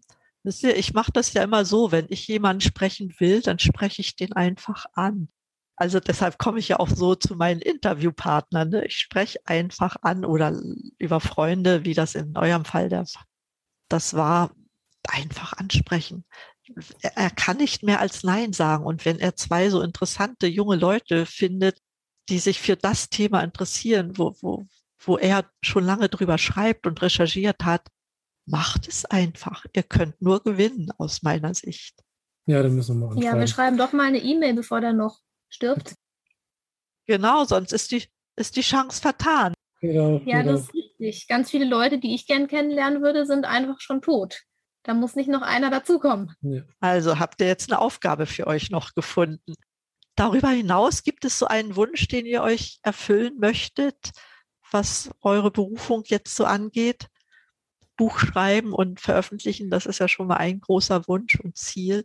Wisst 0.44 0.62
ihr, 0.62 0.76
ich 0.76 0.94
mache 0.94 1.12
das 1.12 1.32
ja 1.32 1.42
immer 1.42 1.64
so, 1.64 1.90
wenn 1.90 2.06
ich 2.08 2.26
jemanden 2.28 2.60
sprechen 2.60 3.14
will, 3.18 3.42
dann 3.42 3.58
spreche 3.58 4.00
ich 4.00 4.16
den 4.16 4.32
einfach 4.32 4.86
an. 4.94 5.28
Also 5.80 6.00
deshalb 6.00 6.38
komme 6.38 6.58
ich 6.58 6.68
ja 6.68 6.80
auch 6.80 6.88
so 6.88 7.14
zu 7.14 7.36
meinen 7.36 7.60
Interviewpartnern. 7.60 8.68
Ne? 8.68 8.84
Ich 8.86 8.96
spreche 8.96 9.38
einfach 9.44 9.96
an 10.02 10.24
oder 10.24 10.60
über 10.98 11.20
Freunde, 11.20 11.84
wie 11.84 11.94
das 11.94 12.16
in 12.16 12.36
eurem 12.36 12.64
Fall 12.64 12.88
der, 12.88 13.06
das 13.88 14.14
war, 14.14 14.50
einfach 15.06 15.52
ansprechen. 15.54 16.24
Er, 17.00 17.16
er 17.16 17.30
kann 17.30 17.58
nicht 17.58 17.82
mehr 17.84 18.00
als 18.00 18.24
Nein 18.24 18.52
sagen. 18.52 18.84
Und 18.84 19.04
wenn 19.04 19.20
er 19.20 19.36
zwei 19.36 19.70
so 19.70 19.80
interessante 19.80 20.48
junge 20.48 20.76
Leute 20.76 21.26
findet, 21.26 21.78
die 22.28 22.40
sich 22.40 22.60
für 22.60 22.76
das 22.76 23.08
Thema 23.08 23.42
interessieren, 23.42 24.18
wo, 24.18 24.34
wo, 24.40 24.66
wo 24.98 25.16
er 25.16 25.48
schon 25.62 25.84
lange 25.84 26.08
drüber 26.08 26.38
schreibt 26.38 26.86
und 26.86 27.00
recherchiert 27.00 27.64
hat, 27.64 27.86
macht 28.46 28.88
es 28.88 29.04
einfach. 29.04 29.64
Ihr 29.72 29.84
könnt 29.84 30.20
nur 30.20 30.42
gewinnen 30.42 30.90
aus 30.98 31.22
meiner 31.22 31.54
Sicht. 31.54 32.02
Ja, 32.46 32.62
dann 32.62 32.74
müssen 32.74 32.98
wir 32.98 33.06
mal 33.06 33.22
Ja, 33.22 33.38
wir 33.38 33.46
schreiben 33.46 33.78
doch 33.78 33.92
mal 33.92 34.06
eine 34.06 34.18
E-Mail, 34.18 34.54
bevor 34.54 34.80
der 34.80 34.92
noch 34.92 35.20
stirbt. 35.48 35.94
Genau, 37.06 37.44
sonst 37.44 37.72
ist 37.72 37.90
die, 37.90 38.04
ist 38.36 38.56
die 38.56 38.62
Chance 38.62 39.00
vertan. 39.00 39.54
Genau, 39.80 40.20
ja, 40.24 40.42
genau. 40.42 40.52
das 40.52 40.62
ist 40.62 40.74
richtig. 40.74 41.28
Ganz 41.28 41.50
viele 41.50 41.64
Leute, 41.64 41.98
die 41.98 42.14
ich 42.14 42.26
gern 42.26 42.48
kennenlernen 42.48 43.02
würde, 43.02 43.26
sind 43.26 43.44
einfach 43.44 43.80
schon 43.80 44.02
tot. 44.02 44.42
Da 44.82 44.94
muss 44.94 45.16
nicht 45.16 45.28
noch 45.28 45.42
einer 45.42 45.70
dazukommen. 45.70 46.34
Ja. 46.40 46.62
Also 46.80 47.18
habt 47.18 47.40
ihr 47.40 47.46
jetzt 47.46 47.70
eine 47.70 47.80
Aufgabe 47.80 48.26
für 48.26 48.46
euch 48.46 48.70
noch 48.70 48.94
gefunden. 48.94 49.54
Darüber 50.16 50.48
hinaus 50.48 51.04
gibt 51.04 51.24
es 51.24 51.38
so 51.38 51.46
einen 51.46 51.76
Wunsch, 51.76 52.08
den 52.08 52.26
ihr 52.26 52.42
euch 52.42 52.80
erfüllen 52.82 53.38
möchtet, 53.38 54.10
was 54.70 55.10
eure 55.20 55.50
Berufung 55.50 56.02
jetzt 56.06 56.34
so 56.34 56.44
angeht? 56.44 57.06
Buch 57.96 58.18
schreiben 58.18 58.72
und 58.72 59.00
veröffentlichen, 59.00 59.70
das 59.70 59.86
ist 59.86 59.98
ja 59.98 60.08
schon 60.08 60.26
mal 60.26 60.36
ein 60.36 60.60
großer 60.60 61.06
Wunsch 61.06 61.38
und 61.40 61.56
Ziel. 61.56 62.04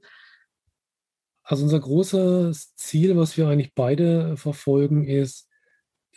Also 1.44 1.64
unser 1.64 1.80
großes 1.80 2.76
Ziel, 2.76 3.18
was 3.18 3.38
wir 3.38 3.48
eigentlich 3.48 3.74
beide 3.74 4.38
verfolgen, 4.38 5.06
ist 5.06 5.50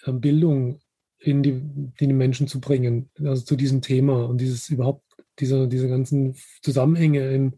äh, 0.05 0.13
Bildung 0.13 0.81
in 1.19 1.43
die, 1.43 1.51
in 1.51 2.09
die 2.09 2.13
Menschen 2.13 2.47
zu 2.47 2.61
bringen, 2.61 3.11
also 3.23 3.43
zu 3.43 3.57
diesem 3.57 3.83
Thema 3.83 4.27
und 4.27 4.41
dieses 4.41 4.69
überhaupt, 4.69 5.03
diese, 5.41 5.67
diese 5.67 5.89
ganzen 5.89 6.37
Zusammenhänge 6.63 7.29
im, 7.33 7.55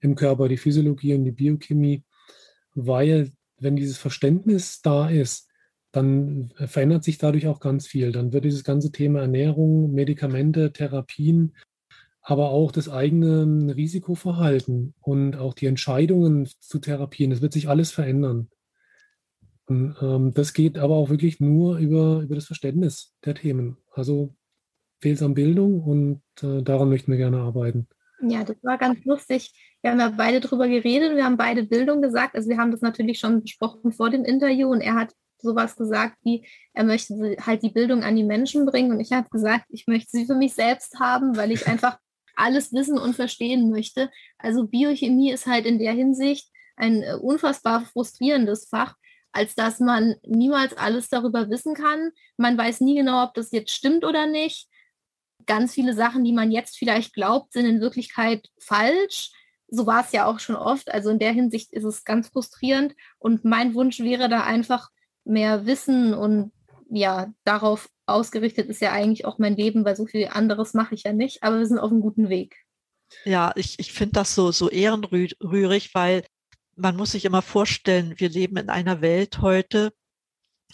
im 0.00 0.14
Körper, 0.14 0.48
die 0.48 0.56
Physiologie 0.56 1.14
und 1.14 1.24
die 1.24 1.32
Biochemie, 1.32 2.04
weil 2.74 3.32
wenn 3.58 3.76
dieses 3.76 3.98
Verständnis 3.98 4.80
da 4.80 5.10
ist, 5.10 5.48
dann 5.92 6.52
verändert 6.56 7.04
sich 7.04 7.18
dadurch 7.18 7.46
auch 7.48 7.60
ganz 7.60 7.86
viel. 7.86 8.12
Dann 8.12 8.32
wird 8.32 8.44
dieses 8.44 8.64
ganze 8.64 8.92
Thema 8.92 9.20
Ernährung, 9.20 9.92
Medikamente, 9.92 10.72
Therapien, 10.72 11.54
aber 12.22 12.50
auch 12.50 12.72
das 12.72 12.88
eigene 12.88 13.74
Risikoverhalten 13.74 14.94
und 15.00 15.36
auch 15.36 15.54
die 15.54 15.66
Entscheidungen 15.66 16.48
zu 16.58 16.78
Therapien, 16.78 17.30
das 17.30 17.40
wird 17.40 17.52
sich 17.52 17.68
alles 17.68 17.90
verändern. 17.90 18.50
Und, 19.66 19.96
ähm, 20.02 20.34
das 20.34 20.52
geht 20.52 20.78
aber 20.78 20.96
auch 20.96 21.10
wirklich 21.10 21.40
nur 21.40 21.78
über, 21.78 22.20
über 22.20 22.34
das 22.34 22.46
Verständnis 22.46 23.14
der 23.24 23.34
Themen. 23.34 23.78
Also 23.92 24.34
fehlt 25.00 25.16
es 25.16 25.22
an 25.22 25.34
Bildung 25.34 25.82
und 25.82 26.22
äh, 26.42 26.62
daran 26.62 26.88
möchten 26.88 27.10
wir 27.10 27.18
gerne 27.18 27.38
arbeiten. 27.38 27.88
Ja, 28.22 28.44
das 28.44 28.56
war 28.62 28.76
ganz 28.76 29.02
lustig. 29.04 29.52
Wir 29.80 29.92
haben 29.92 30.00
ja 30.00 30.12
beide 30.14 30.40
drüber 30.40 30.68
geredet, 30.68 31.16
wir 31.16 31.24
haben 31.24 31.38
beide 31.38 31.62
Bildung 31.62 32.02
gesagt. 32.02 32.34
Also 32.34 32.50
wir 32.50 32.58
haben 32.58 32.70
das 32.70 32.82
natürlich 32.82 33.18
schon 33.18 33.42
besprochen 33.42 33.92
vor 33.92 34.10
dem 34.10 34.24
Interview 34.24 34.68
und 34.68 34.82
er 34.82 34.94
hat 34.94 35.14
sowas 35.38 35.74
gesagt 35.76 36.18
wie, 36.22 36.46
er 36.74 36.84
möchte 36.84 37.36
halt 37.40 37.62
die 37.62 37.70
Bildung 37.70 38.02
an 38.02 38.16
die 38.16 38.24
Menschen 38.24 38.66
bringen 38.66 38.92
und 38.92 39.00
ich 39.00 39.12
habe 39.12 39.28
gesagt, 39.30 39.64
ich 39.70 39.86
möchte 39.86 40.10
sie 40.10 40.26
für 40.26 40.34
mich 40.34 40.52
selbst 40.52 41.00
haben, 41.00 41.36
weil 41.36 41.50
ich 41.50 41.66
einfach 41.66 41.98
alles 42.40 42.72
wissen 42.72 42.98
und 42.98 43.14
verstehen 43.14 43.70
möchte. 43.70 44.10
Also 44.38 44.66
Biochemie 44.66 45.32
ist 45.32 45.46
halt 45.46 45.66
in 45.66 45.78
der 45.78 45.92
Hinsicht 45.92 46.50
ein 46.76 47.02
äh, 47.02 47.14
unfassbar 47.20 47.82
frustrierendes 47.82 48.68
Fach, 48.68 48.94
als 49.32 49.54
dass 49.54 49.80
man 49.80 50.16
niemals 50.26 50.76
alles 50.76 51.08
darüber 51.08 51.50
wissen 51.50 51.74
kann. 51.74 52.10
Man 52.36 52.58
weiß 52.58 52.80
nie 52.80 52.96
genau, 52.96 53.24
ob 53.24 53.34
das 53.34 53.52
jetzt 53.52 53.72
stimmt 53.72 54.04
oder 54.04 54.26
nicht. 54.26 54.68
Ganz 55.46 55.74
viele 55.74 55.94
Sachen, 55.94 56.24
die 56.24 56.32
man 56.32 56.50
jetzt 56.50 56.76
vielleicht 56.76 57.14
glaubt, 57.14 57.52
sind 57.52 57.66
in 57.66 57.80
Wirklichkeit 57.80 58.48
falsch 58.58 59.30
so 59.70 59.86
war 59.86 60.04
es 60.04 60.12
ja 60.12 60.26
auch 60.26 60.40
schon 60.40 60.56
oft. 60.56 60.92
Also 60.92 61.10
in 61.10 61.18
der 61.18 61.32
Hinsicht 61.32 61.72
ist 61.72 61.84
es 61.84 62.04
ganz 62.04 62.28
frustrierend. 62.28 62.94
Und 63.18 63.44
mein 63.44 63.74
Wunsch 63.74 64.00
wäre 64.00 64.28
da 64.28 64.42
einfach 64.42 64.90
mehr 65.24 65.66
Wissen 65.66 66.14
und 66.14 66.52
ja, 66.90 67.32
darauf 67.44 67.88
ausgerichtet 68.12 68.68
ist 68.68 68.80
ja 68.80 68.92
eigentlich 68.92 69.24
auch 69.24 69.38
mein 69.38 69.56
Leben, 69.56 69.84
weil 69.84 69.96
so 69.96 70.06
viel 70.06 70.28
anderes 70.28 70.74
mache 70.74 70.94
ich 70.94 71.04
ja 71.04 71.12
nicht. 71.12 71.42
Aber 71.42 71.58
wir 71.58 71.66
sind 71.66 71.78
auf 71.78 71.90
einem 71.90 72.00
guten 72.00 72.28
Weg. 72.28 72.56
Ja, 73.24 73.52
ich, 73.56 73.78
ich 73.78 73.92
finde 73.92 74.14
das 74.14 74.34
so, 74.34 74.52
so 74.52 74.68
ehrenrührig, 74.68 75.94
weil 75.94 76.24
man 76.76 76.96
muss 76.96 77.12
sich 77.12 77.24
immer 77.24 77.42
vorstellen, 77.42 78.14
wir 78.16 78.28
leben 78.28 78.56
in 78.56 78.70
einer 78.70 79.00
Welt 79.00 79.40
heute, 79.40 79.92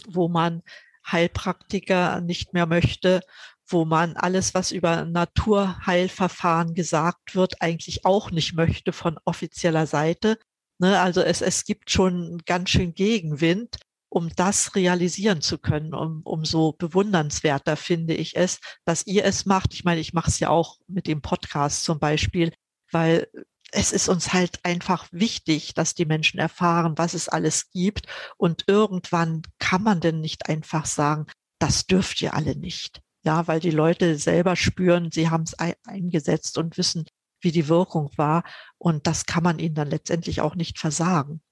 wo 0.07 0.29
man 0.29 0.63
Heilpraktiker 1.11 2.21
nicht 2.21 2.53
mehr 2.53 2.67
möchte, 2.67 3.21
wo 3.69 3.85
man 3.85 4.17
alles, 4.17 4.55
was 4.55 4.71
über 4.71 5.05
Naturheilverfahren 5.05 6.75
gesagt 6.75 7.35
wird, 7.35 7.61
eigentlich 7.61 8.05
auch 8.05 8.31
nicht 8.31 8.55
möchte 8.55 8.93
von 8.93 9.19
offizieller 9.25 9.87
Seite. 9.87 10.39
Ne, 10.79 11.01
also 11.01 11.23
es, 11.23 11.41
es 11.41 11.65
gibt 11.65 11.91
schon 11.91 12.43
ganz 12.45 12.71
schön 12.71 12.95
Gegenwind, 12.95 13.77
um 14.17 14.31
das 14.35 14.75
realisieren 14.75 15.43
zu 15.43 15.59
können. 15.59 15.93
Um, 15.93 16.23
umso 16.25 16.73
bewundernswerter 16.73 17.77
finde 17.77 18.15
ich 18.15 18.35
es, 18.35 18.61
dass 18.87 19.07
ihr 19.07 19.27
es 19.27 19.45
macht. 19.45 19.75
Ich 19.75 19.85
meine, 19.85 20.01
ich 20.01 20.15
mache 20.15 20.31
es 20.31 20.41
ja 20.41 20.49
auch 20.49 20.79
mit 20.87 21.07
dem 21.07 21.21
Podcast 21.21 21.85
zum 21.85 21.99
Beispiel, 21.99 22.51
weil 22.93 23.29
es 23.73 23.93
ist 23.93 24.09
uns 24.09 24.33
halt 24.33 24.65
einfach 24.65 25.07
wichtig, 25.13 25.75
dass 25.75 25.93
die 25.93 26.07
Menschen 26.07 26.41
erfahren, 26.41 26.95
was 26.97 27.13
es 27.13 27.29
alles 27.29 27.69
gibt. 27.73 28.07
Und 28.39 28.65
irgendwann 28.69 29.43
kann 29.59 29.83
man 29.83 30.01
denn 30.01 30.23
nicht 30.23 30.49
einfach 30.49 30.87
sagen, 30.87 31.27
das 31.59 31.85
dürft 31.87 32.23
ihr 32.23 32.33
alle 32.33 32.57
nicht. 32.57 33.03
Ja, 33.23 33.47
weil 33.49 33.61
die 33.61 33.71
Leute 33.71 34.17
selber 34.17 34.57
spüren, 34.57 35.11
sie 35.13 35.29
haben 35.29 35.43
es 35.43 35.59
eingesetzt 35.85 36.57
und 36.57 36.79
wissen, 36.79 37.05
wie 37.43 37.53
die 37.53 37.69
Wirkung 37.69 38.11
war. 38.17 38.45
Und 38.79 39.07
das 39.07 39.27
kann 39.27 39.43
man 39.43 39.59
ihnen 39.59 39.75
dann 39.75 39.91
letztendlich 39.91 40.41
auch 40.41 40.55
nicht 40.55 40.79
versagen. 40.79 41.43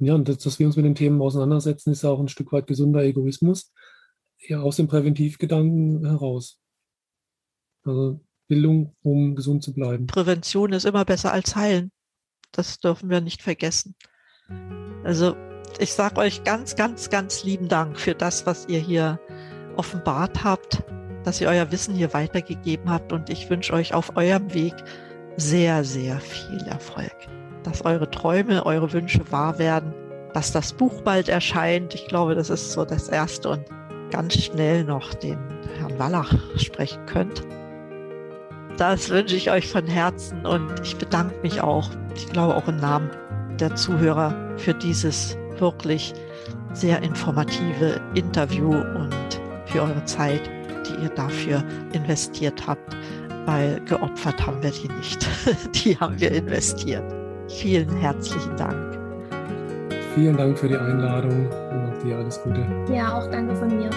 Ja, 0.00 0.14
und 0.14 0.28
das, 0.28 0.38
dass 0.38 0.58
wir 0.58 0.66
uns 0.66 0.76
mit 0.76 0.84
den 0.84 0.94
Themen 0.94 1.20
auseinandersetzen, 1.20 1.90
ist 1.90 2.02
ja 2.02 2.10
auch 2.10 2.20
ein 2.20 2.28
Stück 2.28 2.52
weit 2.52 2.66
gesunder 2.66 3.02
Egoismus, 3.02 3.72
ja, 4.38 4.60
aus 4.60 4.76
dem 4.76 4.86
Präventivgedanken 4.86 6.06
heraus. 6.06 6.60
Also 7.84 8.20
Bildung, 8.46 8.96
um 9.02 9.34
gesund 9.34 9.62
zu 9.62 9.74
bleiben. 9.74 10.06
Prävention 10.06 10.72
ist 10.72 10.84
immer 10.84 11.04
besser 11.04 11.32
als 11.32 11.56
heilen. 11.56 11.90
Das 12.52 12.80
dürfen 12.80 13.10
wir 13.10 13.20
nicht 13.20 13.42
vergessen. 13.42 13.94
Also 15.04 15.36
ich 15.78 15.92
sage 15.92 16.16
euch 16.20 16.44
ganz, 16.44 16.76
ganz, 16.76 17.10
ganz 17.10 17.44
lieben 17.44 17.68
Dank 17.68 17.98
für 17.98 18.14
das, 18.14 18.46
was 18.46 18.66
ihr 18.68 18.80
hier 18.80 19.20
offenbart 19.76 20.42
habt, 20.44 20.82
dass 21.24 21.40
ihr 21.40 21.48
euer 21.48 21.70
Wissen 21.70 21.94
hier 21.94 22.14
weitergegeben 22.14 22.90
habt 22.90 23.12
und 23.12 23.28
ich 23.28 23.50
wünsche 23.50 23.72
euch 23.74 23.94
auf 23.94 24.16
eurem 24.16 24.52
Weg 24.54 24.74
sehr, 25.36 25.84
sehr 25.84 26.18
viel 26.20 26.66
Erfolg. 26.66 27.37
Dass 27.62 27.84
eure 27.84 28.10
Träume, 28.10 28.64
eure 28.64 28.92
Wünsche 28.92 29.20
wahr 29.30 29.58
werden, 29.58 29.92
dass 30.32 30.52
das 30.52 30.72
Buch 30.72 31.02
bald 31.02 31.28
erscheint. 31.28 31.94
Ich 31.94 32.06
glaube, 32.08 32.34
das 32.34 32.50
ist 32.50 32.72
so 32.72 32.84
das 32.84 33.08
Erste 33.08 33.50
und 33.50 33.64
ganz 34.10 34.34
schnell 34.34 34.84
noch 34.84 35.12
den 35.14 35.38
Herrn 35.78 35.98
Wallach 35.98 36.34
sprechen 36.56 37.04
könnt. 37.06 37.42
Das 38.76 39.10
wünsche 39.10 39.34
ich 39.34 39.50
euch 39.50 39.66
von 39.66 39.86
Herzen 39.86 40.46
und 40.46 40.72
ich 40.82 40.96
bedanke 40.96 41.34
mich 41.42 41.60
auch, 41.60 41.90
ich 42.14 42.28
glaube 42.28 42.54
auch 42.54 42.68
im 42.68 42.76
Namen 42.76 43.10
der 43.58 43.74
Zuhörer, 43.74 44.32
für 44.56 44.72
dieses 44.72 45.36
wirklich 45.58 46.14
sehr 46.72 47.02
informative 47.02 48.00
Interview 48.14 48.70
und 48.70 49.40
für 49.66 49.82
eure 49.82 50.04
Zeit, 50.04 50.48
die 50.86 51.02
ihr 51.02 51.10
dafür 51.10 51.64
investiert 51.92 52.66
habt, 52.66 52.96
weil 53.46 53.80
geopfert 53.84 54.46
haben 54.46 54.62
wir 54.62 54.70
die 54.70 54.88
nicht. 54.88 55.26
Die 55.74 55.98
haben 55.98 56.20
wir 56.20 56.30
investiert. 56.30 57.17
Vielen 57.48 57.88
herzlichen 57.96 58.56
Dank. 58.56 58.98
Vielen 60.14 60.36
Dank 60.36 60.58
für 60.58 60.68
die 60.68 60.76
Einladung 60.76 61.46
und 61.48 61.92
auch 61.92 62.02
dir 62.02 62.16
alles 62.16 62.40
Gute. 62.42 62.66
Ja, 62.92 63.18
auch 63.18 63.30
danke 63.30 63.54
von 63.56 63.68
mir. 63.76 63.90